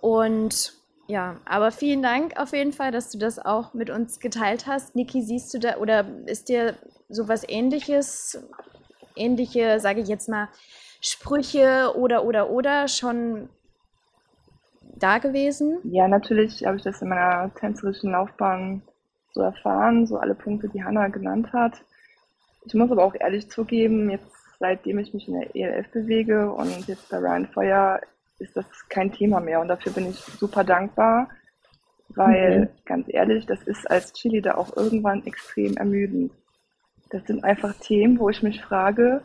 Und 0.01 0.75
ja, 1.07 1.37
aber 1.47 1.73
vielen 1.73 2.03
Dank 2.03 2.39
auf 2.39 2.53
jeden 2.53 2.73
Fall, 2.75 2.93
dass 2.93 3.11
du 3.11 3.19
das 3.19 3.39
auch 3.39 3.73
mit 3.73 3.89
uns 3.89 4.21
geteilt 4.21 4.67
hast. 4.67 4.95
Niki, 4.95 5.23
siehst 5.23 5.55
du 5.55 5.59
da 5.59 5.79
oder 5.79 6.05
ist 6.27 6.51
dir 6.51 6.75
sowas 7.09 7.45
ähnliches, 7.49 8.39
ähnliche, 9.17 9.81
sage 9.81 10.03
ich 10.03 10.09
jetzt 10.09 10.29
mal, 10.29 10.49
Sprüche 11.01 11.95
oder, 11.97 12.25
oder, 12.25 12.51
oder 12.51 12.89
schon 12.89 13.49
da 14.99 15.19
gewesen? 15.19 15.79
Ja, 15.85 16.09
natürlich 16.09 16.65
habe 16.65 16.77
ich 16.77 16.83
das 16.83 17.01
in 17.03 17.09
meiner 17.09 17.53
tänzerischen 17.55 18.13
Laufbahn 18.13 18.83
so 19.33 19.43
erfahren, 19.43 20.07
so 20.07 20.19
alle 20.19 20.35
Punkte, 20.35 20.69
die 20.69 20.83
Hannah 20.83 21.09
genannt 21.09 21.53
hat. 21.53 21.81
Ich 22.65 22.75
muss 22.75 22.91
aber 22.91 23.05
auch 23.05 23.15
ehrlich 23.15 23.51
zugeben, 23.51 24.11
jetzt 24.11 24.31
seitdem 24.59 24.99
ich 24.99 25.15
mich 25.15 25.29
in 25.29 25.35
der 25.35 25.55
ELF 25.55 25.91
bewege 25.91 26.51
und 26.53 26.87
jetzt 26.89 27.09
bei 27.11 27.19
Ryan 27.19 27.47
Feuer 27.47 28.01
ist 28.39 28.57
das 28.57 28.67
kein 28.89 29.13
Thema 29.13 29.41
mehr 29.41 29.61
und 29.61 29.69
dafür 29.69 29.93
bin 29.93 30.11
ich 30.11 30.17
super 30.17 30.65
dankbar, 30.65 31.29
weil 32.09 32.61
mhm. 32.61 32.69
ganz 32.85 33.07
ehrlich, 33.09 33.47
das 33.47 33.63
ist 33.63 33.91
als 33.91 34.13
Chili 34.13 34.43
da 34.43 34.55
auch 34.55 34.77
irgendwann 34.77 35.25
extrem 35.27 35.77
ermüdend. 35.77 36.33
Das 37.11 37.25
sind 37.27 37.45
einfach 37.45 37.75
Themen, 37.75 38.19
wo 38.19 38.29
ich 38.29 38.43
mich 38.43 38.63
frage, 38.63 39.23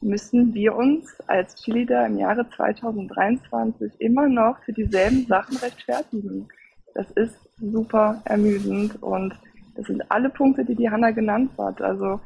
müssen 0.00 0.54
wir 0.54 0.74
uns 0.74 1.20
als 1.26 1.54
Cheerleader 1.56 2.06
im 2.06 2.18
Jahre 2.18 2.48
2023 2.48 3.92
immer 3.98 4.28
noch 4.28 4.58
für 4.64 4.72
dieselben 4.72 5.26
Sachen 5.26 5.56
rechtfertigen. 5.56 6.48
Das 6.94 7.10
ist 7.12 7.36
super 7.58 8.22
ermüdend 8.24 9.02
und 9.02 9.34
das 9.74 9.86
sind 9.86 10.10
alle 10.10 10.30
Punkte, 10.30 10.64
die 10.64 10.74
die 10.74 10.90
Hanna 10.90 11.10
genannt 11.10 11.50
hat. 11.58 11.80
Also 11.82 12.20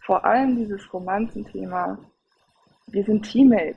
vor 0.00 0.24
allem 0.24 0.56
dieses 0.56 0.92
Romanzenthema. 0.92 1.98
Wir 2.88 3.04
sind 3.04 3.22
Teammates, 3.22 3.76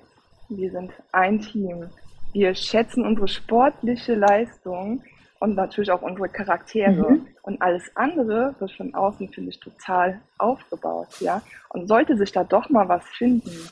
wir 0.50 0.72
sind 0.72 0.92
ein 1.12 1.40
Team. 1.40 1.90
Wir 2.34 2.54
schätzen 2.54 3.06
unsere 3.06 3.28
sportliche 3.28 4.16
Leistung 4.16 5.02
und 5.40 5.56
natürlich 5.56 5.92
auch 5.92 6.02
unsere 6.02 6.30
Charaktere. 6.30 7.12
Mhm. 7.12 7.28
Und 7.44 7.62
alles 7.62 7.84
andere 7.96 8.54
wird 8.60 8.72
von 8.74 8.94
außen, 8.94 9.30
finde 9.30 9.50
ich, 9.50 9.60
total 9.60 10.20
aufgebaut, 10.38 11.08
ja. 11.20 11.42
Und 11.70 11.88
sollte 11.88 12.18
sich 12.18 12.32
da 12.32 12.44
doch 12.44 12.70
mal 12.70 12.88
was 12.88 13.04
finden, 13.06 13.70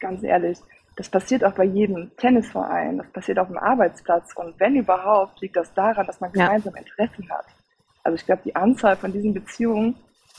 ganz 0.00 0.22
ehrlich, 0.22 0.58
das 0.96 1.08
passiert 1.08 1.44
auch 1.44 1.54
bei 1.54 1.64
jedem 1.64 2.14
Tennisverein, 2.16 2.98
das 2.98 3.10
passiert 3.10 3.38
auf 3.38 3.48
dem 3.48 3.58
Arbeitsplatz. 3.58 4.32
Und 4.36 4.58
wenn 4.60 4.76
überhaupt, 4.76 5.40
liegt 5.40 5.56
das 5.56 5.72
daran, 5.74 6.06
dass 6.06 6.20
man 6.20 6.32
gemeinsam 6.32 6.74
ja. 6.74 6.80
Interessen 6.82 7.28
hat. 7.30 7.46
Also 8.04 8.16
ich 8.16 8.26
glaube, 8.26 8.42
die 8.44 8.54
Anzahl 8.54 8.96
von 8.96 9.12
diesen 9.12 9.34
Beziehungen 9.34 9.96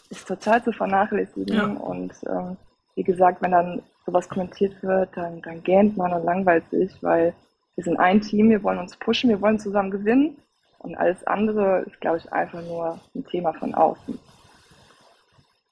ist 0.09 0.27
total 0.27 0.63
zu 0.63 0.71
vernachlässigen. 0.71 1.55
Ja. 1.55 1.65
Und 1.65 2.13
ähm, 2.27 2.57
wie 2.95 3.03
gesagt, 3.03 3.41
wenn 3.41 3.51
dann 3.51 3.81
sowas 4.05 4.29
kommentiert 4.29 4.81
wird, 4.83 5.09
dann, 5.15 5.41
dann 5.41 5.63
gähnt 5.63 5.97
man 5.97 6.13
und 6.13 6.23
langweilt 6.23 6.69
sich, 6.69 6.91
weil 7.01 7.33
wir 7.75 7.83
sind 7.83 7.97
ein 7.99 8.21
Team, 8.21 8.49
wir 8.49 8.63
wollen 8.63 8.79
uns 8.79 8.95
pushen, 8.97 9.29
wir 9.29 9.41
wollen 9.41 9.59
zusammen 9.59 9.91
gewinnen. 9.91 10.37
Und 10.79 10.95
alles 10.95 11.25
andere 11.25 11.81
ist, 11.81 11.99
glaube 11.99 12.17
ich, 12.17 12.31
einfach 12.31 12.61
nur 12.61 12.99
ein 13.15 13.25
Thema 13.25 13.53
von 13.53 13.73
außen. 13.73 14.19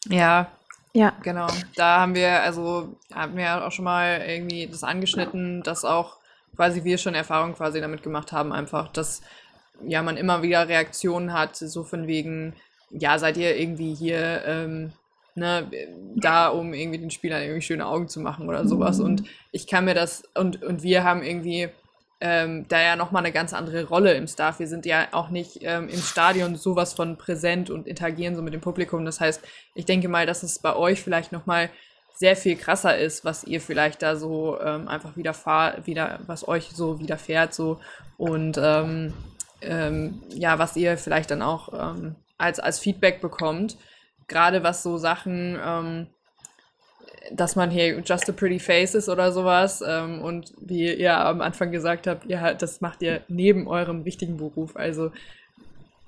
Ja, 0.08 0.48
ja. 0.94 1.14
Genau. 1.24 1.48
Da 1.76 2.02
haben 2.02 2.16
wir, 2.16 2.42
also 2.42 2.96
haben 3.14 3.38
wir 3.38 3.66
auch 3.66 3.72
schon 3.72 3.86
mal 3.86 4.22
irgendwie 4.28 4.68
das 4.68 4.84
angeschnitten, 4.84 5.64
dass 5.64 5.86
auch 5.86 6.18
quasi 6.56 6.84
wir 6.84 6.98
schon 6.98 7.16
Erfahrung 7.16 7.54
quasi 7.56 7.82
damit 7.82 8.04
gemacht 8.04 8.32
haben, 8.32 8.52
einfach, 8.52 8.92
dass 8.92 9.22
ja 9.86 10.04
man 10.04 10.18
immer 10.18 10.44
wieder 10.44 10.68
Reaktionen 10.68 11.34
hat, 11.34 11.56
so 11.56 11.84
von 11.84 12.08
wegen, 12.08 12.54
ja, 12.92 13.18
seid 13.18 13.38
ihr 13.38 13.58
irgendwie 13.58 13.96
hier 13.96 14.44
ähm, 14.46 14.94
ne, 15.36 15.70
da, 16.16 16.50
um 16.50 16.74
irgendwie 16.74 17.00
den 17.00 17.12
Spielern 17.12 17.42
irgendwie 17.42 17.62
schöne 17.62 17.88
Augen 17.88 18.08
zu 18.08 18.20
machen 18.20 18.48
oder 18.48 18.68
sowas. 18.68 19.00
Mhm. 19.00 19.06
Und 19.06 19.24
ich 19.52 19.68
kann 19.68 19.86
mir 19.86 19.96
das, 19.96 20.24
und, 20.36 20.64
und 20.64 20.84
wir 20.84 21.04
haben 21.04 21.24
irgendwie 21.24 21.70
ähm, 22.22 22.66
da 22.70 22.82
ja 22.82 22.96
nochmal 22.96 23.24
eine 23.24 23.34
ganz 23.34 23.54
andere 23.54 23.86
Rolle 23.86 24.14
im 24.14 24.28
Staff. 24.28 24.60
Wir 24.60 24.68
sind 24.68 24.86
ja 24.86 25.08
auch 25.12 25.30
nicht 25.30 25.60
ähm, 25.62 25.90
im 25.90 26.00
Stadion 26.00 26.56
sowas 26.56 26.94
von 26.94 27.18
präsent 27.18 27.70
und 27.70 27.88
interagieren 27.88 28.36
so 28.36 28.42
mit 28.42 28.54
dem 28.54 28.62
Publikum. 28.62 29.06
Das 29.06 29.20
heißt, 29.20 29.42
ich 29.76 29.86
denke 29.86 30.08
mal, 30.08 30.26
dass 30.26 30.44
es 30.44 30.60
bei 30.60 30.76
euch 30.76 31.02
vielleicht 31.02 31.32
nochmal 31.32 31.70
sehr 32.16 32.36
viel 32.36 32.56
krasser 32.56 32.98
ist, 32.98 33.26
was 33.26 33.44
ihr 33.44 33.60
vielleicht 33.60 34.02
da 34.02 34.16
so 34.16 34.60
ähm, 34.62 34.88
einfach 34.88 35.18
widerfahrt, 35.18 35.88
wieder, 35.88 36.20
was 36.28 36.48
euch 36.48 36.70
so 36.74 37.00
widerfährt, 37.00 37.54
so 37.54 37.80
und 38.18 38.58
ähm, 38.62 39.14
ähm, 39.62 40.22
ja, 40.30 40.60
was 40.60 40.76
ihr 40.76 40.98
vielleicht 40.98 41.32
dann 41.32 41.42
auch 41.42 41.74
ähm, 41.74 42.16
als, 42.38 42.60
als 42.60 42.80
Feedback 42.80 43.22
bekommt. 43.22 43.78
Gerade 44.28 44.64
was 44.64 44.84
so 44.84 44.98
Sachen 44.98 45.60
ähm, 45.64 46.08
dass 47.32 47.56
man 47.56 47.72
hier 47.72 48.00
just 48.00 48.30
a 48.30 48.34
pretty 48.34 48.60
face 48.60 48.96
ist 48.96 49.10
oder 49.10 49.32
sowas. 49.32 49.84
Ähm, 49.86 50.22
und 50.22 50.54
wie 50.60 50.94
ihr 50.94 51.18
am 51.18 51.42
Anfang 51.42 51.72
gesagt 51.72 52.08
habt, 52.08 52.26
ihr, 52.26 52.56
das 52.58 52.82
macht 52.82 53.02
ihr 53.02 53.22
neben 53.28 53.68
eurem 53.68 54.02
richtigen 54.02 54.38
Beruf. 54.38 54.76
Also 54.76 55.12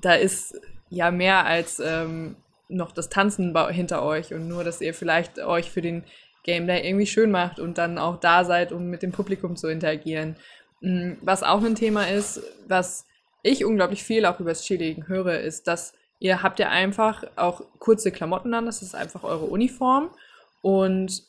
da 0.01 0.13
ist 0.13 0.60
ja 0.89 1.12
mehr 1.12 1.45
als 1.45 1.80
ähm, 1.80 2.36
noch 2.67 2.91
das 2.91 3.10
Tanzen 3.10 3.56
hinter 3.71 4.04
euch 4.04 4.34
und 4.34 4.47
nur, 4.47 4.63
dass 4.63 4.82
ihr 4.82 4.93
vielleicht 4.93 5.39
euch 5.39 5.71
für 5.71 5.82
den 5.82 6.04
Game 6.43 6.67
Day 6.67 6.88
irgendwie 6.88 7.08
schön 7.08 7.32
macht 7.32 7.60
und 7.60 7.78
dann 7.78 7.97
auch 7.97 8.19
da 8.19 8.43
seid, 8.43 8.71
um 8.71 8.89
mit 8.89 9.01
dem 9.01 9.12
Publikum 9.12 9.56
zu 9.56 9.67
interagieren. 9.67 10.36
Mm, 10.82 11.13
was 11.21 11.43
auch 11.43 11.63
ein 11.63 11.75
Thema 11.75 12.08
ist, 12.08 12.41
was 12.67 13.06
ich 13.41 13.65
unglaublich 13.65 14.04
viel 14.04 14.25
auch 14.25 14.39
über 14.39 14.51
das 14.51 14.63
Cheerleading 14.63 15.08
höre, 15.08 15.39
ist, 15.39 15.67
dass 15.67 15.93
ihr 16.19 16.43
habt 16.43 16.60
ja 16.60 16.69
einfach 16.69 17.23
auch 17.36 17.62
kurze 17.80 18.12
Klamotten 18.12 18.54
an, 18.54 18.65
das 18.65 18.82
ist 18.82 18.95
einfach 18.95 19.23
eure 19.23 19.45
Uniform 19.45 20.10
und 20.65 21.21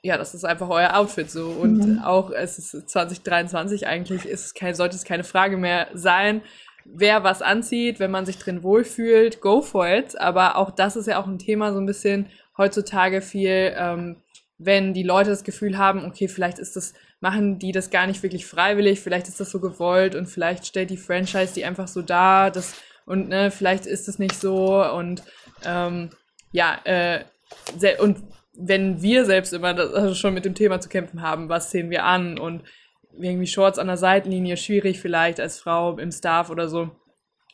ja, 0.00 0.16
das 0.16 0.32
ist 0.32 0.44
einfach 0.44 0.68
euer 0.68 0.96
Outfit 0.96 1.28
so. 1.28 1.48
Und 1.48 1.78
mhm. 1.78 1.98
auch 1.98 2.30
es 2.30 2.56
ist 2.56 2.88
2023 2.88 3.88
eigentlich, 3.88 4.26
ist 4.26 4.44
es 4.46 4.54
kein, 4.54 4.76
sollte 4.76 4.94
es 4.94 5.02
keine 5.02 5.24
Frage 5.24 5.56
mehr 5.56 5.88
sein, 5.92 6.42
wer 6.84 7.24
was 7.24 7.42
anzieht, 7.42 7.98
wenn 7.98 8.12
man 8.12 8.26
sich 8.26 8.38
drin 8.38 8.62
wohlfühlt, 8.62 9.40
go 9.40 9.60
for 9.60 9.88
it. 9.88 10.20
Aber 10.20 10.56
auch 10.56 10.70
das 10.70 10.94
ist 10.94 11.08
ja 11.08 11.20
auch 11.20 11.26
ein 11.26 11.40
Thema 11.40 11.72
so 11.72 11.80
ein 11.80 11.86
bisschen 11.86 12.28
heutzutage 12.56 13.22
viel, 13.22 13.74
ähm, 13.76 14.22
wenn 14.56 14.94
die 14.94 15.02
Leute 15.02 15.30
das 15.30 15.42
Gefühl 15.42 15.76
haben, 15.76 16.04
okay, 16.04 16.28
vielleicht 16.28 16.60
ist 16.60 16.76
das, 16.76 16.94
machen 17.18 17.58
die 17.58 17.72
das 17.72 17.90
gar 17.90 18.06
nicht 18.06 18.22
wirklich 18.22 18.46
freiwillig, 18.46 19.00
vielleicht 19.00 19.26
ist 19.26 19.40
das 19.40 19.50
so 19.50 19.58
gewollt 19.58 20.14
und 20.14 20.26
vielleicht 20.26 20.64
stellt 20.64 20.90
die 20.90 20.96
Franchise 20.96 21.54
die 21.54 21.64
einfach 21.64 21.88
so 21.88 22.02
dar, 22.02 22.52
das, 22.52 22.74
und 23.04 23.30
ne, 23.30 23.50
vielleicht 23.50 23.86
ist 23.86 24.06
es 24.06 24.20
nicht 24.20 24.36
so 24.36 24.84
und 24.84 25.24
ähm, 25.64 26.10
ja, 26.52 26.78
äh, 26.84 27.24
und 27.98 28.18
wenn 28.60 29.00
wir 29.02 29.24
selbst 29.24 29.52
immer 29.52 29.74
das, 29.74 29.92
also 29.92 30.14
schon 30.14 30.34
mit 30.34 30.44
dem 30.44 30.54
Thema 30.54 30.80
zu 30.80 30.88
kämpfen 30.88 31.22
haben, 31.22 31.48
was 31.48 31.70
sehen 31.70 31.90
wir 31.90 32.04
an 32.04 32.38
und 32.38 32.62
irgendwie 33.18 33.46
Shorts 33.46 33.78
an 33.78 33.86
der 33.86 33.96
Seitenlinie, 33.96 34.56
schwierig 34.56 35.00
vielleicht 35.00 35.40
als 35.40 35.58
Frau 35.58 35.98
im 35.98 36.12
Staff 36.12 36.50
oder 36.50 36.68
so. 36.68 36.90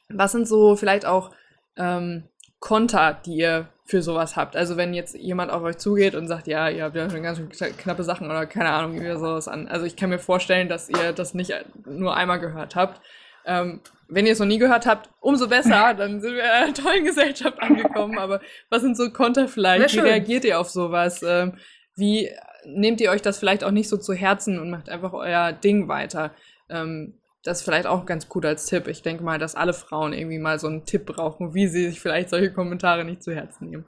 Was 0.08 0.32
sind 0.32 0.46
so 0.46 0.76
vielleicht 0.76 1.06
auch 1.06 1.30
ähm, 1.76 2.24
Konter, 2.60 3.18
die 3.24 3.36
ihr 3.36 3.68
für 3.84 4.02
sowas 4.02 4.36
habt? 4.36 4.56
Also 4.56 4.76
wenn 4.76 4.94
jetzt 4.94 5.14
jemand 5.14 5.50
auf 5.50 5.62
euch 5.62 5.78
zugeht 5.78 6.14
und 6.14 6.28
sagt, 6.28 6.46
ja, 6.46 6.68
ihr 6.68 6.84
habt 6.84 6.96
ja 6.96 7.08
schon 7.08 7.22
ganz 7.22 7.40
knappe 7.78 8.04
Sachen 8.04 8.26
oder 8.26 8.46
keine 8.46 8.70
Ahnung, 8.70 8.94
wie 8.94 9.04
wir 9.04 9.18
sowas 9.18 9.48
an. 9.48 9.68
Also 9.68 9.86
ich 9.86 9.96
kann 9.96 10.10
mir 10.10 10.18
vorstellen, 10.18 10.68
dass 10.68 10.88
ihr 10.88 11.12
das 11.12 11.34
nicht 11.34 11.52
nur 11.86 12.16
einmal 12.16 12.40
gehört 12.40 12.76
habt. 12.76 13.00
Ähm, 13.46 13.80
wenn 14.08 14.26
ihr 14.26 14.32
es 14.32 14.38
noch 14.38 14.46
nie 14.46 14.58
gehört 14.58 14.86
habt, 14.86 15.10
umso 15.20 15.48
besser, 15.48 15.94
dann 15.98 16.20
sind 16.20 16.34
wir 16.34 16.44
in 16.44 16.50
einer 16.50 16.74
tollen 16.74 17.04
Gesellschaft 17.04 17.60
angekommen. 17.60 18.18
Aber 18.18 18.40
was 18.70 18.82
sind 18.82 18.96
so 18.96 19.10
Konter 19.10 19.48
vielleicht? 19.48 19.94
Wie 19.94 20.00
reagiert 20.00 20.44
ihr 20.44 20.60
auf 20.60 20.68
sowas? 20.68 21.22
Ähm, 21.22 21.54
wie 21.96 22.30
nehmt 22.66 23.00
ihr 23.00 23.10
euch 23.10 23.22
das 23.22 23.38
vielleicht 23.38 23.64
auch 23.64 23.70
nicht 23.70 23.88
so 23.88 23.96
zu 23.96 24.12
Herzen 24.12 24.58
und 24.58 24.70
macht 24.70 24.88
einfach 24.88 25.12
euer 25.12 25.52
Ding 25.52 25.88
weiter? 25.88 26.32
Ähm, 26.68 27.14
das 27.42 27.58
ist 27.58 27.64
vielleicht 27.64 27.86
auch 27.86 28.06
ganz 28.06 28.28
gut 28.28 28.44
als 28.44 28.66
Tipp. 28.66 28.88
Ich 28.88 29.02
denke 29.02 29.22
mal, 29.22 29.38
dass 29.38 29.54
alle 29.54 29.72
Frauen 29.72 30.12
irgendwie 30.12 30.38
mal 30.38 30.58
so 30.58 30.66
einen 30.66 30.84
Tipp 30.84 31.06
brauchen, 31.06 31.54
wie 31.54 31.68
sie 31.68 31.88
sich 31.88 32.00
vielleicht 32.00 32.28
solche 32.28 32.52
Kommentare 32.52 33.04
nicht 33.04 33.22
zu 33.22 33.32
Herzen 33.32 33.70
nehmen. 33.70 33.84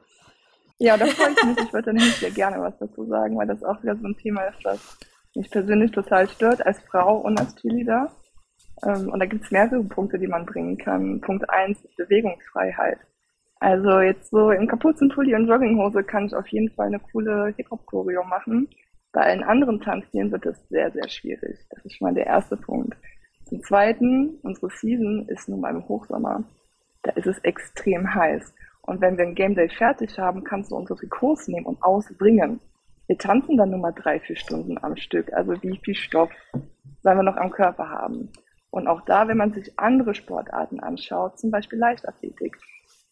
Ja, 0.79 0.97
da 0.97 1.07
freue 1.07 1.33
ich 1.33 1.45
mich. 1.45 1.59
Ich 1.59 1.73
würde 1.73 1.87
dann 1.87 1.97
nämlich 1.97 2.17
sehr 2.17 2.31
gerne 2.31 2.61
was 2.61 2.79
dazu 2.79 3.05
sagen, 3.07 3.37
weil 3.37 3.49
das 3.49 3.65
auch 3.65 3.83
wieder 3.83 3.97
so 3.97 4.07
ein 4.07 4.17
Thema 4.17 4.43
ist, 4.45 4.65
das 4.65 4.97
mich 5.35 5.51
persönlich 5.51 5.91
total 5.91 6.29
stört 6.29 6.65
als 6.65 6.79
Frau 6.89 7.19
und 7.19 7.39
als 7.39 7.57
Cheerleader. 7.57 8.13
Ähm, 8.85 9.11
und 9.11 9.19
da 9.21 9.27
gibt 9.27 9.45
es 9.45 9.51
mehrere 9.51 9.83
Punkte, 9.85 10.19
die 10.19 10.27
man 10.27 10.47
bringen 10.47 10.79
kann. 10.79 11.21
Punkt 11.21 11.49
eins 11.51 11.83
ist 11.85 11.97
Bewegungsfreiheit. 11.97 12.99
Also 13.61 14.01
jetzt 14.01 14.31
so 14.31 14.51
im 14.51 14.69
Kapuzenpulli 14.69 15.35
und 15.35 15.49
Jogginghose 15.49 16.05
kann 16.05 16.27
ich 16.27 16.35
auf 16.35 16.47
jeden 16.49 16.71
Fall 16.71 16.87
eine 16.87 17.01
coole 17.01 17.53
Hip-Hop-Choreo 17.57 18.23
machen. 18.25 18.69
Bei 19.13 19.23
allen 19.23 19.43
anderen 19.43 19.81
Tanzstilen 19.81 20.31
wird 20.31 20.47
es 20.47 20.69
sehr, 20.69 20.93
sehr 20.93 21.09
schwierig. 21.09 21.59
Das 21.71 21.85
ist 21.85 21.97
schon 21.97 22.07
mal 22.07 22.15
der 22.15 22.27
erste 22.27 22.57
Punkt. 22.57 22.97
Zum 23.47 23.63
Zweiten, 23.63 24.39
unsere 24.43 24.71
Season 24.71 25.27
ist 25.29 25.49
nun 25.49 25.61
mal 25.61 25.75
im 25.75 25.89
Hochsommer. 25.89 26.45
Da 27.03 27.13
ist 27.13 27.27
es 27.27 27.39
extrem 27.39 28.15
heiß. 28.15 28.55
Und 28.83 29.01
wenn 29.01 29.17
wir 29.17 29.25
ein 29.25 29.35
Game 29.35 29.55
Day 29.55 29.69
fertig 29.69 30.19
haben, 30.19 30.45
kannst 30.45 30.71
du 30.71 30.77
unsere 30.77 30.99
Trikots 30.99 31.49
nehmen 31.49 31.67
und 31.67 31.83
ausbringen. 31.83 32.61
Wir 33.07 33.19
tanzen 33.19 33.57
dann 33.57 33.71
nur 33.71 33.81
mal 33.81 33.93
drei, 33.93 34.21
vier 34.21 34.37
Stunden 34.37 34.77
am 34.83 34.97
Stück. 34.97 35.33
Also 35.33 35.61
wie 35.63 35.79
viel 35.83 35.95
Stoff 35.95 36.31
sollen 37.03 37.19
wir 37.19 37.23
noch 37.23 37.37
am 37.37 37.51
Körper 37.51 37.89
haben? 37.89 38.31
Und 38.71 38.87
auch 38.87 39.01
da, 39.03 39.29
wenn 39.29 39.37
man 39.37 39.53
sich 39.53 39.79
andere 39.79 40.15
Sportarten 40.15 40.81
anschaut, 40.81 41.39
zum 41.39 41.51
Beispiel 41.51 41.79
Leichtathletik, 41.79 42.57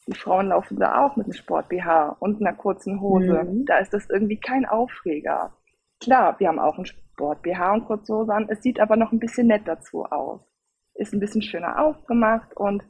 die 0.06 0.14
Frauen 0.14 0.48
laufen 0.48 0.78
da 0.78 1.04
auch 1.04 1.16
mit 1.16 1.26
einem 1.26 1.32
Sport-BH 1.32 2.16
und 2.20 2.40
einer 2.40 2.56
kurzen 2.56 3.00
Hose. 3.00 3.44
Mhm. 3.44 3.64
Da 3.66 3.78
ist 3.78 3.92
das 3.92 4.08
irgendwie 4.08 4.38
kein 4.38 4.66
Aufreger. 4.66 5.52
Klar, 6.00 6.38
wir 6.38 6.48
haben 6.48 6.58
auch 6.58 6.76
einen 6.76 6.86
Sport-BH 6.86 7.72
und 7.72 7.86
kurze 7.86 8.14
Hose 8.14 8.32
an. 8.32 8.46
Es 8.48 8.62
sieht 8.62 8.78
aber 8.78 8.96
noch 8.96 9.12
ein 9.12 9.18
bisschen 9.18 9.48
nett 9.48 9.62
dazu 9.66 10.04
aus. 10.04 10.40
Ist 10.94 11.12
ein 11.12 11.20
bisschen 11.20 11.42
schöner 11.42 11.82
aufgemacht 11.82 12.56
und 12.56 12.84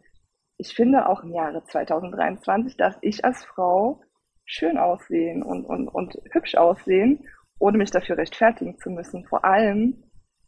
ich 0.59 0.75
finde 0.75 1.09
auch 1.09 1.23
im 1.23 1.33
Jahre 1.33 1.62
2023, 1.64 2.77
dass 2.77 2.97
ich 3.01 3.25
als 3.25 3.45
Frau 3.45 4.01
schön 4.45 4.79
aussehen 4.79 5.43
und, 5.43 5.64
und, 5.64 5.89
und 5.89 6.19
hübsch 6.33 6.55
aussehen 6.57 7.25
ohne 7.59 7.79
mich 7.79 7.91
dafür 7.91 8.19
rechtfertigen 8.19 8.79
zu 8.79 8.91
müssen. 8.91 9.25
Vor 9.25 9.45
allem, 9.45 10.03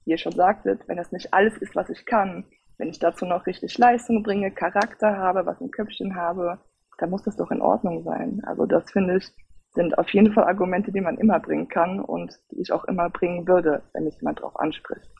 wie 0.09 0.13
ihr 0.13 0.19
schon 0.19 0.33
sagtet, 0.33 0.81
wenn 0.87 0.97
das 0.97 1.13
nicht 1.13 1.35
alles 1.35 1.57
ist, 1.59 1.77
was 1.77 1.91
ich 1.91 2.07
kann, 2.07 2.45
wenn 2.79 2.89
ich 2.89 2.99
dazu 2.99 3.27
noch 3.27 3.47
richtig 3.47 3.77
Leistung 3.77 4.23
bringe, 4.23 4.51
Charakter 4.51 5.19
habe, 5.19 5.45
was 5.45 5.61
im 5.61 5.71
Köpfchen 5.71 6.17
habe, 6.17 6.59
dann 6.99 7.11
muss 7.11 7.25
das 7.25 7.37
doch 7.37 7.51
in 7.51 7.61
Ordnung 7.61 8.03
sein. 8.05 8.41
Also 8.47 8.65
das 8.65 8.91
finde 8.91 9.19
ich, 9.19 9.29
sind 9.75 9.99
auf 9.99 10.09
jeden 10.11 10.33
Fall 10.33 10.45
Argumente, 10.45 10.93
die 10.93 11.03
man 11.03 11.19
immer 11.19 11.39
bringen 11.41 11.69
kann 11.69 12.01
und 12.01 12.33
die 12.51 12.61
ich 12.63 12.73
auch 12.73 12.85
immer 12.85 13.11
bringen 13.11 13.47
würde, 13.47 13.83
wenn 13.93 14.05
mich 14.05 14.17
jemand 14.17 14.39
darauf 14.39 14.59
anspricht. 14.59 15.11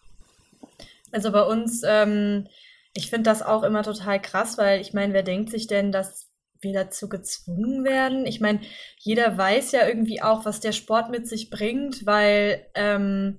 Also 1.13 1.33
bei 1.33 1.43
uns, 1.43 1.83
ähm, 1.87 2.47
ich 2.95 3.11
finde 3.11 3.25
das 3.25 3.43
auch 3.43 3.65
immer 3.65 3.83
total 3.83 4.21
krass, 4.21 4.57
weil 4.57 4.81
ich 4.81 4.95
meine, 4.95 5.13
wer 5.13 5.23
denkt 5.23 5.51
sich 5.51 5.67
denn, 5.67 5.93
dass 5.93 6.31
wir 6.61 6.73
dazu 6.73 7.11
gezwungen 7.11 7.85
werden? 7.85 8.25
Ich 8.27 8.41
meine, 8.41 8.61
jeder 8.99 9.37
weiß 9.37 9.73
ja 9.73 9.87
irgendwie 9.87 10.23
auch, 10.23 10.47
was 10.47 10.61
der 10.61 10.73
Sport 10.73 11.11
mit 11.11 11.29
sich 11.29 11.51
bringt, 11.51 12.07
weil 12.07 12.67
ähm, 12.75 13.39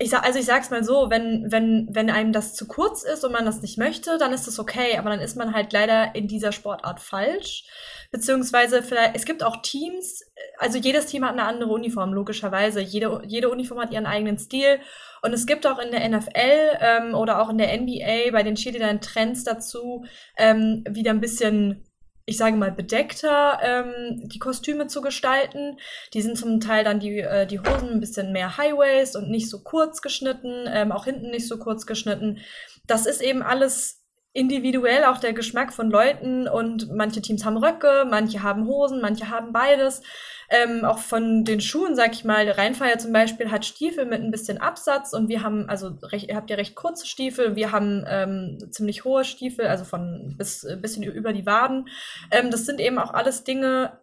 ich 0.00 0.10
sag, 0.10 0.24
also 0.24 0.38
ich 0.38 0.46
sag's 0.46 0.70
mal 0.70 0.84
so, 0.84 1.10
wenn, 1.10 1.50
wenn, 1.50 1.88
wenn 1.90 2.08
einem 2.08 2.32
das 2.32 2.54
zu 2.54 2.68
kurz 2.68 3.02
ist 3.02 3.24
und 3.24 3.32
man 3.32 3.44
das 3.44 3.62
nicht 3.62 3.78
möchte, 3.78 4.16
dann 4.16 4.32
ist 4.32 4.46
das 4.46 4.60
okay, 4.60 4.96
aber 4.96 5.10
dann 5.10 5.18
ist 5.18 5.36
man 5.36 5.52
halt 5.52 5.72
leider 5.72 6.14
in 6.14 6.28
dieser 6.28 6.52
Sportart 6.52 7.00
falsch. 7.00 7.64
Beziehungsweise 8.12 8.84
vielleicht, 8.84 9.16
es 9.16 9.24
gibt 9.24 9.42
auch 9.42 9.60
Teams, 9.60 10.22
also 10.58 10.78
jedes 10.78 11.06
Team 11.06 11.24
hat 11.24 11.32
eine 11.32 11.44
andere 11.44 11.70
Uniform, 11.70 12.12
logischerweise. 12.12 12.80
Jede, 12.80 13.22
jede 13.26 13.50
Uniform 13.50 13.80
hat 13.80 13.90
ihren 13.90 14.06
eigenen 14.06 14.38
Stil. 14.38 14.78
Und 15.20 15.32
es 15.32 15.46
gibt 15.46 15.66
auch 15.66 15.80
in 15.80 15.90
der 15.90 16.08
NFL 16.08 16.78
ähm, 16.80 17.14
oder 17.14 17.42
auch 17.42 17.50
in 17.50 17.58
der 17.58 17.76
NBA 17.76 18.30
bei 18.30 18.44
den 18.44 18.54
Cheerleadern 18.54 19.00
Trends 19.00 19.42
dazu, 19.42 20.04
ähm, 20.36 20.84
wieder 20.88 21.10
ein 21.10 21.20
bisschen 21.20 21.87
ich 22.28 22.36
sage 22.36 22.56
mal, 22.56 22.70
bedeckter 22.70 23.58
ähm, 23.62 24.28
die 24.28 24.38
Kostüme 24.38 24.86
zu 24.86 25.00
gestalten. 25.00 25.78
Die 26.12 26.20
sind 26.20 26.36
zum 26.36 26.60
Teil 26.60 26.84
dann 26.84 27.00
die, 27.00 27.20
äh, 27.20 27.46
die 27.46 27.58
Hosen 27.58 27.88
ein 27.88 28.00
bisschen 28.00 28.32
mehr 28.32 28.58
Highways 28.58 29.16
und 29.16 29.30
nicht 29.30 29.48
so 29.48 29.60
kurz 29.60 30.02
geschnitten, 30.02 30.66
ähm, 30.68 30.92
auch 30.92 31.06
hinten 31.06 31.30
nicht 31.30 31.48
so 31.48 31.56
kurz 31.56 31.86
geschnitten. 31.86 32.38
Das 32.86 33.06
ist 33.06 33.22
eben 33.22 33.42
alles 33.42 33.97
individuell 34.38 35.04
auch 35.04 35.18
der 35.18 35.32
Geschmack 35.32 35.72
von 35.72 35.90
Leuten 35.90 36.46
und 36.46 36.92
manche 36.94 37.20
Teams 37.20 37.44
haben 37.44 37.56
Röcke, 37.56 38.06
manche 38.08 38.40
haben 38.40 38.68
Hosen, 38.68 39.00
manche 39.00 39.30
haben 39.30 39.52
beides. 39.52 40.00
Ähm, 40.48 40.84
auch 40.84 40.98
von 40.98 41.44
den 41.44 41.60
Schuhen, 41.60 41.96
sag 41.96 42.14
ich 42.14 42.24
mal, 42.24 42.48
Rheinfeier 42.48 42.98
zum 42.98 43.12
Beispiel 43.12 43.50
hat 43.50 43.66
Stiefel 43.66 44.06
mit 44.06 44.22
ein 44.22 44.30
bisschen 44.30 44.58
Absatz 44.58 45.12
und 45.12 45.28
wir 45.28 45.42
haben, 45.42 45.68
also 45.68 45.98
recht, 46.04 46.28
ihr 46.28 46.36
habt 46.36 46.50
ja 46.50 46.56
recht 46.56 46.76
kurze 46.76 47.04
Stiefel, 47.04 47.56
wir 47.56 47.72
haben 47.72 48.04
ähm, 48.08 48.58
ziemlich 48.70 49.04
hohe 49.04 49.24
Stiefel, 49.24 49.66
also 49.66 49.84
von 49.84 50.36
bis 50.38 50.64
ein 50.64 50.80
bisschen 50.80 51.02
über 51.02 51.32
die 51.32 51.44
Waden. 51.44 51.88
Ähm, 52.30 52.52
das 52.52 52.64
sind 52.64 52.80
eben 52.80 52.98
auch 52.98 53.12
alles 53.12 53.42
Dinge, 53.42 53.98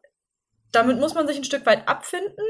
damit 0.74 1.00
muss 1.00 1.16
man 1.16 1.28
sich 1.28 1.38
ein 1.38 1.46
Stück 1.46 1.66
weit 1.66 1.88
abfinden 1.88 2.46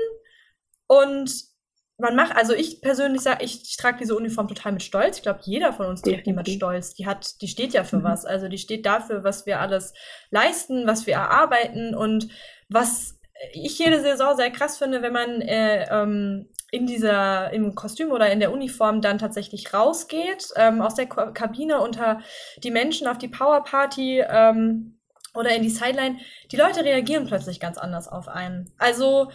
und 0.87 1.54
man 1.97 2.15
macht, 2.15 2.35
also 2.35 2.53
ich 2.53 2.81
persönlich 2.81 3.21
sage, 3.21 3.43
ich, 3.43 3.63
ich 3.63 3.77
trage 3.77 3.97
diese 3.99 4.15
Uniform 4.15 4.47
total 4.47 4.73
mit 4.73 4.83
Stolz. 4.83 5.17
Ich 5.17 5.23
glaube, 5.23 5.39
jeder 5.43 5.71
von 5.71 5.85
uns 5.85 6.01
trägt 6.01 6.27
die 6.27 6.33
mit 6.33 6.49
Stolz. 6.49 6.93
Die 6.93 7.07
hat, 7.07 7.41
die 7.41 7.47
steht 7.47 7.73
ja 7.73 7.83
für 7.83 7.99
mhm. 7.99 8.03
was. 8.03 8.25
Also 8.25 8.49
die 8.49 8.57
steht 8.57 8.85
dafür, 8.85 9.23
was 9.23 9.45
wir 9.45 9.61
alles 9.61 9.93
leisten, 10.29 10.87
was 10.87 11.07
wir 11.07 11.13
erarbeiten 11.13 11.95
und 11.95 12.27
was 12.67 13.17
ich 13.53 13.79
jede 13.79 14.01
Saison 14.01 14.35
sehr 14.35 14.51
krass 14.51 14.77
finde, 14.77 15.01
wenn 15.01 15.13
man 15.13 15.41
äh, 15.41 15.87
ähm, 15.89 16.49
in 16.71 16.85
dieser, 16.85 17.51
im 17.53 17.75
Kostüm 17.75 18.11
oder 18.11 18.31
in 18.31 18.39
der 18.39 18.51
Uniform 18.51 19.01
dann 19.01 19.17
tatsächlich 19.17 19.73
rausgeht, 19.73 20.49
ähm, 20.55 20.81
aus 20.81 20.95
der 20.95 21.07
Ko 21.07 21.31
Kabine 21.33 21.79
unter 21.79 22.21
die 22.57 22.71
Menschen 22.71 23.07
auf 23.07 23.17
die 23.17 23.27
Powerparty 23.27 24.23
ähm, 24.27 24.99
oder 25.33 25.55
in 25.55 25.63
die 25.63 25.69
Sideline. 25.69 26.17
Die 26.51 26.57
Leute 26.57 26.83
reagieren 26.83 27.27
plötzlich 27.27 27.59
ganz 27.59 27.77
anders 27.77 28.07
auf 28.07 28.27
einen. 28.27 28.71
Also, 28.77 29.31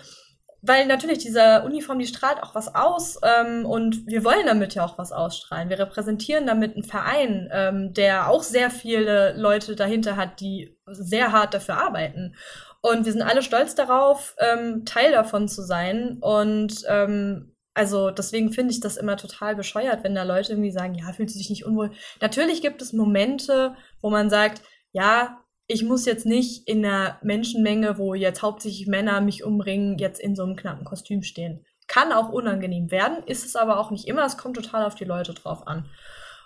weil 0.63 0.87
natürlich 0.87 1.19
diese 1.19 1.63
Uniform, 1.63 1.99
die 1.99 2.07
strahlt 2.07 2.43
auch 2.43 2.55
was 2.55 2.75
aus 2.75 3.19
ähm, 3.23 3.65
und 3.65 4.07
wir 4.07 4.25
wollen 4.25 4.47
damit 4.47 4.75
ja 4.75 4.85
auch 4.85 4.99
was 4.99 5.13
ausstrahlen. 5.13 5.71
Wir 5.71 5.79
repräsentieren 5.79 6.47
damit 6.47 6.75
einen 6.75 6.85
Verein, 6.85 7.49
ähm, 7.53 7.95
der 7.95 8.29
auch 8.29 8.43
sehr 8.43 8.71
viele 8.71 9.35
Leute 9.37 9.77
dahinter 9.77 10.17
hat, 10.17 10.41
die 10.41 10.77
sehr 10.87 11.33
hart 11.33 11.55
dafür 11.55 11.79
arbeiten. 11.79 12.35
Und 12.83 13.05
wir 13.05 13.13
sind 13.13 13.23
alle 13.23 13.43
stolz 13.43 13.75
darauf, 13.75 14.35
ähm, 14.39 14.85
Teil 14.85 15.13
davon 15.13 15.49
zu 15.49 15.63
sein. 15.63 16.19
Und 16.21 16.85
ähm, 16.89 17.55
also 17.75 18.11
deswegen 18.11 18.53
finde 18.53 18.73
ich 18.73 18.81
das 18.81 18.97
immer 18.97 19.17
total 19.17 19.55
bescheuert, 19.55 20.03
wenn 20.03 20.15
da 20.15 20.23
Leute 20.23 20.53
irgendwie 20.53 20.73
sagen, 20.73 20.95
ja, 20.95 21.13
fühlt 21.13 21.31
sie 21.31 21.39
sich 21.39 21.51
nicht 21.51 21.65
unwohl. 21.65 21.93
Natürlich 22.21 22.63
gibt 22.63 22.83
es 22.83 22.93
Momente, 22.93 23.77
wo 24.01 24.11
man 24.11 24.31
sagt, 24.31 24.63
ja, 24.93 25.40
ich 25.71 25.85
muss 25.85 26.05
jetzt 26.05 26.27
nicht 26.27 26.67
in 26.67 26.85
einer 26.85 27.19
Menschenmenge, 27.23 27.97
wo 27.97 28.15
jetzt 28.15 28.43
hauptsächlich 28.43 28.89
Männer 28.89 29.21
mich 29.21 29.45
umbringen, 29.45 29.99
jetzt 29.99 30.21
in 30.21 30.35
so 30.35 30.43
einem 30.43 30.57
knappen 30.57 30.85
Kostüm 30.85 31.23
stehen. 31.23 31.65
Kann 31.87 32.13
auch 32.13 32.31
unangenehm 32.31 32.91
werden, 32.91 33.23
ist 33.27 33.47
es 33.47 33.55
aber 33.55 33.79
auch 33.79 33.93
nicht 33.93 34.09
immer. 34.09 34.25
Es 34.25 34.37
kommt 34.37 34.57
total 34.57 34.85
auf 34.85 34.97
die 34.97 35.05
Leute 35.05 35.33
drauf 35.33 35.69
an. 35.69 35.89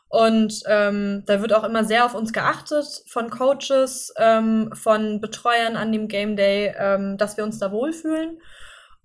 Und 0.09 0.63
ähm, 0.69 1.23
da 1.25 1.41
wird 1.41 1.55
auch 1.55 1.65
immer 1.65 1.85
sehr 1.85 2.05
auf 2.05 2.15
uns 2.15 2.35
geachtet 2.35 2.87
von 3.07 3.31
Coaches, 3.31 4.13
ähm, 4.19 4.71
von 4.75 5.23
Betreuern 5.23 5.77
an 5.77 5.91
dem 5.91 6.09
Game 6.09 6.37
Day, 6.37 6.75
ähm, 6.77 7.17
dass 7.17 7.39
wir 7.39 7.45
uns 7.45 7.59
da 7.59 7.73
wohlfühlen. 7.73 8.43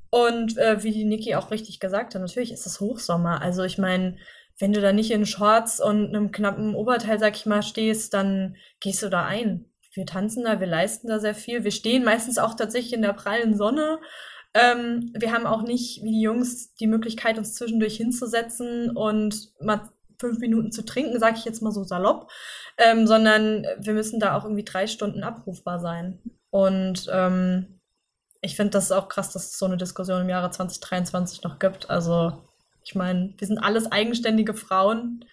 Und 0.09 0.57
äh, 0.57 0.83
wie 0.83 0.91
die 0.91 1.05
Niki 1.05 1.35
auch 1.35 1.49
richtig 1.49 1.79
gesagt 1.79 2.13
hat, 2.13 2.21
natürlich 2.21 2.51
ist 2.51 2.65
es 2.65 2.81
Hochsommer. 2.81 3.41
Also 3.41 3.63
ich 3.63 3.77
meine, 3.77 4.17
wenn 4.57 4.73
du 4.73 4.81
da 4.81 4.91
nicht 4.91 5.11
in 5.11 5.25
Shorts 5.25 5.79
und 5.79 6.07
einem 6.07 6.33
knappen 6.33 6.75
Oberteil, 6.75 7.19
sag 7.19 7.37
ich 7.37 7.45
mal, 7.45 7.63
stehst, 7.63 8.13
dann 8.13 8.57
gehst 8.81 9.01
du 9.01 9.07
da 9.07 9.23
ein. 9.23 9.68
Wir 9.99 10.05
tanzen 10.05 10.45
da, 10.45 10.61
wir 10.61 10.67
leisten 10.67 11.09
da 11.09 11.19
sehr 11.19 11.35
viel. 11.35 11.65
Wir 11.65 11.71
stehen 11.71 12.05
meistens 12.05 12.37
auch 12.37 12.53
tatsächlich 12.53 12.93
in 12.93 13.01
der 13.01 13.11
prallen 13.11 13.57
Sonne. 13.57 13.99
Ähm, 14.53 15.11
wir 15.13 15.33
haben 15.33 15.45
auch 15.45 15.61
nicht, 15.61 16.01
wie 16.03 16.11
die 16.11 16.21
Jungs, 16.21 16.73
die 16.75 16.87
Möglichkeit, 16.87 17.37
uns 17.37 17.55
zwischendurch 17.55 17.97
hinzusetzen 17.97 18.95
und 18.95 19.51
mal 19.59 19.89
fünf 20.17 20.39
Minuten 20.39 20.71
zu 20.71 20.85
trinken, 20.85 21.19
sage 21.19 21.35
ich 21.37 21.43
jetzt 21.43 21.61
mal 21.61 21.73
so 21.73 21.83
salopp, 21.83 22.31
ähm, 22.77 23.07
sondern 23.07 23.65
wir 23.77 23.93
müssen 23.93 24.21
da 24.21 24.37
auch 24.37 24.45
irgendwie 24.45 24.63
drei 24.63 24.87
Stunden 24.87 25.21
abrufbar 25.21 25.81
sein. 25.81 26.19
Und 26.49 27.09
ähm, 27.11 27.81
ich 28.39 28.55
finde 28.55 28.71
das 28.71 28.93
auch 28.93 29.09
krass, 29.09 29.33
dass 29.33 29.51
es 29.51 29.57
so 29.57 29.65
eine 29.65 29.75
Diskussion 29.75 30.21
im 30.21 30.29
Jahre 30.29 30.49
2023 30.49 31.43
noch 31.43 31.59
gibt. 31.59 31.89
Also 31.89 32.41
ich 32.85 32.95
meine, 32.95 33.33
wir 33.37 33.47
sind 33.47 33.59
alles 33.59 33.91
eigenständige 33.91 34.53
Frauen, 34.53 35.25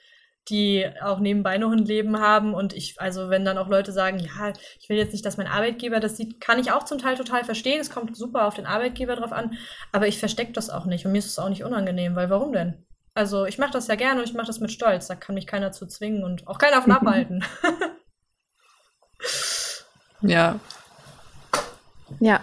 die 0.48 0.86
auch 1.02 1.18
nebenbei 1.18 1.58
noch 1.58 1.72
ein 1.72 1.84
Leben 1.84 2.20
haben. 2.20 2.54
Und 2.54 2.72
ich, 2.72 3.00
also 3.00 3.30
wenn 3.30 3.44
dann 3.44 3.58
auch 3.58 3.68
Leute 3.68 3.92
sagen, 3.92 4.18
ja, 4.18 4.52
ich 4.78 4.88
will 4.88 4.96
jetzt 4.96 5.12
nicht, 5.12 5.24
dass 5.24 5.36
mein 5.36 5.46
Arbeitgeber 5.46 6.00
das 6.00 6.16
sieht, 6.16 6.40
kann 6.40 6.58
ich 6.58 6.70
auch 6.70 6.84
zum 6.84 6.98
Teil 6.98 7.16
total 7.16 7.44
verstehen. 7.44 7.80
Es 7.80 7.90
kommt 7.90 8.16
super 8.16 8.46
auf 8.46 8.54
den 8.54 8.66
Arbeitgeber 8.66 9.16
drauf 9.16 9.32
an, 9.32 9.58
aber 9.92 10.06
ich 10.06 10.18
verstecke 10.18 10.52
das 10.52 10.70
auch 10.70 10.86
nicht 10.86 11.04
und 11.04 11.12
mir 11.12 11.18
ist 11.18 11.26
es 11.26 11.38
auch 11.38 11.48
nicht 11.48 11.64
unangenehm, 11.64 12.14
weil 12.14 12.30
warum 12.30 12.52
denn? 12.52 12.86
Also 13.14 13.46
ich 13.46 13.58
mache 13.58 13.72
das 13.72 13.86
ja 13.86 13.94
gerne 13.94 14.20
und 14.20 14.28
ich 14.28 14.34
mache 14.34 14.46
das 14.46 14.60
mit 14.60 14.70
Stolz. 14.70 15.06
Da 15.06 15.14
kann 15.14 15.34
mich 15.34 15.46
keiner 15.46 15.72
zu 15.72 15.86
zwingen 15.86 16.22
und 16.22 16.46
auch 16.46 16.58
keiner 16.58 16.82
von 16.82 16.92
abhalten. 16.92 17.42
ja. 20.20 20.60
Ja, 22.20 22.40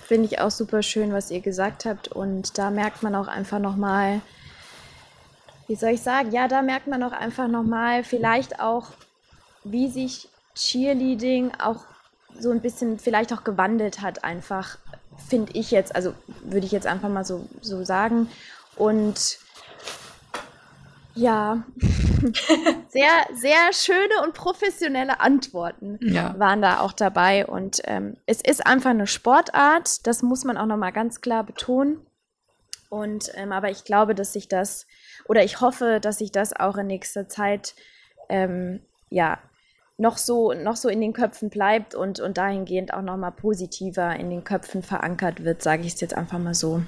finde 0.00 0.26
ich 0.26 0.40
auch 0.40 0.50
super 0.50 0.82
schön, 0.82 1.12
was 1.12 1.30
ihr 1.30 1.40
gesagt 1.40 1.84
habt. 1.84 2.08
Und 2.08 2.58
da 2.58 2.70
merkt 2.70 3.02
man 3.02 3.14
auch 3.14 3.28
einfach 3.28 3.60
nochmal, 3.60 4.20
wie 5.70 5.76
soll 5.76 5.90
ich 5.90 6.02
sagen, 6.02 6.32
ja, 6.32 6.48
da 6.48 6.62
merkt 6.62 6.88
man 6.88 7.00
auch 7.04 7.12
einfach 7.12 7.46
nochmal 7.46 8.02
vielleicht 8.02 8.58
auch, 8.58 8.88
wie 9.62 9.88
sich 9.88 10.28
Cheerleading 10.56 11.52
auch 11.60 11.84
so 12.36 12.50
ein 12.50 12.60
bisschen 12.60 12.98
vielleicht 12.98 13.32
auch 13.32 13.44
gewandelt 13.44 14.00
hat, 14.00 14.24
einfach, 14.24 14.78
finde 15.28 15.52
ich 15.52 15.70
jetzt, 15.70 15.94
also 15.94 16.12
würde 16.42 16.66
ich 16.66 16.72
jetzt 16.72 16.88
einfach 16.88 17.08
mal 17.08 17.24
so, 17.24 17.48
so 17.60 17.84
sagen. 17.84 18.28
Und 18.74 19.38
ja, 21.14 21.62
sehr, 22.88 23.12
sehr 23.32 23.72
schöne 23.72 24.24
und 24.24 24.34
professionelle 24.34 25.20
Antworten 25.20 26.00
ja. 26.02 26.36
waren 26.36 26.62
da 26.62 26.80
auch 26.80 26.92
dabei. 26.92 27.46
Und 27.46 27.80
ähm, 27.84 28.16
es 28.26 28.40
ist 28.40 28.66
einfach 28.66 28.90
eine 28.90 29.06
Sportart, 29.06 30.04
das 30.04 30.22
muss 30.22 30.42
man 30.42 30.56
auch 30.56 30.66
nochmal 30.66 30.92
ganz 30.92 31.20
klar 31.20 31.44
betonen. 31.44 32.04
Und 32.88 33.30
ähm, 33.36 33.52
aber 33.52 33.70
ich 33.70 33.84
glaube, 33.84 34.16
dass 34.16 34.32
sich 34.32 34.48
das, 34.48 34.88
oder 35.30 35.44
ich 35.44 35.60
hoffe, 35.60 36.00
dass 36.02 36.18
sich 36.18 36.32
das 36.32 36.52
auch 36.52 36.76
in 36.76 36.88
nächster 36.88 37.28
Zeit 37.28 37.76
ähm, 38.28 38.80
ja 39.10 39.38
noch 39.96 40.18
so, 40.18 40.52
noch 40.54 40.74
so 40.74 40.88
in 40.88 41.00
den 41.00 41.12
Köpfen 41.12 41.50
bleibt 41.50 41.94
und, 41.94 42.18
und 42.18 42.36
dahingehend 42.36 42.92
auch 42.92 43.02
nochmal 43.02 43.30
positiver 43.30 44.16
in 44.16 44.28
den 44.28 44.42
Köpfen 44.42 44.82
verankert 44.82 45.44
wird, 45.44 45.62
sage 45.62 45.82
ich 45.82 45.94
es 45.94 46.00
jetzt 46.00 46.14
einfach 46.14 46.40
mal 46.40 46.54
so. 46.54 46.82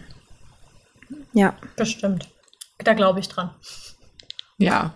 Ja. 1.34 1.54
Bestimmt. 1.76 2.30
Da 2.78 2.94
glaube 2.94 3.20
ich 3.20 3.28
dran. 3.28 3.50
Ja. 4.58 4.92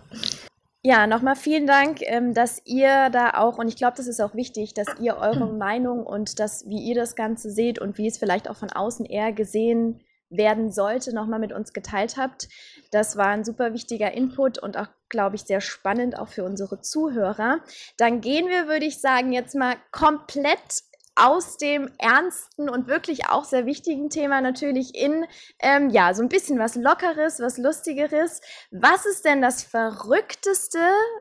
Ja, 0.82 1.07
nochmal 1.07 1.36
vielen 1.36 1.68
Dank, 1.68 2.01
ähm, 2.03 2.34
dass 2.34 2.61
ihr 2.64 3.11
da 3.11 3.34
auch, 3.34 3.59
und 3.59 3.68
ich 3.68 3.76
glaube, 3.76 3.97
das 3.97 4.09
ist 4.09 4.20
auch 4.20 4.34
wichtig, 4.34 4.74
dass 4.74 4.88
ihr 4.99 5.18
eure 5.18 5.47
Meinung 5.47 6.05
und 6.05 6.40
das, 6.40 6.68
wie 6.68 6.82
ihr 6.82 6.97
das 6.97 7.14
Ganze 7.14 7.53
seht 7.53 7.78
und 7.78 7.97
wie 7.97 8.09
es 8.09 8.18
vielleicht 8.18 8.51
auch 8.51 8.57
von 8.57 8.72
außen 8.72 9.07
eher 9.07 9.32
gesehen 9.32 10.01
werden 10.31 10.72
sollte, 10.72 11.14
nochmal 11.14 11.39
mit 11.39 11.53
uns 11.53 11.72
geteilt 11.72 12.16
habt. 12.16 12.49
Das 12.91 13.16
war 13.16 13.29
ein 13.29 13.45
super 13.45 13.72
wichtiger 13.72 14.12
Input 14.12 14.59
und 14.59 14.77
auch, 14.77 14.89
glaube 15.09 15.37
ich, 15.37 15.43
sehr 15.43 15.61
spannend 15.61 16.18
auch 16.18 16.29
für 16.29 16.45
unsere 16.45 16.81
Zuhörer. 16.81 17.61
Dann 17.97 18.20
gehen 18.20 18.49
wir, 18.49 18.66
würde 18.66 18.87
ich 18.87 19.01
sagen, 19.01 19.33
jetzt 19.33 19.55
mal 19.55 19.77
komplett 19.93 20.83
aus 21.16 21.57
dem 21.57 21.91
ernsten 21.99 22.68
und 22.68 22.89
wirklich 22.89 23.29
auch 23.29 23.45
sehr 23.45 23.64
wichtigen 23.64 24.11
Thema 24.11 24.43
natürlich 24.43 24.95
in, 24.95 25.24
ähm, 25.61 25.89
ja, 25.89 26.12
so 26.12 26.22
ein 26.22 26.29
bisschen 26.29 26.59
was 26.59 26.77
Lockeres, 26.77 27.41
was 27.41 27.57
Lustigeres. 27.57 28.43
Was 28.70 29.07
ist 29.07 29.24
denn 29.24 29.41
das 29.41 29.62
Verrückteste, 29.62 30.79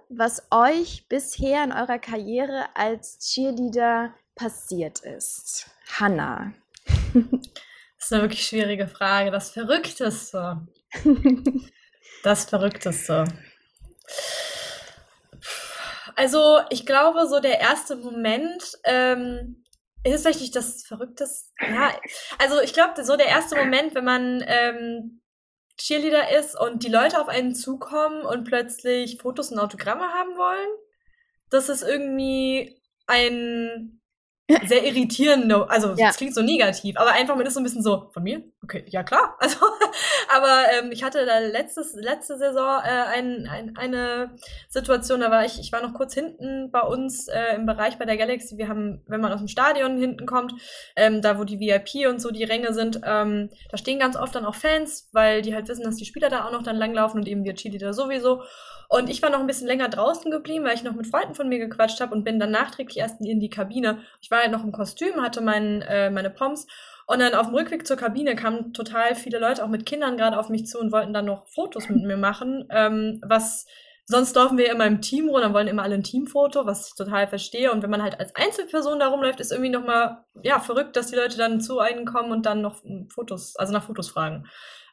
was 0.09 0.43
euch 0.51 1.07
bisher 1.07 1.63
in 1.63 1.71
eurer 1.71 1.97
Karriere 1.97 2.65
als 2.75 3.19
Cheerleader 3.19 4.13
passiert 4.35 4.99
ist? 4.99 5.69
Hanna. 5.97 6.53
Das 8.05 8.11
ist 8.11 8.13
eine 8.17 8.21
wirklich 8.21 8.45
schwierige 8.45 8.87
Frage. 8.87 9.31
Das 9.31 9.49
Verrückteste. 9.49 10.61
Das 12.23 12.45
Verrückteste. 12.45 13.25
Also, 16.15 16.59
ich 16.69 16.85
glaube, 16.85 17.27
so 17.27 17.39
der 17.39 17.59
erste 17.59 17.95
Moment, 17.95 18.63
ähm, 18.83 19.63
ist 20.03 20.23
tatsächlich 20.23 20.51
das 20.51 20.83
Verrückteste? 20.85 21.51
Ja, 21.59 21.93
also 22.39 22.61
ich 22.61 22.73
glaube, 22.73 23.03
so 23.03 23.15
der 23.15 23.27
erste 23.27 23.55
Moment, 23.55 23.93
wenn 23.95 24.05
man 24.05 24.43
ähm, 24.47 25.21
Cheerleader 25.77 26.37
ist 26.37 26.59
und 26.59 26.83
die 26.83 26.91
Leute 26.91 27.19
auf 27.19 27.27
einen 27.27 27.53
zukommen 27.53 28.21
und 28.21 28.43
plötzlich 28.43 29.17
Fotos 29.19 29.51
und 29.51 29.59
Autogramme 29.59 30.13
haben 30.13 30.35
wollen, 30.35 30.69
das 31.49 31.69
ist 31.69 31.83
irgendwie 31.83 32.81
ein 33.07 34.01
sehr 34.67 34.85
irritierend, 34.85 35.47
also 35.63 35.93
Ja. 35.95 36.09
es 36.09 36.17
klingt 36.17 36.35
so 36.35 36.41
negativ, 36.41 36.97
aber 36.97 37.11
einfach 37.11 37.35
man 37.35 37.45
ist 37.45 37.53
so 37.55 37.59
ein 37.59 37.63
bisschen 37.63 37.81
so, 37.81 38.09
von 38.13 38.23
mir? 38.23 38.43
Okay, 38.65 38.83
ja 38.87 39.03
klar. 39.03 39.37
Also, 39.45 39.59
aber 40.35 40.63
ähm, 40.73 40.91
ich 40.91 41.03
hatte 41.03 41.23
da 41.25 41.37
letztes, 41.37 41.93
letzte 41.93 42.35
Saison 42.37 42.81
äh, 42.83 43.15
ein, 43.15 43.47
ein, 43.47 43.77
eine 43.77 44.31
Situation, 44.69 45.19
da 45.19 45.29
war 45.29 45.45
ich, 45.45 45.59
ich 45.59 45.71
war 45.71 45.83
noch 45.83 45.93
kurz 45.93 46.15
hinten 46.15 46.71
bei 46.71 46.81
uns 46.81 47.27
äh, 47.27 47.55
im 47.55 47.67
Bereich 47.67 47.99
bei 47.99 48.05
der 48.05 48.17
Galaxy. 48.17 48.57
Wir 48.57 48.67
haben, 48.67 49.03
wenn 49.05 49.21
man 49.21 49.31
aus 49.31 49.39
dem 49.39 49.47
Stadion 49.47 49.99
hinten 49.99 50.25
kommt, 50.25 50.53
ähm, 50.95 51.21
da 51.21 51.37
wo 51.37 51.43
die 51.43 51.59
VIP 51.59 52.09
und 52.09 52.19
so 52.19 52.31
die 52.31 52.43
Ränge 52.43 52.73
sind, 52.73 53.01
ähm, 53.05 53.51
da 53.69 53.77
stehen 53.77 53.99
ganz 53.99 54.17
oft 54.17 54.33
dann 54.33 54.45
auch 54.45 54.55
Fans, 54.55 55.09
weil 55.11 55.43
die 55.43 55.53
halt 55.53 55.67
wissen, 55.67 55.83
dass 55.83 55.97
die 55.97 56.05
Spieler 56.05 56.29
da 56.29 56.45
auch 56.45 56.51
noch 56.51 56.63
dann 56.63 56.75
langlaufen 56.75 57.19
und 57.19 57.27
eben 57.27 57.43
wir 57.43 57.53
Cheerleader 57.53 57.93
sowieso. 57.93 58.41
Und 58.89 59.09
ich 59.09 59.21
war 59.21 59.29
noch 59.29 59.39
ein 59.39 59.47
bisschen 59.47 59.67
länger 59.67 59.89
draußen 59.89 60.31
geblieben, 60.31 60.65
weil 60.65 60.75
ich 60.75 60.83
noch 60.83 60.95
mit 60.95 61.07
Freunden 61.07 61.35
von 61.35 61.49
mir 61.49 61.59
gequatscht 61.59 62.01
habe 62.01 62.15
und 62.15 62.23
bin 62.23 62.39
dann 62.39 62.51
nachträglich 62.51 62.97
erst 62.97 63.21
in 63.21 63.39
die 63.39 63.49
Kabine. 63.49 63.99
Ich 64.21 64.31
war 64.31 64.39
halt 64.39 64.51
noch 64.51 64.63
im 64.63 64.71
Kostüm, 64.71 65.21
hatte 65.21 65.41
mein, 65.41 65.81
äh, 65.83 66.09
meine 66.09 66.29
Pomps. 66.29 66.67
Und 67.07 67.19
dann 67.19 67.35
auf 67.35 67.47
dem 67.47 67.55
Rückweg 67.55 67.85
zur 67.85 67.97
Kabine 67.97 68.35
kamen 68.35 68.73
total 68.73 69.15
viele 69.15 69.39
Leute, 69.39 69.63
auch 69.63 69.69
mit 69.69 69.85
Kindern 69.85 70.17
gerade 70.17 70.39
auf 70.39 70.49
mich 70.49 70.65
zu 70.65 70.79
und 70.79 70.91
wollten 70.91 71.13
dann 71.13 71.25
noch 71.25 71.47
Fotos 71.47 71.87
mit 71.89 72.03
mir 72.03 72.17
machen. 72.17 72.67
Ähm, 72.71 73.21
was 73.23 73.65
sonst 74.05 74.35
laufen 74.35 74.57
wir 74.57 74.71
immer 74.71 74.85
im 74.85 75.01
Team 75.01 75.29
rum, 75.29 75.41
dann 75.41 75.53
wollen 75.53 75.67
immer 75.67 75.83
alle 75.83 75.95
ein 75.95 76.03
Teamfoto, 76.03 76.65
was 76.65 76.89
ich 76.89 76.95
total 76.95 77.27
verstehe. 77.27 77.71
Und 77.71 77.83
wenn 77.83 77.89
man 77.89 78.03
halt 78.03 78.19
als 78.19 78.35
Einzelperson 78.35 78.99
da 78.99 79.07
rumläuft, 79.07 79.39
ist 79.39 79.51
irgendwie 79.51 79.71
nochmal 79.71 80.23
ja, 80.43 80.59
verrückt, 80.59 80.95
dass 80.95 81.07
die 81.07 81.15
Leute 81.15 81.37
dann 81.37 81.61
zu 81.61 81.79
einem 81.79 82.05
kommen 82.05 82.31
und 82.31 82.45
dann 82.45 82.61
noch 82.61 82.81
Fotos, 83.09 83.55
also 83.55 83.73
nach 83.73 83.83
Fotos 83.83 84.09
fragen. 84.09 84.45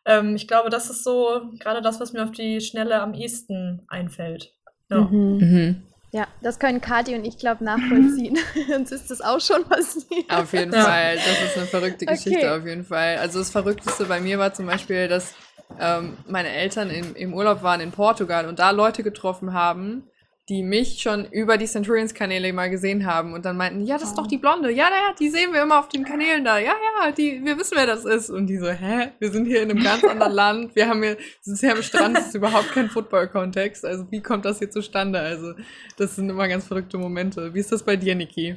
Ähm, 0.05 0.35
ich 0.35 0.49
glaube, 0.49 0.71
das 0.71 0.91
ist 0.91 1.05
so 1.05 1.43
gerade 1.59 1.83
das, 1.83 2.01
was 2.01 2.13
mir 2.13 2.25
auf 2.25 2.33
die 2.33 2.61
Schnelle 2.61 3.01
am 3.01 3.15
ehesten 3.15 3.85
einfällt. 3.89 4.53
Ja. 4.91 4.99
Mhm. 4.99 5.39
Mhm. 5.39 5.83
Ja, 6.15 6.27
das 6.43 6.59
können 6.59 6.81
Kathi 6.83 7.15
und 7.15 7.25
ich, 7.25 7.39
glaube 7.39 7.65
nachvollziehen. 7.65 8.39
Uns 8.77 8.93
ist 8.93 9.11
das 9.11 9.21
auch 9.23 9.41
schon 9.41 9.65
passiert. 9.65 10.31
Auf 10.31 10.53
jeden 10.53 10.73
Ja. 10.73 10.85
Fall, 10.85 11.17
das 11.17 11.27
ist 11.43 11.57
eine 11.57 11.67
verrückte 11.67 12.05
Geschichte 12.07 12.37
Okay. 12.37 12.49
auf 12.49 12.67
jeden 12.67 12.85
Fall. 12.85 13.17
Also 13.17 13.39
das 13.39 13.51
Verrückteste 13.51 14.05
bei 14.05 14.21
mir 14.21 14.39
war 14.39 14.53
zum 14.53 14.67
Beispiel, 14.67 15.09
dass 15.09 15.35
ähm, 15.81 16.19
meine 16.29 16.51
Eltern 16.51 16.91
im, 16.91 17.17
im 17.17 17.33
Urlaub 17.33 17.63
waren 17.63 17.81
in 17.81 17.93
Portugal 17.93 18.47
und 18.47 18.59
da 18.59 18.71
Leute 18.73 19.03
getroffen 19.03 19.55
haben, 19.55 20.11
die 20.49 20.63
mich 20.65 21.01
schon 21.01 21.25
über 21.31 21.57
die 21.57 21.67
Centurions-Kanäle 21.67 22.53
mal 22.53 22.69
gesehen 22.69 23.07
haben 23.07 23.33
und 23.33 23.45
dann 23.45 23.57
meinten, 23.57 23.85
ja, 23.87 23.95
das 23.95 24.09
ist 24.09 24.19
doch 24.19 24.27
die 24.27 24.39
Blonde, 24.39 24.71
ja, 24.71 24.89
ja, 24.89 25.15
die 25.19 25.29
sehen 25.29 25.53
wir 25.53 25.63
immer 25.63 25.79
auf 25.79 25.89
den 25.89 26.05
Kanälen 26.05 26.45
da, 26.45 26.59
ja, 26.59 26.73
ja, 26.73 27.13
die, 27.13 27.45
wir 27.45 27.57
wissen, 27.59 27.77
wer 27.77 27.87
das 27.87 28.05
ist. 28.05 28.29
Und 28.29 28.49
die 28.49 28.57
so, 28.57 28.69
hä, 28.69 29.13
wir 29.21 29.31
sind 29.31 29.47
hier 29.47 29.63
in 29.63 29.71
einem 29.71 29.83
ganz 29.83 30.03
anderen 30.05 30.33
Land, 30.33 30.75
wir 30.75 30.89
haben 30.89 31.03
hier, 31.03 31.17
sind 31.43 31.61
hier 31.61 31.73
am 31.73 31.83
Strand, 31.83 32.17
das 32.17 32.29
ist 32.29 32.35
überhaupt 32.35 32.73
kein 32.73 32.89
Football-Kontext, 32.89 33.85
also 33.85 34.05
wie 34.11 34.21
kommt 34.21 34.45
das 34.45 34.59
hier 34.59 34.71
zustande? 34.71 35.21
Also 35.21 35.55
das 35.97 36.17
sind 36.17 36.29
immer 36.29 36.49
ganz 36.49 36.67
verrückte 36.67 36.99
Momente. 36.99 37.55
Wie 37.55 37.61
ist 37.61 37.71
das 37.71 37.85
bei 37.85 37.97
dir, 37.97 38.17
Niki? 38.17 38.57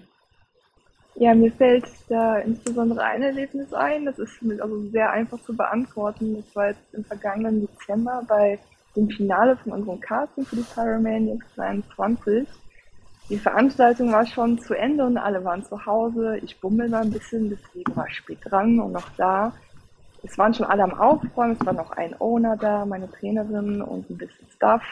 Ja, 1.18 1.34
mir 1.34 1.52
fällt 1.52 1.86
da 2.10 2.40
insbesondere 2.40 3.02
ein 3.02 3.22
Erlebnis 3.22 3.74
ein. 3.74 4.06
Das 4.06 4.20
ist 4.20 4.34
also 4.60 4.82
sehr 4.90 5.12
einfach 5.12 5.42
zu 5.44 5.56
beantworten. 5.56 6.36
Das 6.36 6.56
war 6.56 6.68
jetzt 6.70 6.94
im 6.94 7.06
vergangenen 7.06 7.62
Dezember 7.62 8.24
bei 8.28 8.60
dem 8.96 9.10
Finale 9.10 9.58
von 9.58 9.74
unserem 9.74 10.00
Casting 10.00 10.46
für 10.46 10.56
die 10.56 10.64
Pyromaniacs 10.64 11.46
22. 11.56 12.48
Die 13.30 13.38
Veranstaltung 13.38 14.12
war 14.12 14.26
schon 14.26 14.60
zu 14.60 14.76
Ende 14.76 15.06
und 15.06 15.18
alle 15.18 15.44
waren 15.44 15.64
zu 15.64 15.86
Hause. 15.86 16.38
Ich 16.44 16.60
bummel 16.60 16.90
mal 16.90 17.02
ein 17.02 17.12
bisschen, 17.12 17.50
deswegen 17.50 17.96
war 17.96 18.10
spät 18.10 18.40
dran 18.44 18.80
und 18.80 18.92
noch 18.92 19.10
da. 19.18 19.52
Es 20.24 20.38
waren 20.38 20.54
schon 20.54 20.66
alle 20.66 20.84
am 20.84 20.94
Aufräumen, 20.94 21.58
es 21.60 21.66
war 21.66 21.74
noch 21.74 21.92
ein 21.92 22.20
Owner 22.20 22.56
da, 22.56 22.86
meine 22.86 23.10
Trainerin 23.12 23.82
und 23.82 24.10
ein 24.10 24.18
bisschen 24.18 24.48
Stuff. 24.56 24.84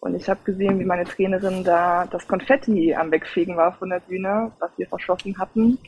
Und 0.00 0.14
ich 0.14 0.28
habe 0.28 0.40
gesehen, 0.44 0.78
wie 0.78 0.84
meine 0.84 1.04
Trainerin 1.04 1.64
da 1.64 2.06
das 2.06 2.26
Konfetti 2.28 2.94
am 2.94 3.10
Wegfegen 3.10 3.56
war 3.56 3.72
von 3.72 3.90
der 3.90 4.00
Bühne, 4.00 4.50
was 4.58 4.70
wir 4.76 4.86
verschossen 4.86 5.38
hatten. 5.38 5.78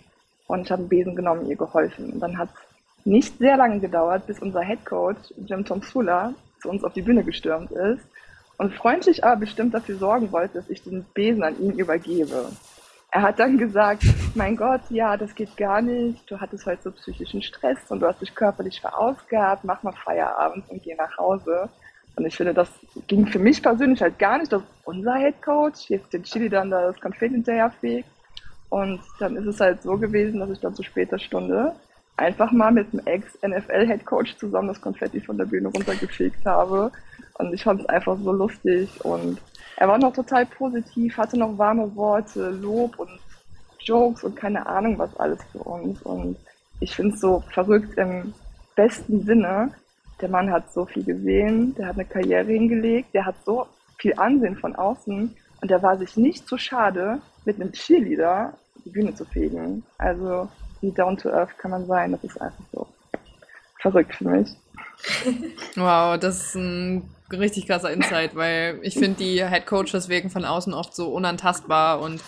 Und 0.47 0.63
ich 0.63 0.71
habe 0.71 0.81
einen 0.81 0.89
Besen 0.89 1.17
genommen, 1.17 1.47
ihr 1.47 1.57
geholfen. 1.57 2.13
Und 2.13 2.21
dann 2.21 2.39
hat 2.39 2.49
es 2.55 3.05
nicht 3.07 3.39
sehr 3.39 3.57
lange 3.57 3.81
gedauert, 3.81 4.27
bis 4.27 4.39
unser 4.41 4.61
Headcoach, 4.61 5.35
Jim 5.47 5.65
Tomsula, 5.65 6.35
zu 6.67 6.71
uns 6.71 6.85
auf 6.85 6.93
die 6.93 7.03
Bühne 7.03 7.23
gestürmt 7.23 7.71
ist 7.71 8.05
und 8.59 8.75
freundlich 8.75 9.25
aber 9.25 9.37
bestimmt 9.37 9.75
dafür 9.75 9.97
sorgen 9.97 10.33
wollte, 10.33 10.55
dass 10.55 10.69
ich 10.69 10.83
den 10.83 11.05
Besen 11.15 11.45
an 11.45 11.61
ihn 11.61 11.79
übergebe. 11.79 12.51
Er 13.13 13.23
hat 13.23 13.39
dann 13.39 13.57
gesagt, 13.57 14.03
mein 14.35 14.57
Gott, 14.57 14.81
ja, 14.91 15.17
das 15.17 15.35
geht 15.35 15.57
gar 15.57 15.81
nicht. 15.81 16.29
Du 16.31 16.41
hattest 16.41 16.67
heute 16.67 16.83
so 16.83 16.91
psychischen 16.91 17.41
Stress 17.41 17.79
und 17.89 18.01
du 18.01 18.07
hast 18.07 18.21
dich 18.21 18.35
körperlich 18.35 18.81
verausgabt. 18.81 19.65
Mach 19.65 19.83
mal 19.83 19.93
Feierabend 19.93 20.69
und 20.69 20.83
geh 20.83 20.95
nach 20.95 21.17
Hause. 21.17 21.69
Und 22.17 22.27
ich 22.27 22.37
finde, 22.37 22.53
das 22.53 22.69
ging 23.07 23.27
für 23.27 23.39
mich 23.39 23.63
persönlich 23.63 24.03
halt 24.03 24.19
gar 24.19 24.39
nicht, 24.39 24.53
dass 24.53 24.63
unser 24.85 25.15
Headcoach 25.15 25.89
jetzt 25.89 26.13
den 26.13 26.25
Chili 26.25 26.49
dann 26.49 26.71
da 26.71 26.83
das 26.83 27.01
Konfetti 27.01 27.35
hinterherfegt. 27.35 28.09
Und 28.69 29.01
dann 29.21 29.37
ist 29.37 29.47
es 29.47 29.61
halt 29.61 29.83
so 29.83 29.97
gewesen, 29.97 30.41
dass 30.41 30.51
ich 30.51 30.61
dann 30.61 30.75
zu 30.75 30.83
später 30.83 31.19
Stunde 31.19 31.75
einfach 32.17 32.53
mal 32.53 32.73
mit 32.73 32.93
einem 32.93 33.07
Ex-NFL-Headcoach 33.07 34.37
zusammen 34.39 34.69
das 34.69 34.81
Konfetti 34.81 35.21
von 35.21 35.37
der 35.37 35.45
Bühne 35.45 35.69
runtergefegt 35.69 36.45
habe. 36.47 36.91
Und 37.35 37.53
ich 37.53 37.65
fand 37.65 37.81
es 37.81 37.87
einfach 37.87 38.17
so 38.19 38.33
lustig. 38.33 39.05
Und 39.05 39.39
er 39.77 39.89
war 39.89 39.99
noch 39.99 40.13
total 40.13 40.47
positiv, 40.47 41.17
hatte 41.19 41.39
noch 41.39 41.59
warme 41.59 41.95
Worte, 41.95 42.51
Lob 42.51 42.99
und 42.99 43.21
Jokes 43.81 44.25
und 44.25 44.35
keine 44.35 44.67
Ahnung 44.67 44.99
was 44.99 45.15
alles 45.19 45.39
für 45.53 45.59
uns. 45.59 46.01
Und 46.03 46.37
ich 46.81 46.95
finde 46.95 47.15
es 47.15 47.21
so 47.21 47.43
verrückt 47.53 47.97
im 47.99 48.35
besten 48.75 49.25
Sinne. 49.25 49.71
Der 50.21 50.29
Mann 50.31 50.51
hat 50.51 50.73
so 50.73 50.87
viel 50.87 51.05
gesehen, 51.05 51.75
der 51.75 51.89
hat 51.89 51.97
eine 51.97 52.07
Karriere 52.07 52.51
hingelegt, 52.51 53.15
der 53.15 53.27
hat 53.27 53.37
so 53.45 53.67
viel 53.99 54.15
Ansehen 54.17 54.57
von 54.57 54.75
außen 54.75 55.37
und 55.61 55.71
der 55.71 55.83
war 55.83 55.99
sich 55.99 56.17
nicht 56.17 56.49
zu 56.49 56.57
schade, 56.57 57.21
mit 57.45 57.61
einem 57.61 57.73
Cheerleader 57.73 58.55
die 58.85 58.91
Bühne 58.91 59.15
zu 59.15 59.25
fegen. 59.27 59.85
Also 59.99 60.49
wie 60.81 60.91
down 60.93 61.17
to 61.17 61.31
earth 61.31 61.57
kann 61.59 61.71
man 61.71 61.87
sein, 61.87 62.13
das 62.13 62.25
ist 62.25 62.41
einfach 62.41 62.65
so 62.73 62.87
verrückt 63.81 64.15
für 64.15 64.29
mich. 64.29 64.49
Wow, 65.77 66.19
das 66.19 66.47
ist 66.47 66.55
ein 66.57 67.09
richtig 67.31 67.67
krasser 67.67 67.91
Insight, 67.93 68.35
weil 68.35 68.79
ich 68.83 68.95
finde, 68.95 69.19
die 69.19 69.45
Head 69.47 69.67
Coaches 69.67 70.09
wirken 70.09 70.31
von 70.31 70.45
außen 70.45 70.73
oft 70.75 70.95
so 70.95 71.13
unantastbar 71.13 72.01
und 72.01 72.23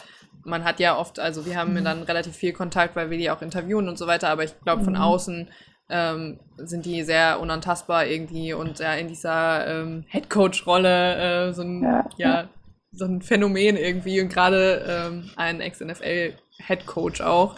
man 0.45 0.65
hat 0.65 0.81
ja 0.81 0.97
oft, 0.97 1.19
also 1.19 1.45
wir 1.47 1.57
haben 1.57 1.83
dann 1.85 2.03
relativ 2.05 2.35
viel 2.37 2.53
Kontakt, 2.53 2.97
weil 2.97 3.11
wir 3.11 3.19
die 3.19 3.31
auch 3.31 3.43
interviewen 3.43 3.89
und 3.89 3.99
so 3.99 4.07
weiter, 4.07 4.29
aber 4.29 4.45
ich 4.45 4.59
glaube, 4.61 4.85
von 4.85 4.95
Mhm. 4.95 5.01
außen 5.01 5.49
ähm, 5.91 6.39
sind 6.59 6.85
die 6.85 7.03
sehr 7.03 7.41
unantastbar 7.41 8.07
irgendwie 8.07 8.53
und 8.53 8.79
ja, 8.79 8.95
in 8.95 9.09
dieser 9.09 9.67
ähm, 9.67 10.05
Head 10.09 10.29
Coach-Rolle 10.31 11.49
äh, 11.49 11.53
so 11.55 11.63
ein, 11.63 11.83
ja. 11.83 12.05
Ja. 12.17 12.49
so 12.93 13.07
ein 13.07 13.23
Phänomen 13.23 13.77
irgendwie 13.77 14.21
und 14.21 14.29
gerade 14.29 14.85
ähm, 14.87 15.31
ein 15.37 15.61
Ex-NFL-Head 15.61 16.87
Coach 16.87 17.21
auch. 17.23 17.57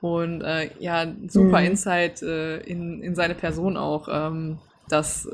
Und 0.00 0.42
äh, 0.42 0.70
ja, 0.78 1.06
super 1.28 1.60
Mhm. 1.60 1.64
Insight 1.64 2.22
äh, 2.22 2.58
in, 2.60 3.02
in 3.02 3.14
seine 3.14 3.34
Person 3.34 3.76
auch, 3.76 4.08
ähm, 4.10 4.60
dass 4.88 5.28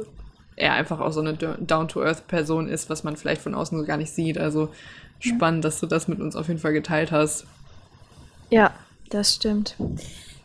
er 0.56 0.74
einfach 0.74 1.00
auch 1.00 1.12
so 1.12 1.20
eine 1.20 1.34
Do- 1.34 1.56
Down-to-Earth-Person 1.60 2.68
ist, 2.68 2.88
was 2.88 3.04
man 3.04 3.16
vielleicht 3.16 3.42
von 3.42 3.54
außen 3.54 3.78
so 3.78 3.84
gar 3.84 3.96
nicht 3.98 4.12
sieht. 4.12 4.38
Also 4.38 4.72
spannend, 5.18 5.64
dass 5.64 5.80
du 5.80 5.86
das 5.86 6.08
mit 6.08 6.20
uns 6.20 6.36
auf 6.36 6.48
jeden 6.48 6.60
Fall 6.60 6.72
geteilt 6.72 7.12
hast. 7.12 7.46
Ja, 8.50 8.72
das 9.10 9.34
stimmt. 9.34 9.76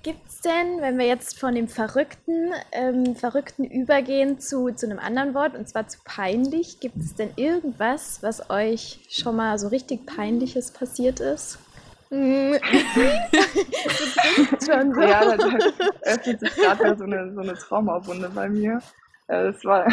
Gibt's 0.04 0.42
denn, 0.42 0.82
wenn 0.82 0.98
wir 0.98 1.06
jetzt 1.08 1.40
von 1.40 1.56
dem 1.56 1.68
Verrückten, 1.68 2.54
ähm, 2.72 3.16
Verrückten 3.16 3.66
übergehen 3.66 4.40
zu, 4.40 4.72
zu 4.74 4.86
einem 4.86 5.00
anderen 5.00 5.34
Wort, 5.34 5.56
und 5.56 5.68
zwar 5.68 5.88
zu 5.88 6.00
peinlich, 6.06 6.80
gibt 6.80 7.04
es 7.04 7.16
denn 7.16 7.32
irgendwas, 7.36 8.20
was 8.24 8.50
euch 8.50 9.02
schon 9.10 9.36
mal 9.36 9.60
so 9.60 9.68
richtig 9.68 10.06
Peinliches 10.06 10.72
passiert 10.72 11.20
ist? 11.20 11.60
Grinst 12.10 12.62
schon 14.66 14.94
so. 14.94 15.02
Ja, 15.02 15.36
da, 15.38 15.58
öffnet 16.04 16.40
sich 16.40 16.56
gerade 16.56 16.98
so 16.98 17.04
eine, 17.04 17.34
so 17.34 17.42
eine 17.42 17.54
Traumawunde 17.54 18.30
bei 18.34 18.50
mir. 18.50 18.80
Äh, 19.28 19.52
Das 19.52 19.64
war, 19.66 19.88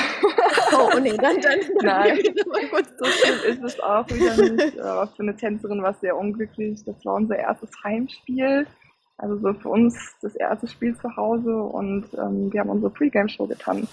Oh, 0.73 0.91
oh 0.97 0.99
nee, 0.99 1.17
dann, 1.17 1.41
dann, 1.41 1.61
dann 1.61 1.71
Nein. 1.83 2.19
mal 2.51 2.69
kurz 2.71 2.89
so 2.99 3.05
schlimm 3.05 3.53
ist 3.53 3.63
es 3.65 3.81
auch 3.81 4.07
wieder 4.09 4.37
nicht. 4.37 4.81
Aber 4.81 5.07
für 5.09 5.23
eine 5.23 5.37
Tänzerin 5.37 5.83
war 5.83 5.91
es 5.91 6.01
sehr 6.01 6.17
unglücklich. 6.17 6.83
Das 6.85 7.05
war 7.05 7.15
unser 7.15 7.37
erstes 7.37 7.71
Heimspiel 7.85 8.67
Also 9.19 9.37
so 9.39 9.53
für 9.55 9.69
uns 9.69 9.95
das 10.23 10.35
erste 10.37 10.67
Spiel 10.69 10.97
zu 10.97 11.15
Hause 11.17 11.55
und 11.55 12.07
ähm, 12.15 12.53
wir 12.53 12.61
haben 12.61 12.71
unsere 12.71 12.91
Pre-Game-Show 12.93 13.47
getanzt. 13.47 13.93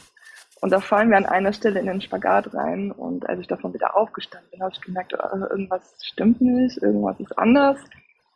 Und 0.62 0.72
da 0.72 0.80
fallen 0.80 1.10
wir 1.10 1.18
an 1.18 1.26
einer 1.26 1.52
Stelle 1.52 1.80
in 1.82 1.88
den 1.88 2.02
Spagat 2.02 2.54
rein. 2.54 2.92
Und 2.92 3.28
als 3.28 3.42
ich 3.42 3.48
davon 3.48 3.74
wieder 3.74 3.98
aufgestanden 3.98 4.50
bin, 4.52 4.62
habe 4.62 4.72
ich 4.74 4.80
gemerkt, 4.82 5.14
oh, 5.14 5.38
irgendwas 5.50 5.94
stimmt 6.02 6.40
nicht, 6.40 6.82
irgendwas 6.82 7.20
ist 7.20 7.38
anders. 7.38 7.78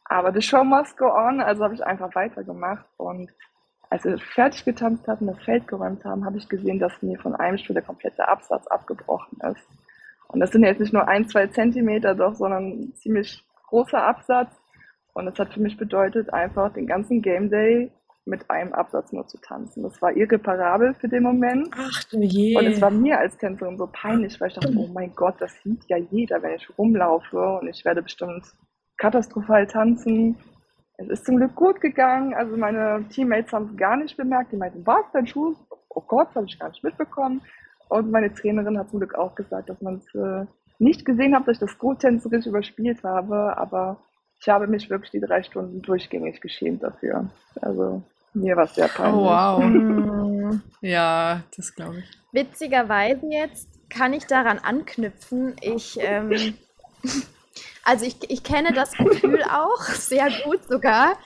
Aber 0.09 0.33
the 0.33 0.41
show 0.41 0.63
must 0.63 0.97
go 0.97 1.05
on, 1.05 1.41
also 1.41 1.63
habe 1.63 1.73
ich 1.73 1.85
einfach 1.85 2.13
weitergemacht. 2.15 2.85
Und 2.97 3.31
als 3.89 4.03
wir 4.03 4.17
fertig 4.19 4.65
getanzt 4.65 5.07
hatten, 5.07 5.27
das 5.27 5.39
Feld 5.43 5.67
geräumt 5.67 6.03
haben, 6.05 6.25
habe 6.25 6.37
ich 6.37 6.49
gesehen, 6.49 6.79
dass 6.79 7.01
mir 7.01 7.19
von 7.19 7.35
einem 7.35 7.57
Stuhl 7.57 7.73
der 7.73 7.83
komplette 7.83 8.27
Absatz 8.27 8.67
abgebrochen 8.67 9.39
ist. 9.51 9.67
Und 10.27 10.39
das 10.39 10.51
sind 10.51 10.63
jetzt 10.63 10.79
nicht 10.79 10.93
nur 10.93 11.07
ein, 11.07 11.27
zwei 11.27 11.47
Zentimeter 11.47 12.15
doch, 12.15 12.35
sondern 12.35 12.65
ein 12.65 12.93
ziemlich 12.95 13.45
großer 13.67 14.01
Absatz. 14.03 14.51
Und 15.13 15.25
das 15.25 15.39
hat 15.39 15.53
für 15.53 15.61
mich 15.61 15.77
bedeutet, 15.77 16.33
einfach 16.33 16.73
den 16.73 16.85
ganzen 16.85 17.21
Game 17.21 17.49
Day 17.49 17.91
mit 18.25 18.49
einem 18.49 18.73
Absatz 18.73 19.13
nur 19.13 19.25
zu 19.25 19.37
tanzen. 19.39 19.83
Das 19.83 20.01
war 20.01 20.15
irreparabel 20.15 20.93
für 20.95 21.07
den 21.07 21.23
Moment. 21.23 21.73
Ach 21.77 22.03
du 22.05 22.19
je. 22.19 22.57
Und 22.57 22.65
es 22.65 22.81
war 22.81 22.91
mir 22.91 23.17
als 23.17 23.37
Tänzerin 23.37 23.77
so 23.77 23.87
peinlich, 23.87 24.39
weil 24.39 24.49
ich 24.49 24.55
dachte, 24.55 24.73
oh 24.75 24.87
mein 24.87 25.15
Gott, 25.15 25.35
das 25.39 25.53
sieht 25.63 25.85
ja 25.87 25.97
jeder, 25.97 26.41
wenn 26.43 26.55
ich 26.55 26.67
rumlaufe 26.77 27.59
und 27.59 27.69
ich 27.69 27.85
werde 27.85 28.01
bestimmt 28.01 28.45
katastrophal 28.97 29.67
tanzen. 29.67 30.37
Es 30.97 31.07
ist 31.09 31.25
zum 31.25 31.37
Glück 31.37 31.55
gut 31.55 31.79
gegangen. 31.81 32.33
Also 32.33 32.57
meine 32.57 33.05
Teammates 33.09 33.53
haben 33.53 33.69
es 33.71 33.77
gar 33.77 33.97
nicht 33.97 34.17
bemerkt. 34.17 34.51
Die 34.51 34.57
meinten, 34.57 34.85
was, 34.85 35.05
dein 35.13 35.27
Schuh? 35.27 35.55
Oh 35.89 36.01
Gott, 36.01 36.29
das 36.29 36.35
habe 36.35 36.47
ich 36.47 36.59
gar 36.59 36.69
nicht 36.69 36.83
mitbekommen. 36.83 37.41
Und 37.89 38.11
meine 38.11 38.33
Trainerin 38.33 38.77
hat 38.77 38.89
zum 38.89 38.99
Glück 38.99 39.15
auch 39.15 39.35
gesagt, 39.35 39.69
dass 39.69 39.81
man 39.81 39.95
es 39.95 40.15
äh, 40.15 40.45
nicht 40.79 41.05
gesehen 41.05 41.35
hat, 41.35 41.47
dass 41.47 41.55
ich 41.55 41.59
das 41.59 41.77
gut 41.77 41.99
tänzerisch 41.99 42.45
überspielt 42.45 43.03
habe, 43.03 43.57
aber 43.57 43.97
ich 44.39 44.49
habe 44.49 44.67
mich 44.67 44.89
wirklich 44.89 45.11
die 45.11 45.19
drei 45.19 45.41
Stunden 45.43 45.81
durchgängig 45.81 46.41
geschämt 46.41 46.83
dafür. 46.83 47.29
Also 47.61 48.03
mir 48.33 48.55
war 48.55 48.65
es 48.65 48.75
sehr 48.75 48.87
peinlich. 48.87 49.15
Oh, 49.15 49.25
wow. 49.25 50.61
Ja, 50.81 51.41
das 51.55 51.73
glaube 51.75 51.99
ich. 51.99 52.17
Witzigerweise 52.31 53.27
jetzt 53.29 53.67
kann 53.89 54.13
ich 54.13 54.25
daran 54.27 54.59
anknüpfen. 54.59 55.55
Ich, 55.61 55.97
ähm, 55.99 56.55
also 57.83 58.05
ich, 58.05 58.17
ich 58.29 58.43
kenne 58.43 58.73
das 58.73 58.93
Gefühl 58.93 59.43
auch 59.43 59.81
sehr 59.81 60.29
gut 60.43 60.63
sogar. 60.67 61.17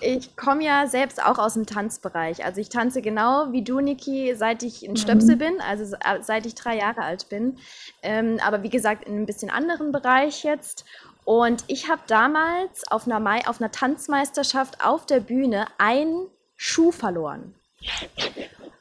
Ich 0.00 0.36
komme 0.36 0.62
ja 0.62 0.86
selbst 0.86 1.22
auch 1.22 1.38
aus 1.38 1.54
dem 1.54 1.64
Tanzbereich. 1.64 2.44
Also 2.44 2.60
ich 2.60 2.68
tanze 2.68 3.00
genau 3.00 3.52
wie 3.52 3.62
du, 3.62 3.80
Niki, 3.80 4.34
seit 4.36 4.62
ich 4.62 4.86
ein 4.86 4.96
Stöpsel 4.96 5.36
mhm. 5.36 5.38
bin, 5.38 5.60
also 5.60 5.96
seit 6.20 6.44
ich 6.44 6.54
drei 6.54 6.76
Jahre 6.76 7.00
alt 7.02 7.30
bin. 7.30 7.58
Ähm, 8.02 8.38
aber 8.44 8.62
wie 8.62 8.68
gesagt, 8.68 9.04
in 9.04 9.14
einem 9.14 9.26
bisschen 9.26 9.50
anderen 9.50 9.92
Bereich 9.92 10.44
jetzt. 10.44 10.84
Und 11.24 11.64
ich 11.66 11.88
habe 11.88 12.02
damals 12.06 12.86
auf 12.90 13.06
einer, 13.06 13.20
Mai, 13.20 13.46
auf 13.48 13.60
einer 13.60 13.72
Tanzmeisterschaft 13.72 14.84
auf 14.84 15.06
der 15.06 15.20
Bühne 15.20 15.66
einen 15.78 16.28
Schuh 16.56 16.92
verloren. 16.92 17.54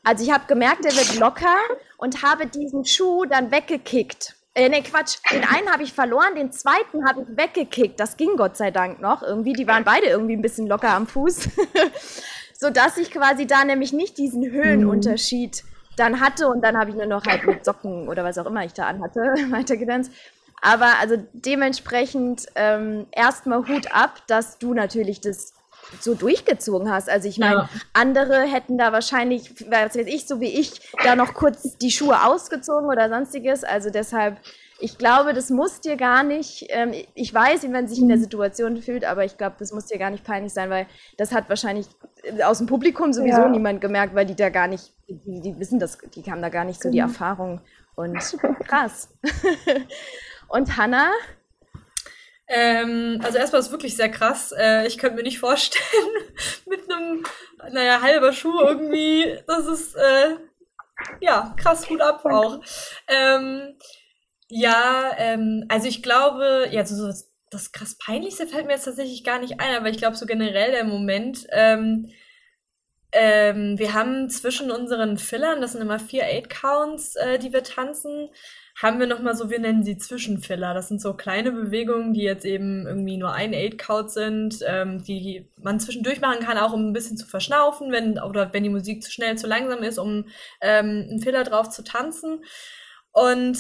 Also 0.04 0.24
ich 0.24 0.32
habe 0.32 0.46
gemerkt, 0.48 0.86
der 0.86 0.96
wird 0.96 1.18
locker 1.18 1.58
und 1.98 2.24
habe 2.24 2.46
diesen 2.46 2.86
Schuh 2.86 3.26
dann 3.26 3.52
weggekickt. 3.52 4.36
Äh, 4.56 4.70
nee, 4.70 4.82
Quatsch. 4.82 5.18
Den 5.32 5.44
einen 5.44 5.70
habe 5.70 5.84
ich 5.84 5.92
verloren, 5.92 6.34
den 6.36 6.52
zweiten 6.52 7.06
habe 7.06 7.22
ich 7.22 7.38
weggekickt. 7.38 8.00
Das 8.00 8.16
ging 8.16 8.38
Gott 8.38 8.56
sei 8.56 8.72
Dank 8.72 9.02
noch. 9.02 9.22
Irgendwie, 9.22 9.52
die 9.52 9.68
waren 9.68 9.84
beide 9.84 10.08
irgendwie 10.08 10.36
ein 10.36 10.42
bisschen 10.42 10.66
locker 10.68 10.92
am 10.92 11.08
Fuß. 11.08 11.50
Sodass 12.54 12.98
ich 12.98 13.12
quasi 13.12 13.46
da 13.46 13.66
nämlich 13.66 13.92
nicht 13.92 14.18
diesen 14.18 14.50
Höhenunterschied 14.50 15.64
dann 15.98 16.22
hatte 16.22 16.48
und 16.48 16.64
dann 16.64 16.78
habe 16.78 16.90
ich 16.90 16.96
nur 16.96 17.06
noch 17.06 17.26
halt 17.26 17.46
mit 17.46 17.66
Socken 17.66 18.08
oder 18.08 18.24
was 18.24 18.38
auch 18.38 18.46
immer 18.46 18.64
ich 18.64 18.74
da 18.74 18.88
anhatte 18.88 19.20
weitergetanzt. 19.50 20.12
Aber 20.62 21.00
also 21.02 21.18
dementsprechend 21.34 22.46
ähm, 22.56 23.08
erstmal 23.12 23.68
Hut 23.68 23.94
ab, 23.94 24.22
dass 24.28 24.58
du 24.58 24.74
natürlich 24.74 25.20
das 25.20 25.54
so 26.00 26.14
durchgezogen 26.14 26.92
hast. 26.92 27.10
Also 27.10 27.28
ich 27.28 27.38
meine, 27.38 27.56
ja. 27.56 27.70
andere 27.94 28.42
hätten 28.42 28.78
da 28.78 28.92
wahrscheinlich, 28.92 29.70
was 29.70 29.96
weiß 29.96 30.08
ich, 30.08 30.28
so 30.28 30.40
wie 30.40 30.60
ich, 30.60 30.82
da 31.04 31.16
noch 31.16 31.34
kurz 31.34 31.78
die 31.78 31.92
Schuhe 31.92 32.26
ausgezogen 32.26 32.90
oder 32.90 33.10
sonstiges. 33.10 33.64
Also 33.64 33.90
deshalb, 33.90 34.38
ich 34.80 34.98
glaube, 34.98 35.34
das 35.34 35.50
muss 35.50 35.82
dir 35.82 35.96
gar 35.96 36.24
nicht, 36.24 36.66
ähm, 36.70 36.94
ich 37.14 37.34
weiß, 37.34 37.64
wie 37.64 37.70
man 37.70 37.88
sich 37.88 38.00
in 38.00 38.08
der 38.08 38.18
mhm. 38.18 38.24
Situation 38.24 38.82
fühlt, 38.82 39.06
aber 39.06 39.24
ich 39.24 39.38
glaube, 39.38 39.56
das 39.60 39.72
muss 39.72 39.86
dir 39.86 39.98
gar 39.98 40.10
nicht 40.10 40.24
peinlich 40.24 40.54
sein, 40.54 40.70
weil 40.70 40.88
das 41.18 41.32
hat 41.32 41.50
wahrscheinlich 41.50 41.88
aus 42.44 42.58
dem 42.58 42.68
Publikum 42.68 43.14
sowieso 43.14 43.42
ja. 43.42 43.50
niemand 43.50 43.82
gemerkt, 43.82 44.16
weil 44.16 44.26
die 44.26 44.36
da 44.36 44.50
gar 44.50 44.68
nicht, 44.68 44.94
die, 45.08 45.42
die 45.42 45.60
wissen 45.60 45.80
das, 45.80 45.98
die 46.16 46.24
haben 46.30 46.42
da 46.42 46.50
gar 46.50 46.66
nicht 46.66 46.82
so 46.82 46.90
die 46.90 47.02
mhm. 47.02 47.08
Erfahrung. 47.08 47.62
Und 47.96 48.18
krass. 48.68 49.10
Und 50.48 50.78
Hannah? 50.78 51.12
Ähm, 52.48 53.20
also 53.24 53.38
erstmal 53.38 53.60
ist 53.60 53.68
es 53.68 53.72
wirklich 53.72 53.96
sehr 53.96 54.10
krass. 54.10 54.54
Äh, 54.58 54.88
ich 54.88 54.98
könnte 54.98 55.18
mir 55.18 55.24
nicht 55.24 55.40
vorstellen, 55.40 55.84
mit 56.68 56.90
einem, 56.92 57.26
naja, 57.72 58.02
halber 58.02 58.34
Schuh 58.34 58.60
irgendwie, 58.62 59.40
das 59.48 59.66
ist, 59.68 59.96
äh, 59.96 60.36
ja, 61.22 61.56
krass, 61.58 61.88
gut 61.88 62.02
ab 62.02 62.26
auch. 62.26 62.62
Ähm, 63.08 63.78
ja, 64.48 65.12
ähm, 65.18 65.66
also 65.70 65.88
ich 65.88 66.04
glaube, 66.04 66.68
ja, 66.72 66.86
so, 66.86 66.96
so 67.12 67.26
das 67.50 67.72
krass 67.72 67.98
Peinlichste 67.98 68.48
fällt 68.48 68.66
mir 68.68 68.74
jetzt 68.74 68.86
tatsächlich 68.86 69.24
gar 69.24 69.40
nicht 69.40 69.60
ein, 69.60 69.76
aber 69.76 69.90
ich 69.90 69.98
glaube 69.98 70.16
so 70.16 70.26
generell 70.26 70.72
der 70.72 70.84
Moment, 70.84 71.48
ähm, 71.52 72.12
ähm, 73.12 73.80
wir 73.80 73.94
haben 73.94 74.30
zwischen 74.30 74.72
unseren 74.72 75.18
Fillern, 75.18 75.62
das 75.62 75.72
sind 75.72 75.82
immer 75.82 76.00
vier 76.00 76.26
Eight-Counts, 76.26 77.16
äh, 77.16 77.40
die 77.40 77.54
wir 77.54 77.64
tanzen, 77.64 78.30
haben 78.82 79.00
wir 79.00 79.08
nochmal 79.08 79.36
so, 79.36 79.50
wir 79.50 79.60
nennen 79.60 79.84
sie 79.84 79.98
Zwischenfiller. 79.98 80.74
Das 80.74 80.90
sind 80.90 81.02
so 81.02 81.14
kleine 81.14 81.52
Bewegungen, 81.52 82.14
die 82.14 82.24
jetzt 82.24 82.46
eben 82.46 82.86
irgendwie 82.86 83.18
nur 83.18 83.32
ein 83.32 83.54
Eight-Count 83.54 84.12
sind, 84.12 84.60
ähm, 84.68 85.04
die 85.04 85.50
man 85.62 85.80
zwischendurch 85.80 86.20
machen 86.20 86.46
kann, 86.46 86.58
auch 86.58 86.74
um 86.74 86.90
ein 86.90 86.94
bisschen 86.94 87.16
zu 87.16 87.26
verschnaufen, 87.26 87.92
wenn, 87.92 88.20
oder 88.20 88.52
wenn 88.54 88.64
die 88.64 88.70
Musik 88.70 89.02
zu 89.02 89.12
schnell, 89.12 89.38
zu 89.38 89.48
langsam 89.48 89.82
ist, 89.82 89.98
um 89.98 90.26
ähm, 90.60 91.08
einen 91.10 91.22
Filler 91.22 91.46
drauf 91.46 91.70
zu 91.70 91.84
tanzen. 91.84 92.44
Und 93.12 93.58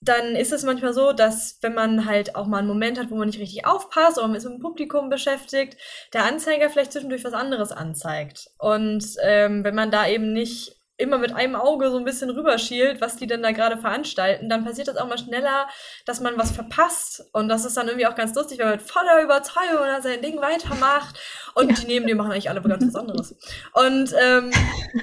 dann 0.00 0.36
ist 0.36 0.52
es 0.52 0.62
manchmal 0.62 0.92
so, 0.92 1.12
dass 1.12 1.58
wenn 1.62 1.74
man 1.74 2.06
halt 2.06 2.36
auch 2.36 2.46
mal 2.46 2.58
einen 2.58 2.68
Moment 2.68 3.00
hat, 3.00 3.10
wo 3.10 3.16
man 3.16 3.26
nicht 3.26 3.40
richtig 3.40 3.66
aufpasst 3.66 4.18
oder 4.18 4.28
man 4.28 4.36
ist 4.36 4.44
mit 4.44 4.54
dem 4.54 4.60
Publikum 4.60 5.08
beschäftigt, 5.08 5.76
der 6.12 6.24
Anzeiger 6.24 6.70
vielleicht 6.70 6.92
zwischendurch 6.92 7.24
was 7.24 7.32
anderes 7.32 7.72
anzeigt. 7.72 8.50
Und 8.58 9.04
ähm, 9.22 9.64
wenn 9.64 9.74
man 9.74 9.90
da 9.90 10.06
eben 10.06 10.32
nicht 10.32 10.75
immer 10.98 11.18
mit 11.18 11.32
einem 11.32 11.56
Auge 11.56 11.90
so 11.90 11.98
ein 11.98 12.04
bisschen 12.04 12.30
rüberschielt, 12.30 13.00
was 13.00 13.16
die 13.16 13.26
denn 13.26 13.42
da 13.42 13.52
gerade 13.52 13.76
veranstalten, 13.76 14.48
dann 14.48 14.64
passiert 14.64 14.88
das 14.88 14.96
auch 14.96 15.06
mal 15.06 15.18
schneller, 15.18 15.68
dass 16.06 16.20
man 16.20 16.38
was 16.38 16.52
verpasst. 16.52 17.24
Und 17.32 17.48
das 17.48 17.64
ist 17.64 17.76
dann 17.76 17.88
irgendwie 17.88 18.06
auch 18.06 18.14
ganz 18.14 18.34
lustig, 18.34 18.58
wenn 18.58 18.66
man 18.66 18.76
mit 18.76 18.86
voller 18.86 19.22
Überzeugung 19.22 19.78
dann 19.84 20.02
sein 20.02 20.22
Ding 20.22 20.40
weitermacht 20.40 21.18
und 21.54 21.70
ja. 21.70 21.74
die 21.74 21.86
neben 21.86 22.06
dir 22.06 22.16
machen 22.16 22.32
eigentlich 22.32 22.48
alle 22.48 22.62
ganz 22.62 22.86
was 22.86 22.94
anderes. 22.94 23.34
Und 23.72 24.14
ähm, 24.18 24.50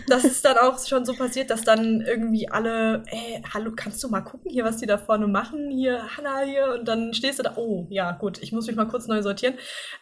das 0.08 0.24
ist 0.24 0.44
dann 0.46 0.58
auch 0.58 0.84
schon 0.84 1.06
so 1.06 1.14
passiert, 1.14 1.50
dass 1.50 1.64
dann 1.64 2.02
irgendwie 2.02 2.50
alle, 2.50 3.04
ey, 3.08 3.44
hallo, 3.54 3.72
kannst 3.76 4.04
du 4.04 4.10
mal 4.10 4.22
gucken 4.22 4.52
hier, 4.52 4.66
was 4.66 4.78
die 4.78 4.88
da 4.88 4.98
vorne 4.98 5.28
machen? 5.28 5.70
Hier, 5.70 6.18
Hanna 6.18 6.40
hier. 6.40 6.74
Und 6.74 6.88
dann 6.88 7.14
stehst 7.14 7.40
du 7.40 7.44
da, 7.44 7.54
oh, 7.56 7.86
ja, 7.90 8.12
gut, 8.14 8.42
ich 8.42 8.52
muss 8.52 8.68
mich 8.68 8.76
mal 8.76 8.88
kurz 8.88 9.08
neu 9.08 9.22
sortieren. 9.22 9.56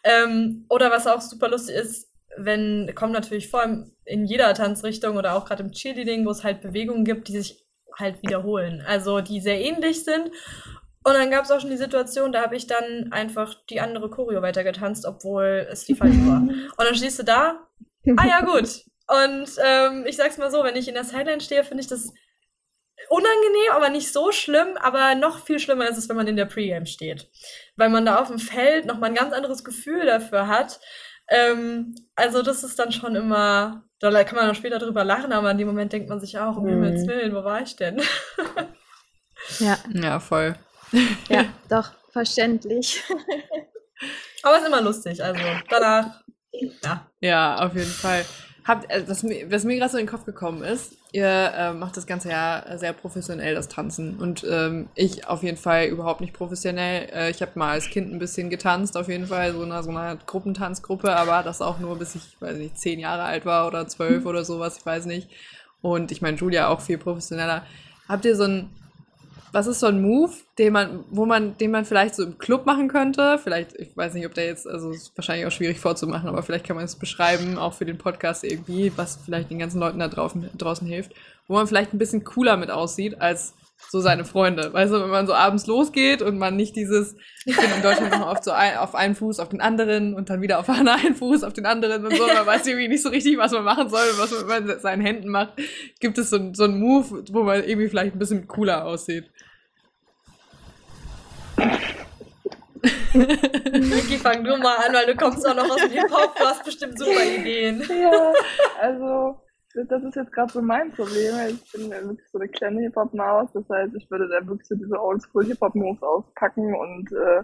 Ähm, 0.04 0.66
oder 0.70 0.90
was 0.90 1.08
auch 1.08 1.22
super 1.22 1.50
lustig 1.50 1.76
ist, 1.76 2.11
wenn, 2.38 2.92
kommt 2.96 3.14
natürlich 3.14 3.50
vor 3.50 3.62
allem 3.62 3.92
in 4.06 4.26
jeder 4.26 4.54
Tanzrichtung 4.54 5.18
oder 5.18 5.36
auch 5.36 5.46
gerade 5.46 5.64
im 5.64 5.72
Cheerleading, 5.72 6.26
wo 6.26 6.32
es 6.32 6.44
halt 6.44 6.62
Bewegungen 6.62 7.06
gibt, 7.06 7.28
die 7.28 7.34
sich 7.34 7.66
halt 7.98 8.22
wiederholen. 8.22 8.84
Also 8.88 9.22
die 9.22 9.42
sehr 9.42 9.60
ähnlich 9.62 10.04
sind. 10.04 10.32
Und 11.04 11.14
dann 11.14 11.32
gab 11.32 11.46
es 11.46 11.52
auch 11.52 11.60
schon 11.60 11.72
die 11.72 11.78
Situation, 11.78 12.32
da 12.32 12.44
habe 12.44 12.56
ich 12.56 12.68
dann 12.68 13.12
einfach 13.12 13.56
die 13.70 13.80
andere 13.80 14.10
Choreo 14.10 14.42
weitergetanzt, 14.42 15.06
obwohl 15.06 15.68
es 15.70 15.86
die 15.86 15.96
falsche 15.96 16.28
war. 16.28 16.42
Und 16.42 16.78
dann 16.78 16.96
stehst 16.96 17.18
du 17.20 17.24
da, 17.24 17.68
ah 18.18 18.28
ja, 18.28 18.42
gut. 18.42 18.84
Und 19.08 19.50
ähm, 19.64 20.06
ich 20.06 20.16
sag's 20.16 20.38
mal 20.38 20.52
so, 20.52 20.64
wenn 20.64 20.76
ich 20.76 20.88
in 20.88 20.94
der 20.94 21.04
Sideline 21.04 21.42
stehe, 21.42 21.64
finde 21.64 21.82
ich 21.82 21.90
das 21.90 22.14
unangenehm, 23.10 23.72
aber 23.72 23.90
nicht 23.90 24.12
so 24.14 24.32
schlimm. 24.32 24.78
Aber 24.80 25.16
noch 25.16 25.44
viel 25.44 25.60
schlimmer 25.60 25.90
ist 25.90 25.98
es, 25.98 26.08
wenn 26.08 26.16
man 26.16 26.28
in 26.28 26.36
der 26.36 26.46
Pre-Game 26.46 26.86
steht. 26.86 27.30
Weil 27.76 27.90
man 27.90 28.06
da 28.06 28.20
auf 28.20 28.28
dem 28.28 28.40
Feld 28.40 28.86
nochmal 28.86 29.10
ein 29.10 29.16
ganz 29.16 29.34
anderes 29.34 29.64
Gefühl 29.64 30.06
dafür 30.06 30.48
hat. 30.48 30.80
Ähm, 31.32 31.96
also 32.16 32.44
das 32.44 32.64
ist 32.64 32.78
dann 32.78 32.92
schon 32.92 33.16
immer, 33.16 33.86
da 34.00 34.24
kann 34.26 34.36
man 34.36 34.48
noch 34.48 34.56
später 34.56 34.80
drüber 34.80 35.06
lachen, 35.06 35.32
aber 35.32 35.50
in 35.52 35.58
dem 35.58 35.68
Moment 35.68 35.94
denkt 35.94 36.10
man 36.10 36.20
sich 36.20 36.38
auch, 36.38 36.58
um 36.58 36.66
mhm. 36.66 36.70
Himmels 36.70 37.08
Willen, 37.08 37.34
wo 37.34 37.44
war 37.44 37.62
ich 37.62 37.76
denn? 37.76 38.02
ja. 39.60 39.78
Ja, 39.94 40.20
voll. 40.20 40.56
Ja, 41.30 41.46
doch, 41.70 41.92
verständlich. 42.12 43.02
aber 44.44 44.56
es 44.56 44.62
ist 44.62 44.68
immer 44.68 44.82
lustig, 44.82 45.24
also 45.24 45.42
danach, 45.70 46.22
ja. 46.52 47.08
Ja, 47.22 47.56
auf 47.66 47.76
jeden 47.76 47.90
Fall. 47.90 48.26
Habt, 48.66 48.92
also 48.92 49.08
was, 49.08 49.24
mir, 49.24 49.50
was 49.50 49.64
mir 49.64 49.78
gerade 49.78 49.92
so 49.92 49.98
in 49.98 50.06
den 50.06 50.12
Kopf 50.12 50.26
gekommen 50.26 50.64
ist, 50.64 50.98
ihr 51.12 51.28
äh, 51.28 51.74
macht 51.74 51.98
das 51.98 52.08
Ganze 52.08 52.30
ja 52.30 52.64
sehr 52.78 52.94
professionell, 52.94 53.54
das 53.54 53.68
Tanzen. 53.68 54.18
Und 54.18 54.46
ähm, 54.50 54.88
ich 54.96 55.28
auf 55.28 55.44
jeden 55.44 55.58
Fall 55.58 55.86
überhaupt 55.86 56.22
nicht 56.22 56.34
professionell. 56.34 57.10
Äh, 57.14 57.32
ich 57.32 57.42
habe 57.42 57.52
mal 57.56 57.72
als 57.72 57.90
Kind 57.90 58.12
ein 58.12 58.20
bisschen 58.20 58.50
getanzt, 58.50 58.96
auf 58.96 59.10
jeden 59.10 59.28
Fall, 59.28 59.54
so 59.54 59.64
einer 59.64 59.84
so 59.84 59.90
einer 59.90 60.16
Gruppentanzgruppe, 60.16 61.16
aber 61.16 61.44
das 61.44 61.62
auch 61.62 61.80
nur 61.80 61.98
bis 61.98 62.16
ich, 62.16 62.40
weiß 62.40 62.58
nicht, 62.58 62.78
zehn 62.78 63.00
Jahre 63.00 63.24
alt 63.24 63.46
war 63.46 63.68
oder 63.68 63.88
zwölf 63.88 64.26
oder 64.26 64.46
sowas, 64.46 64.78
ich 64.78 64.86
weiß 64.86 65.06
nicht. 65.06 65.30
Und 65.82 66.12
ich 66.12 66.22
meine, 66.22 66.38
Julia 66.38 66.70
auch 66.70 66.82
viel 66.82 66.98
professioneller. 66.98 67.66
Habt 68.08 68.26
ihr 68.26 68.36
so 68.36 68.44
ein 68.44 68.70
was 69.52 69.68
ist 69.68 69.80
so 69.80 69.88
ein 69.88 70.02
Move, 70.02 70.32
den 70.58 70.74
man, 70.74 71.04
wo 71.10 71.26
man, 71.26 71.58
den 71.58 71.72
man 71.72 71.86
vielleicht 71.86 72.16
so 72.16 72.24
im 72.24 72.38
Club 72.38 72.66
machen 72.66 72.88
könnte? 72.88 73.40
Vielleicht, 73.44 73.76
ich 73.78 73.96
weiß 73.96 74.14
nicht, 74.14 74.26
ob 74.26 74.34
der 74.34 74.46
jetzt, 74.46 74.68
also 74.68 74.92
ist 74.92 75.16
wahrscheinlich 75.18 75.46
auch 75.46 75.52
schwierig 75.52 75.80
vorzumachen, 75.80 76.30
aber 76.30 76.42
vielleicht 76.44 76.66
kann 76.66 76.76
man 76.76 76.86
es 76.86 76.96
beschreiben, 76.96 77.58
auch 77.58 77.74
für 77.74 77.86
den 77.86 77.98
Podcast 77.98 78.44
irgendwie, 78.44 78.92
was 78.96 79.20
vielleicht 79.24 79.50
den 79.50 79.60
ganzen 79.60 79.80
Leuten 79.80 80.00
da 80.00 80.08
draußen, 80.08 80.50
draußen 80.58 80.88
hilft, 80.88 81.14
wo 81.48 81.56
man 81.56 81.68
vielleicht 81.68 81.94
ein 81.94 81.98
bisschen 81.98 82.24
cooler 82.24 82.56
mit 82.58 82.72
aussieht 82.72 83.20
als 83.20 83.54
so 83.90 84.00
seine 84.00 84.26
Freunde. 84.26 84.72
Weißt 84.72 84.92
du, 84.94 85.02
wenn 85.02 85.10
man 85.10 85.28
so 85.28 85.34
abends 85.34 85.68
losgeht 85.68 86.22
und 86.22 86.38
man 86.38 86.56
nicht 86.56 86.76
dieses, 86.76 87.16
ich 87.46 87.56
bin 87.56 87.66
in 87.76 87.82
Deutschland 87.82 88.12
noch 88.12 88.28
oft 88.28 88.44
so 88.44 88.52
ein, 88.52 88.78
auf 88.78 88.96
einen 88.96 89.16
Fuß 89.16 89.40
auf 89.40 89.50
den 89.50 89.62
anderen 89.62 90.14
und 90.14 90.30
dann 90.30 90.42
wieder 90.42 90.60
auf 90.60 90.70
einen 90.70 91.16
Fuß 91.16 91.44
auf 91.44 91.54
den 91.54 91.66
anderen 91.66 92.06
und 92.06 92.16
so. 92.16 92.26
Man 92.26 92.46
weiß 92.46 92.68
irgendwie 92.68 92.88
nicht 92.88 93.04
so 93.04 93.10
richtig, 93.10 93.38
was 93.38 93.52
man 93.52 93.64
machen 93.64 93.90
soll 93.90 94.08
und 94.12 94.20
was 94.20 94.46
man 94.46 94.66
mit 94.66 94.82
seinen 94.82 95.02
Händen 95.02 95.30
macht. 95.30 95.54
Gibt 96.00 96.18
es 96.18 96.30
so, 96.30 96.54
so 96.54 96.64
einen 96.64 96.80
Move, 96.80 97.24
wo 97.32 97.44
man 97.44 97.64
irgendwie 97.64 97.90
vielleicht 97.90 98.16
ein 98.16 98.20
bisschen 98.20 98.48
cooler 98.48 98.86
aussieht? 98.86 99.30
Vicky, 103.14 104.18
fang 104.18 104.44
du 104.44 104.58
mal 104.58 104.78
an, 104.78 104.94
weil 104.94 105.06
du 105.06 105.16
kommst 105.16 105.46
auch 105.48 105.56
noch 105.56 105.70
aus 105.70 105.82
dem 105.82 105.92
Hip-Hop, 105.92 106.36
du 106.36 106.44
hast 106.46 106.64
bestimmt 106.64 106.98
super 106.98 107.24
Ideen. 107.24 107.84
Ja, 107.90 108.34
also 108.82 109.38
das 109.74 110.04
ist 110.04 110.16
jetzt 110.16 110.32
gerade 110.32 110.52
so 110.52 110.62
mein 110.62 110.92
Problem. 110.92 111.34
Ich 111.50 111.72
bin 111.72 111.90
wirklich 111.92 112.28
so 112.32 112.40
eine 112.40 112.50
kleine 112.50 112.82
Hip-Hop-Maus. 112.82 113.52
Das 113.54 113.68
heißt, 113.70 113.96
ich 113.96 114.10
würde 114.10 114.28
da 114.28 114.46
wirklich 114.46 114.68
so 114.68 114.76
diese 114.76 115.00
Oldschool-Hip-Hop-Moves 115.00 116.02
auspacken. 116.02 116.76
Und 116.76 117.12
äh, 117.12 117.44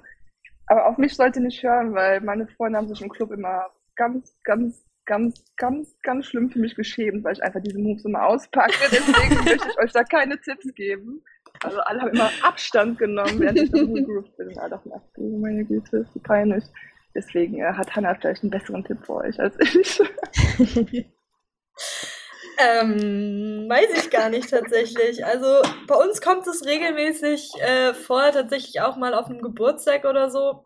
aber 0.68 0.88
auf 0.88 0.98
mich 0.98 1.16
sollte 1.16 1.40
nicht 1.40 1.64
hören, 1.64 1.94
weil 1.94 2.22
meine 2.22 2.48
Freunde 2.48 2.78
haben 2.78 2.90
sich 2.90 3.02
im 3.02 3.10
Club 3.10 3.32
immer 3.32 3.68
ganz, 3.96 4.38
ganz, 4.44 4.86
ganz, 5.06 5.44
ganz, 5.56 5.98
ganz 6.04 6.26
schlimm 6.26 6.50
für 6.50 6.60
mich 6.60 6.76
geschämt, 6.76 7.24
weil 7.24 7.34
ich 7.34 7.44
einfach 7.44 7.62
diese 7.62 7.80
Moves 7.80 8.06
immer 8.06 8.26
auspacke. 8.26 8.74
Deswegen 8.92 9.36
möchte 9.46 9.70
ich 9.70 9.80
euch 9.80 9.94
da 9.94 10.04
keine 10.04 10.40
Tipps 10.40 10.74
geben. 10.76 11.24
Also 11.64 11.80
alle 11.80 12.02
haben 12.02 12.10
immer 12.10 12.30
Abstand 12.44 13.00
genommen, 13.00 13.40
während 13.40 13.60
ich 13.60 13.72
da 13.72 13.80
rumgegroovt 13.80 14.38
bin. 14.38 14.58
Alle 14.60 14.72
dachten, 14.72 14.92
ach 14.94 15.02
du 15.16 15.40
meine 15.40 15.66
Güte, 15.66 15.98
ist 15.98 16.24
peinlich. 16.24 16.66
Deswegen 17.16 17.60
äh, 17.60 17.74
hat 17.74 17.96
Hannah 17.96 18.14
vielleicht 18.14 18.44
einen 18.44 18.52
besseren 18.52 18.84
Tipp 18.84 19.00
für 19.06 19.16
euch 19.16 19.40
als 19.40 19.58
ich. 19.60 20.00
Ähm, 22.58 23.66
weiß 23.70 24.04
ich 24.04 24.10
gar 24.10 24.30
nicht 24.30 24.50
tatsächlich. 24.50 25.24
Also 25.26 25.62
bei 25.88 25.96
uns 25.96 26.22
kommt 26.22 26.48
es 26.48 26.66
regelmäßig 26.66 27.52
äh, 27.60 27.94
vor, 27.94 28.32
tatsächlich 28.32 28.82
auch 28.82 28.98
mal 28.98 29.14
auf 29.14 29.28
einem 29.28 29.42
Geburtstag 29.42 30.06
oder 30.06 30.30
so, 30.30 30.66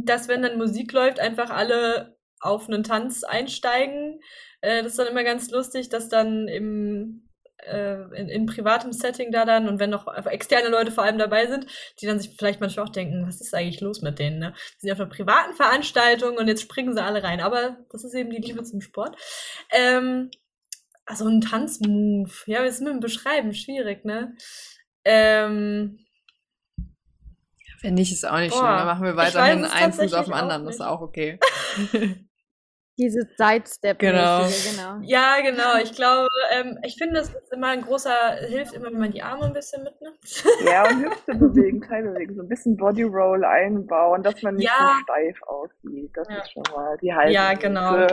dass 0.00 0.28
wenn 0.28 0.42
dann 0.42 0.58
Musik 0.58 0.92
läuft, 0.92 1.20
einfach 1.20 1.50
alle 1.50 2.16
auf 2.40 2.68
einen 2.68 2.84
Tanz 2.84 3.24
einsteigen. 3.24 4.20
Äh, 4.60 4.82
das 4.82 4.92
ist 4.92 4.98
dann 4.98 5.08
immer 5.08 5.24
ganz 5.24 5.50
lustig, 5.50 5.88
dass 5.90 6.08
dann 6.08 6.48
im 6.48 7.26
äh, 7.58 8.02
in, 8.14 8.28
in 8.28 8.46
privatem 8.46 8.92
Setting 8.92 9.32
da 9.32 9.44
dann 9.44 9.68
und 9.68 9.78
wenn 9.78 9.90
noch 9.90 10.06
externe 10.26 10.68
Leute 10.68 10.90
vor 10.90 11.04
allem 11.04 11.18
dabei 11.18 11.46
sind, 11.46 11.66
die 12.00 12.06
dann 12.06 12.18
sich 12.18 12.34
vielleicht 12.36 12.60
manchmal 12.60 12.86
auch 12.86 12.92
denken, 12.92 13.26
was 13.26 13.40
ist 13.40 13.54
eigentlich 13.54 13.80
los 13.80 14.02
mit 14.02 14.18
denen, 14.18 14.38
ne? 14.38 14.54
Die 14.76 14.86
sind 14.86 14.92
auf 14.92 15.00
einer 15.00 15.08
privaten 15.10 15.54
Veranstaltung 15.54 16.36
und 16.36 16.48
jetzt 16.48 16.62
springen 16.62 16.94
sie 16.94 17.02
alle 17.02 17.22
rein. 17.22 17.40
Aber 17.40 17.78
das 17.90 18.04
ist 18.04 18.14
eben 18.14 18.30
die 18.30 18.40
Liebe 18.40 18.62
zum 18.62 18.80
Sport. 18.80 19.16
Ähm, 19.72 20.30
also 21.06 21.28
ein 21.28 21.40
Tanzmove. 21.40 22.42
Ja, 22.46 22.62
wir 22.62 22.72
sind 22.72 22.84
mit 22.84 22.94
dem 22.94 23.00
Beschreiben 23.00 23.54
schwierig, 23.54 24.04
ne? 24.04 24.36
Ähm, 25.04 26.00
Wenn 27.80 27.94
nicht, 27.94 28.12
ist 28.12 28.26
auch 28.26 28.38
nicht 28.38 28.50
boah, 28.50 28.58
schlimm. 28.58 28.76
Dann 28.76 28.86
machen 28.86 29.04
wir 29.04 29.16
weiterhin 29.16 29.64
einen 29.64 29.92
Fuß 29.92 30.12
auf 30.14 30.26
dem 30.26 30.34
anderen. 30.34 30.64
Das 30.64 30.74
ist 30.74 30.80
auch 30.80 31.00
okay. 31.00 31.38
Diese 32.98 33.28
Sidestep. 33.36 33.98
Genau. 33.98 34.40
genau. 34.40 34.98
Ja, 35.02 35.36
genau. 35.42 35.76
Ich 35.82 35.92
glaube, 35.92 36.28
ähm, 36.52 36.78
ich 36.82 36.96
finde, 36.96 37.20
es 37.20 37.28
ist 37.28 37.52
immer 37.52 37.68
ein 37.68 37.82
großer, 37.82 38.36
hilft 38.48 38.72
immer, 38.72 38.86
wenn 38.86 38.98
man 38.98 39.12
die 39.12 39.22
Arme 39.22 39.44
ein 39.44 39.52
bisschen 39.52 39.82
mitnimmt. 39.82 40.18
Ja, 40.64 40.88
und 40.88 41.04
Hüfte 41.04 41.34
bewegen, 41.34 41.82
Teil 41.82 42.04
bewegen. 42.04 42.34
So 42.34 42.42
ein 42.42 42.48
bisschen 42.48 42.76
Bodyroll 42.78 43.44
einbauen, 43.44 44.22
dass 44.22 44.40
man 44.42 44.56
nicht 44.56 44.66
ja. 44.66 44.94
so 44.96 45.02
steif 45.02 45.42
aussieht. 45.42 46.10
Das 46.14 46.26
ja. 46.30 46.38
ist 46.38 46.52
schon 46.52 46.62
mal 46.74 46.96
die 47.02 47.12
Haltung. 47.12 47.34
Ja, 47.34 47.52
genau. 47.52 48.06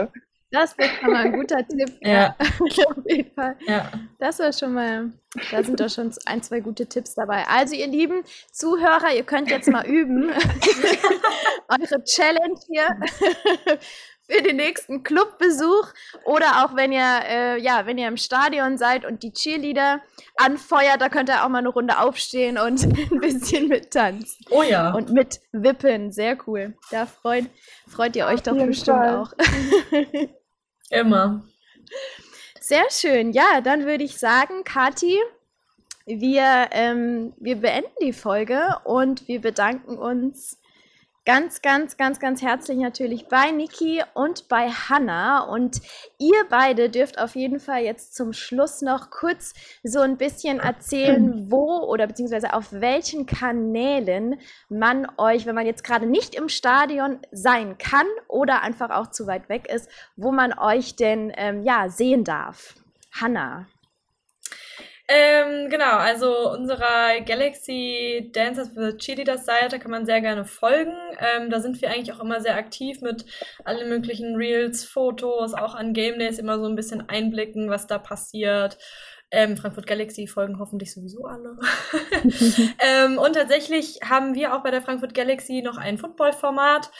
Das 0.50 0.76
wäre 0.78 0.90
schon 1.00 1.12
mal 1.12 1.24
ein 1.24 1.32
guter 1.38 1.66
Tipp. 1.66 1.90
Ja. 2.00 2.36
Auf 2.38 3.04
jeden 3.06 3.34
Fall. 3.34 3.56
Ja. 3.66 3.90
Das 4.18 4.38
war 4.38 4.52
schon 4.52 4.74
mal, 4.74 5.12
da 5.50 5.62
sind 5.62 5.80
doch 5.80 5.90
schon 5.90 6.12
ein, 6.26 6.42
zwei 6.42 6.60
gute 6.60 6.86
Tipps 6.86 7.14
dabei. 7.14 7.46
Also, 7.48 7.74
ihr 7.74 7.88
lieben 7.88 8.22
Zuhörer, 8.52 9.14
ihr 9.14 9.24
könnt 9.24 9.50
jetzt 9.50 9.68
mal 9.68 9.86
üben. 9.86 10.30
Eure 11.68 12.04
Challenge 12.04 12.58
hier 12.68 12.88
für 14.26 14.42
den 14.42 14.56
nächsten 14.56 15.02
Clubbesuch 15.02 15.88
oder 16.24 16.64
auch 16.64 16.76
wenn 16.76 16.92
ihr 16.92 17.20
äh, 17.28 17.60
ja 17.60 17.86
wenn 17.86 17.98
ihr 17.98 18.08
im 18.08 18.16
Stadion 18.16 18.78
seid 18.78 19.04
und 19.04 19.22
die 19.22 19.32
Cheerleader 19.32 20.00
anfeuert, 20.36 21.00
da 21.00 21.08
könnt 21.08 21.28
ihr 21.28 21.44
auch 21.44 21.48
mal 21.48 21.58
eine 21.58 21.68
Runde 21.68 21.98
aufstehen 21.98 22.58
und 22.58 22.84
ein 23.12 23.20
bisschen 23.20 23.68
mittanzen. 23.68 24.44
Oh 24.50 24.62
ja. 24.62 24.92
Und 24.92 25.10
mit 25.10 25.40
wippen, 25.52 26.12
sehr 26.12 26.36
cool. 26.46 26.74
Da 26.90 27.06
freut, 27.06 27.46
freut 27.86 28.16
ihr 28.16 28.26
euch 28.26 28.42
doch 28.42 28.56
bestimmt 28.56 28.98
Fall. 28.98 29.16
auch. 29.16 29.32
Immer. 30.90 31.44
Sehr 32.60 32.84
schön. 32.90 33.32
Ja, 33.32 33.60
dann 33.60 33.84
würde 33.84 34.04
ich 34.04 34.18
sagen, 34.18 34.64
Kati, 34.64 35.18
wir, 36.06 36.68
ähm, 36.72 37.34
wir 37.36 37.56
beenden 37.56 37.92
die 38.00 38.12
Folge 38.12 38.76
und 38.84 39.28
wir 39.28 39.40
bedanken 39.40 39.98
uns 39.98 40.58
ganz, 41.24 41.62
ganz, 41.62 41.96
ganz, 41.96 42.20
ganz 42.20 42.42
herzlich 42.42 42.78
natürlich 42.78 43.28
bei 43.28 43.50
Niki 43.50 44.02
und 44.14 44.48
bei 44.48 44.68
Hanna. 44.68 45.40
Und 45.44 45.80
ihr 46.18 46.44
beide 46.50 46.90
dürft 46.90 47.18
auf 47.18 47.34
jeden 47.34 47.60
Fall 47.60 47.82
jetzt 47.82 48.14
zum 48.14 48.32
Schluss 48.32 48.82
noch 48.82 49.10
kurz 49.10 49.54
so 49.82 50.00
ein 50.00 50.16
bisschen 50.16 50.60
erzählen, 50.60 51.50
wo 51.50 51.78
oder 51.84 52.06
beziehungsweise 52.06 52.52
auf 52.52 52.72
welchen 52.72 53.26
Kanälen 53.26 54.38
man 54.68 55.06
euch, 55.16 55.46
wenn 55.46 55.54
man 55.54 55.66
jetzt 55.66 55.84
gerade 55.84 56.06
nicht 56.06 56.34
im 56.34 56.48
Stadion 56.48 57.18
sein 57.32 57.78
kann 57.78 58.06
oder 58.28 58.62
einfach 58.62 58.90
auch 58.90 59.10
zu 59.10 59.26
weit 59.26 59.48
weg 59.48 59.68
ist, 59.72 59.88
wo 60.16 60.30
man 60.30 60.58
euch 60.58 60.96
denn 60.96 61.32
ähm, 61.36 61.62
ja 61.62 61.88
sehen 61.88 62.24
darf. 62.24 62.74
Hanna. 63.12 63.66
Ähm, 65.06 65.68
genau, 65.68 65.98
also 65.98 66.50
unserer 66.52 67.20
Galaxy 67.20 68.30
Dancers 68.32 68.70
for 68.70 68.96
Cheerleaders 68.96 69.44
Seite 69.44 69.78
kann 69.78 69.90
man 69.90 70.06
sehr 70.06 70.22
gerne 70.22 70.46
folgen. 70.46 70.94
Ähm, 71.18 71.50
da 71.50 71.60
sind 71.60 71.82
wir 71.82 71.90
eigentlich 71.90 72.12
auch 72.14 72.20
immer 72.20 72.40
sehr 72.40 72.56
aktiv 72.56 73.02
mit 73.02 73.26
allen 73.64 73.90
möglichen 73.90 74.34
Reels, 74.34 74.84
Fotos, 74.84 75.52
auch 75.52 75.74
an 75.74 75.92
Game 75.92 76.18
Days 76.18 76.38
immer 76.38 76.58
so 76.58 76.64
ein 76.66 76.74
bisschen 76.74 77.06
einblicken, 77.06 77.68
was 77.68 77.86
da 77.86 77.98
passiert. 77.98 78.78
Ähm, 79.30 79.58
Frankfurt 79.58 79.86
Galaxy 79.86 80.26
folgen 80.26 80.58
hoffentlich 80.58 80.92
sowieso 80.94 81.24
alle. 81.26 81.58
ähm, 82.78 83.18
und 83.18 83.34
tatsächlich 83.34 83.98
haben 84.08 84.34
wir 84.34 84.54
auch 84.54 84.62
bei 84.62 84.70
der 84.70 84.80
Frankfurt 84.80 85.12
Galaxy 85.12 85.60
noch 85.60 85.76
ein 85.76 85.98
Football-Format. 85.98 86.90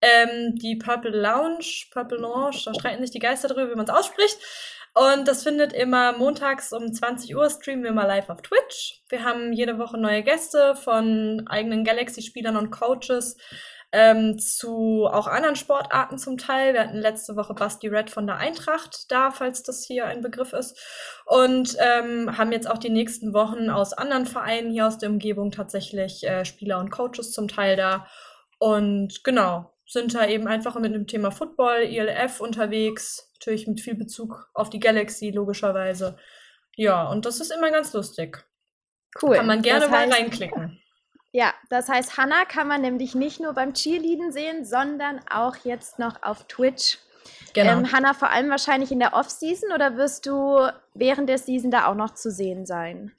Ähm, 0.00 0.56
die 0.56 0.74
Purple 0.74 1.12
Lounge, 1.12 1.86
Purple 1.92 2.18
Lounge, 2.18 2.56
da 2.64 2.74
streiten 2.74 3.02
sich 3.02 3.12
die 3.12 3.20
Geister 3.20 3.46
drüber, 3.46 3.70
wie 3.70 3.76
man 3.76 3.84
es 3.84 3.94
ausspricht. 3.94 4.36
Und 4.94 5.26
das 5.26 5.42
findet 5.42 5.72
immer 5.72 6.12
montags 6.12 6.72
um 6.72 6.92
20 6.92 7.34
Uhr, 7.34 7.48
streamen 7.48 7.84
wir 7.84 7.92
mal 7.92 8.06
live 8.06 8.28
auf 8.28 8.42
Twitch. 8.42 9.02
Wir 9.08 9.24
haben 9.24 9.52
jede 9.52 9.78
Woche 9.78 9.96
neue 9.98 10.22
Gäste 10.22 10.74
von 10.76 11.44
eigenen 11.46 11.82
Galaxy-Spielern 11.82 12.56
und 12.56 12.70
Coaches 12.70 13.36
ähm, 13.92 14.38
zu 14.38 15.06
auch 15.10 15.26
anderen 15.26 15.56
Sportarten 15.56 16.18
zum 16.18 16.36
Teil. 16.36 16.74
Wir 16.74 16.80
hatten 16.80 16.98
letzte 16.98 17.36
Woche 17.36 17.54
Basti 17.54 17.88
Red 17.88 18.10
von 18.10 18.26
der 18.26 18.36
Eintracht 18.36 19.10
da, 19.10 19.30
falls 19.30 19.62
das 19.62 19.84
hier 19.84 20.06
ein 20.06 20.22
Begriff 20.22 20.52
ist. 20.52 20.78
Und 21.26 21.76
ähm, 21.78 22.36
haben 22.36 22.52
jetzt 22.52 22.70
auch 22.70 22.78
die 22.78 22.90
nächsten 22.90 23.32
Wochen 23.32 23.70
aus 23.70 23.92
anderen 23.92 24.26
Vereinen 24.26 24.70
hier 24.70 24.86
aus 24.86 24.98
der 24.98 25.10
Umgebung 25.10 25.52
tatsächlich 25.52 26.26
äh, 26.26 26.44
Spieler 26.44 26.78
und 26.78 26.90
Coaches 26.90 27.32
zum 27.32 27.48
Teil 27.48 27.76
da. 27.76 28.06
Und 28.58 29.24
genau, 29.24 29.71
sind 29.86 30.14
da 30.14 30.26
eben 30.26 30.46
einfach 30.48 30.76
mit 30.76 30.94
dem 30.94 31.06
Thema 31.06 31.30
Football, 31.30 31.82
ILF 31.82 32.40
unterwegs, 32.40 33.30
natürlich 33.34 33.66
mit 33.66 33.80
viel 33.80 33.94
Bezug 33.94 34.48
auf 34.54 34.70
die 34.70 34.80
Galaxy, 34.80 35.30
logischerweise. 35.30 36.16
Ja, 36.76 37.08
und 37.08 37.26
das 37.26 37.40
ist 37.40 37.50
immer 37.50 37.70
ganz 37.70 37.92
lustig. 37.92 38.44
Cool. 39.20 39.36
Kann 39.36 39.46
man 39.46 39.62
gerne 39.62 39.86
das 39.86 39.90
heißt, 39.90 40.08
mal 40.08 40.16
reinklicken. 40.16 40.78
Ja, 41.34 41.54
das 41.70 41.88
heißt, 41.88 42.18
Hannah 42.18 42.44
kann 42.44 42.68
man 42.68 42.82
nämlich 42.82 43.14
nicht 43.14 43.40
nur 43.40 43.54
beim 43.54 43.72
Cheerleaden 43.72 44.32
sehen, 44.32 44.66
sondern 44.66 45.18
auch 45.30 45.56
jetzt 45.64 45.98
noch 45.98 46.22
auf 46.22 46.46
Twitch. 46.46 46.98
Genau. 47.54 47.72
Ähm, 47.72 47.90
Hannah, 47.90 48.12
vor 48.12 48.28
allem 48.28 48.50
wahrscheinlich 48.50 48.92
in 48.92 48.98
der 48.98 49.14
Off-Season 49.14 49.72
oder 49.72 49.96
wirst 49.96 50.26
du 50.26 50.70
während 50.92 51.30
der 51.30 51.38
Season 51.38 51.70
da 51.70 51.86
auch 51.86 51.94
noch 51.94 52.12
zu 52.12 52.30
sehen 52.30 52.66
sein? 52.66 53.12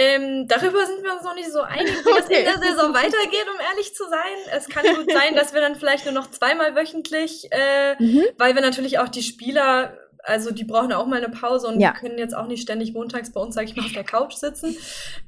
Ähm, 0.00 0.48
darüber 0.48 0.86
sind 0.86 1.02
wir 1.02 1.12
uns 1.12 1.22
noch 1.24 1.34
nicht 1.34 1.52
so 1.52 1.60
einig, 1.60 1.92
wie 1.92 2.14
das 2.14 2.28
in 2.30 2.44
der 2.44 2.58
Saison 2.58 2.94
weitergeht, 2.94 3.46
um 3.52 3.60
ehrlich 3.60 3.94
zu 3.94 4.04
sein. 4.04 4.56
Es 4.56 4.66
kann 4.66 4.82
gut 4.96 5.12
sein, 5.12 5.34
dass 5.34 5.52
wir 5.52 5.60
dann 5.60 5.74
vielleicht 5.74 6.06
nur 6.06 6.14
noch 6.14 6.30
zweimal 6.30 6.74
wöchentlich, 6.74 7.48
äh, 7.52 8.02
mhm. 8.02 8.24
weil 8.38 8.54
wir 8.54 8.62
natürlich 8.62 8.98
auch 8.98 9.08
die 9.08 9.22
Spieler, 9.22 9.98
also 10.22 10.52
die 10.52 10.64
brauchen 10.64 10.94
auch 10.94 11.06
mal 11.06 11.22
eine 11.22 11.28
Pause 11.28 11.66
und 11.66 11.80
ja. 11.80 11.92
können 11.92 12.16
jetzt 12.16 12.34
auch 12.34 12.46
nicht 12.46 12.62
ständig 12.62 12.94
montags 12.94 13.30
bei 13.30 13.42
uns, 13.42 13.54
sag 13.54 13.64
ich 13.66 13.76
mal, 13.76 13.84
auf 13.84 13.92
der 13.92 14.04
Couch 14.04 14.32
sitzen. 14.36 14.74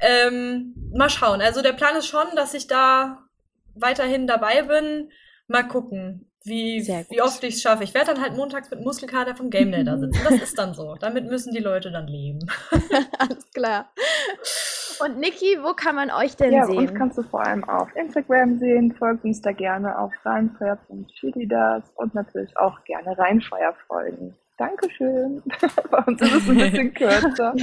Ähm, 0.00 0.74
mal 0.94 1.10
schauen. 1.10 1.42
Also 1.42 1.60
der 1.60 1.74
Plan 1.74 1.94
ist 1.96 2.06
schon, 2.06 2.26
dass 2.34 2.54
ich 2.54 2.66
da 2.66 3.28
weiterhin 3.74 4.26
dabei 4.26 4.62
bin. 4.62 5.10
Mal 5.48 5.64
gucken 5.64 6.31
wie, 6.44 6.86
wie 7.10 7.22
oft 7.22 7.42
ich 7.44 7.54
es 7.54 7.62
schaffe. 7.62 7.84
Ich 7.84 7.94
werde 7.94 8.14
dann 8.14 8.22
halt 8.22 8.36
montags 8.36 8.70
mit 8.70 8.80
Muskelkater 8.80 9.34
vom 9.34 9.50
Game 9.50 9.72
Day 9.72 9.84
da 9.84 9.98
sitzen. 9.98 10.20
Das 10.24 10.40
ist 10.40 10.58
dann 10.58 10.74
so. 10.74 10.96
Damit 11.00 11.26
müssen 11.26 11.52
die 11.52 11.60
Leute 11.60 11.90
dann 11.90 12.06
leben. 12.06 12.40
Alles 13.18 13.50
klar. 13.52 13.90
Und 15.04 15.18
Niki, 15.18 15.58
wo 15.62 15.74
kann 15.74 15.94
man 15.94 16.10
euch 16.10 16.36
denn 16.36 16.52
ja, 16.52 16.66
sehen? 16.66 16.78
uns 16.78 16.94
kannst 16.94 17.18
du 17.18 17.22
vor 17.22 17.44
allem 17.44 17.64
auf 17.64 17.94
Instagram 17.96 18.58
sehen. 18.58 18.94
Folgt 18.98 19.24
uns 19.24 19.40
da 19.40 19.52
gerne 19.52 19.98
auf 19.98 20.12
rheinfeuer.chilidas 20.24 21.84
und 21.96 22.14
natürlich 22.14 22.56
auch 22.56 22.82
gerne 22.84 23.18
Rheinfeuer 23.18 23.74
folgen. 23.86 24.34
Dankeschön. 24.58 25.42
Bei 25.90 25.98
uns 25.98 26.20
ist 26.20 26.34
es 26.34 26.48
ein 26.48 26.56
bisschen 26.56 26.94
kürzer. 26.94 27.54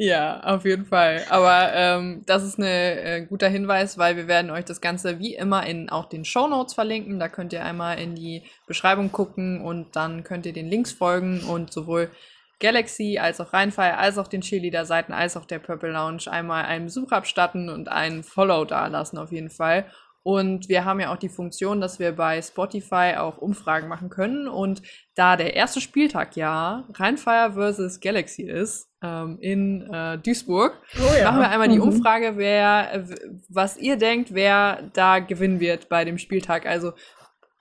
Ja, 0.00 0.38
auf 0.44 0.64
jeden 0.64 0.86
Fall. 0.86 1.24
Aber 1.28 1.72
ähm, 1.74 2.22
das 2.24 2.44
ist 2.44 2.56
ein 2.56 2.62
äh, 2.62 3.26
guter 3.28 3.48
Hinweis, 3.48 3.98
weil 3.98 4.14
wir 4.14 4.28
werden 4.28 4.52
euch 4.52 4.64
das 4.64 4.80
Ganze 4.80 5.18
wie 5.18 5.34
immer 5.34 5.66
in 5.66 5.90
auch 5.90 6.04
den 6.04 6.24
Show 6.24 6.46
Notes 6.46 6.74
verlinken. 6.74 7.18
Da 7.18 7.28
könnt 7.28 7.52
ihr 7.52 7.64
einmal 7.64 7.98
in 7.98 8.14
die 8.14 8.44
Beschreibung 8.68 9.10
gucken 9.10 9.60
und 9.60 9.96
dann 9.96 10.22
könnt 10.22 10.46
ihr 10.46 10.52
den 10.52 10.68
Links 10.68 10.92
folgen 10.92 11.40
und 11.40 11.72
sowohl 11.72 12.12
Galaxy 12.60 13.18
als 13.18 13.40
auch 13.40 13.52
Rheinfire 13.52 13.98
als 13.98 14.18
auch 14.18 14.28
den 14.28 14.42
Cheerleader-Seiten 14.42 15.12
als 15.12 15.36
auch 15.36 15.46
der 15.46 15.58
Purple 15.58 15.90
Lounge 15.90 16.30
einmal 16.30 16.64
einen 16.66 16.84
Besuch 16.84 17.10
abstatten 17.10 17.68
und 17.68 17.88
einen 17.88 18.22
Follow 18.22 18.64
dalassen 18.64 19.18
auf 19.18 19.32
jeden 19.32 19.50
Fall. 19.50 19.86
Und 20.28 20.68
wir 20.68 20.84
haben 20.84 21.00
ja 21.00 21.10
auch 21.10 21.16
die 21.16 21.30
Funktion, 21.30 21.80
dass 21.80 21.98
wir 21.98 22.12
bei 22.12 22.42
Spotify 22.42 23.14
auch 23.16 23.38
Umfragen 23.38 23.88
machen 23.88 24.10
können. 24.10 24.46
Und 24.46 24.82
da 25.14 25.38
der 25.38 25.56
erste 25.56 25.80
Spieltag 25.80 26.36
ja 26.36 26.84
Rheinfire 26.92 27.52
versus 27.54 27.98
Galaxy 27.98 28.42
ist 28.42 28.90
ähm, 29.02 29.38
in 29.40 29.90
äh, 29.90 30.18
Duisburg, 30.18 30.74
Oh 30.98 31.14
ja. 31.18 31.30
machen 31.30 31.40
wir 31.40 31.48
einmal 31.48 31.70
die 31.70 31.76
Mhm. 31.76 31.82
Umfrage, 31.82 32.36
wer, 32.36 33.06
was 33.48 33.78
ihr 33.78 33.96
denkt, 33.96 34.34
wer 34.34 34.90
da 34.92 35.20
gewinnen 35.20 35.60
wird 35.60 35.88
bei 35.88 36.04
dem 36.04 36.18
Spieltag. 36.18 36.66
Also 36.66 36.92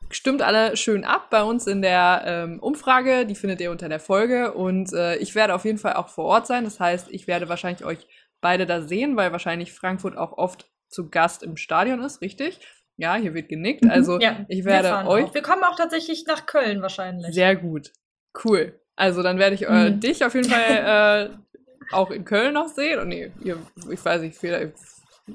stimmt 0.09 0.41
alle 0.41 0.75
schön 0.75 1.05
ab 1.05 1.29
bei 1.29 1.43
uns 1.43 1.67
in 1.67 1.81
der 1.81 2.23
ähm, 2.25 2.59
Umfrage. 2.59 3.25
Die 3.25 3.35
findet 3.35 3.61
ihr 3.61 3.71
unter 3.71 3.87
der 3.87 4.01
Folge. 4.01 4.51
Und 4.51 4.91
äh, 4.91 5.15
ich 5.19 5.35
werde 5.35 5.55
auf 5.55 5.63
jeden 5.63 5.77
Fall 5.77 5.93
auch 5.93 6.09
vor 6.09 6.25
Ort 6.25 6.47
sein. 6.47 6.65
Das 6.65 6.81
heißt, 6.81 7.07
ich 7.11 7.27
werde 7.27 7.47
wahrscheinlich 7.47 7.85
euch 7.85 8.05
beide 8.41 8.65
da 8.65 8.81
sehen, 8.81 9.15
weil 9.15 9.31
wahrscheinlich 9.31 9.71
Frankfurt 9.71 10.17
auch 10.17 10.37
oft 10.37 10.69
zu 10.89 11.09
Gast 11.09 11.43
im 11.43 11.57
Stadion 11.57 12.01
ist, 12.01 12.21
richtig? 12.21 12.59
Ja, 12.97 13.15
hier 13.15 13.33
wird 13.33 13.49
genickt. 13.49 13.83
Mhm. 13.83 13.91
Also 13.91 14.19
Ja, 14.19 14.45
ich 14.47 14.59
wir 14.59 14.65
werde 14.65 14.87
fahren 14.89 15.07
euch 15.07 15.25
auch. 15.25 15.33
Wir 15.33 15.41
kommen 15.41 15.63
auch 15.63 15.75
tatsächlich 15.75 16.25
nach 16.27 16.45
Köln 16.45 16.81
wahrscheinlich. 16.81 17.33
sehr 17.33 17.55
gut. 17.55 17.91
Cool. 18.43 18.79
Also 18.95 19.21
dann 19.23 19.37
werde 19.37 19.55
ich 19.55 19.67
äh, 19.67 19.89
Mhm. 19.91 19.99
dich 19.99 20.23
auf 20.25 20.33
jeden 20.33 20.49
Fall 20.49 21.29
äh, 21.91 21.93
auch 21.95 22.09
in 22.11 22.25
Köln 22.25 22.53
noch 22.53 22.67
sehen. 22.67 22.99
Und 22.99 23.09
nee, 23.09 23.31
ihr, 23.43 23.57
ich 23.91 24.03
weiß 24.03 24.21
nicht, 24.21 24.37
vielleicht, 24.37 24.73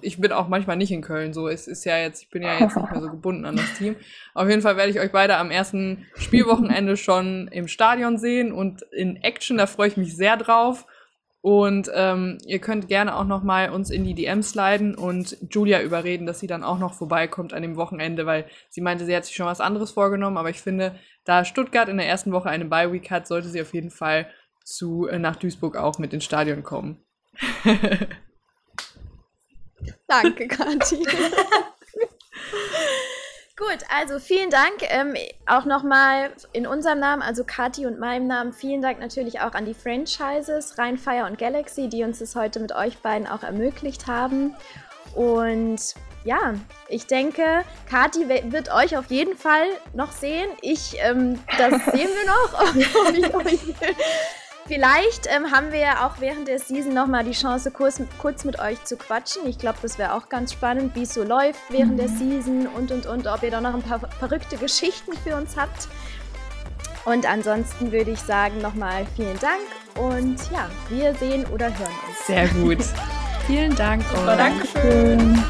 ich 0.00 0.20
bin 0.20 0.32
auch 0.32 0.48
manchmal 0.48 0.76
nicht 0.76 0.90
in 0.90 1.02
Köln. 1.02 1.32
So, 1.32 1.48
es 1.48 1.68
ist 1.68 1.84
ja 1.84 1.98
jetzt, 1.98 2.22
ich 2.22 2.30
bin 2.30 2.42
ja 2.42 2.58
jetzt 2.58 2.76
nicht 2.76 2.90
mehr 2.90 3.00
so 3.00 3.10
gebunden 3.10 3.44
an 3.44 3.56
das 3.56 3.72
Team. 3.78 3.94
Auf 4.34 4.48
jeden 4.48 4.62
Fall 4.62 4.76
werde 4.76 4.90
ich 4.90 4.98
euch 4.98 5.12
beide 5.12 5.36
am 5.36 5.50
ersten 5.52 6.06
Spielwochenende 6.16 6.96
schon 6.96 7.46
im 7.48 7.68
Stadion 7.68 8.18
sehen 8.18 8.52
und 8.52 8.82
in 8.90 9.16
Action. 9.22 9.58
Da 9.58 9.66
freue 9.66 9.88
ich 9.88 9.96
mich 9.96 10.16
sehr 10.16 10.36
drauf. 10.36 10.86
Und 11.42 11.90
ähm, 11.92 12.38
ihr 12.46 12.60
könnt 12.60 12.86
gerne 12.86 13.16
auch 13.16 13.26
noch 13.26 13.42
mal 13.42 13.70
uns 13.70 13.90
in 13.90 14.04
die 14.04 14.14
DMs 14.14 14.50
sliden 14.50 14.94
und 14.94 15.36
Julia 15.50 15.82
überreden, 15.82 16.24
dass 16.24 16.38
sie 16.38 16.46
dann 16.46 16.62
auch 16.62 16.78
noch 16.78 16.94
vorbeikommt 16.94 17.52
an 17.52 17.62
dem 17.62 17.74
Wochenende, 17.74 18.26
weil 18.26 18.46
sie 18.70 18.80
meinte, 18.80 19.04
sie 19.04 19.14
hat 19.14 19.24
sich 19.24 19.34
schon 19.34 19.46
was 19.46 19.60
anderes 19.60 19.90
vorgenommen. 19.90 20.38
Aber 20.38 20.50
ich 20.50 20.60
finde, 20.60 20.94
da 21.24 21.44
Stuttgart 21.44 21.88
in 21.88 21.96
der 21.96 22.06
ersten 22.06 22.30
Woche 22.30 22.48
eine 22.48 22.66
Bye-Week 22.66 23.10
hat, 23.10 23.26
sollte 23.26 23.48
sie 23.48 23.60
auf 23.60 23.74
jeden 23.74 23.90
Fall 23.90 24.28
zu, 24.62 25.08
äh, 25.08 25.18
nach 25.18 25.34
Duisburg 25.34 25.76
auch 25.76 25.98
mit 25.98 26.14
ins 26.14 26.24
Stadion 26.24 26.62
kommen. 26.62 27.02
Danke, 30.06 30.46
Kathi. 30.46 31.04
Gut, 33.58 33.78
also 33.94 34.18
vielen 34.18 34.48
Dank 34.48 34.72
ähm, 34.80 35.14
auch 35.46 35.66
nochmal 35.66 36.30
in 36.54 36.66
unserem 36.66 37.00
Namen, 37.00 37.20
also 37.20 37.44
Kathi 37.44 37.84
und 37.86 37.98
meinem 37.98 38.26
Namen, 38.26 38.52
vielen 38.52 38.80
Dank 38.80 38.98
natürlich 38.98 39.40
auch 39.40 39.52
an 39.52 39.66
die 39.66 39.74
Franchises 39.74 40.78
Rheinfire 40.78 41.26
und 41.26 41.38
Galaxy, 41.38 41.88
die 41.88 42.02
uns 42.02 42.18
das 42.20 42.34
heute 42.34 42.60
mit 42.60 42.72
euch 42.74 42.98
beiden 42.98 43.26
auch 43.26 43.42
ermöglicht 43.42 44.06
haben. 44.06 44.56
Und 45.14 45.80
ja, 46.24 46.54
ich 46.88 47.06
denke, 47.06 47.62
Kathi 47.90 48.26
we- 48.28 48.50
wird 48.52 48.72
euch 48.72 48.96
auf 48.96 49.10
jeden 49.10 49.36
Fall 49.36 49.66
noch 49.92 50.12
sehen. 50.12 50.48
Ich, 50.62 50.96
ähm, 51.00 51.38
das 51.58 51.72
sehen 51.92 52.08
wir 52.08 52.26
noch. 52.26 53.34
ob 53.34 53.46
ich 53.46 53.60
euch 53.60 53.74
Vielleicht 54.66 55.26
ähm, 55.26 55.50
haben 55.50 55.72
wir 55.72 55.80
ja 55.80 56.06
auch 56.06 56.20
während 56.20 56.46
der 56.48 56.58
Season 56.58 56.94
nochmal 56.94 57.24
die 57.24 57.32
Chance, 57.32 57.70
kurz, 57.70 58.00
kurz 58.18 58.44
mit 58.44 58.60
euch 58.60 58.82
zu 58.84 58.96
quatschen. 58.96 59.46
Ich 59.46 59.58
glaube, 59.58 59.78
das 59.82 59.98
wäre 59.98 60.14
auch 60.14 60.28
ganz 60.28 60.52
spannend, 60.52 60.94
wie 60.94 61.02
es 61.02 61.14
so 61.14 61.24
läuft 61.24 61.60
während 61.68 61.98
der 61.98 62.08
Season 62.08 62.66
und 62.68 62.92
und 62.92 63.06
und, 63.06 63.26
ob 63.26 63.42
ihr 63.42 63.50
da 63.50 63.60
noch 63.60 63.74
ein 63.74 63.82
paar 63.82 63.98
verrückte 64.18 64.56
Geschichten 64.56 65.12
für 65.24 65.36
uns 65.36 65.56
habt. 65.56 65.88
Und 67.04 67.28
ansonsten 67.28 67.90
würde 67.90 68.12
ich 68.12 68.20
sagen 68.20 68.58
nochmal 68.58 69.06
vielen 69.16 69.38
Dank 69.40 69.60
und 69.96 70.38
ja, 70.52 70.70
wir 70.88 71.14
sehen 71.14 71.44
oder 71.46 71.66
hören 71.66 71.94
uns. 72.08 72.26
Sehr 72.26 72.48
gut. 72.48 72.78
Vielen 73.46 73.74
Dank 73.74 74.04
Super. 74.04 74.36
Dankeschön. 74.36 75.18
Schön. 75.18 75.44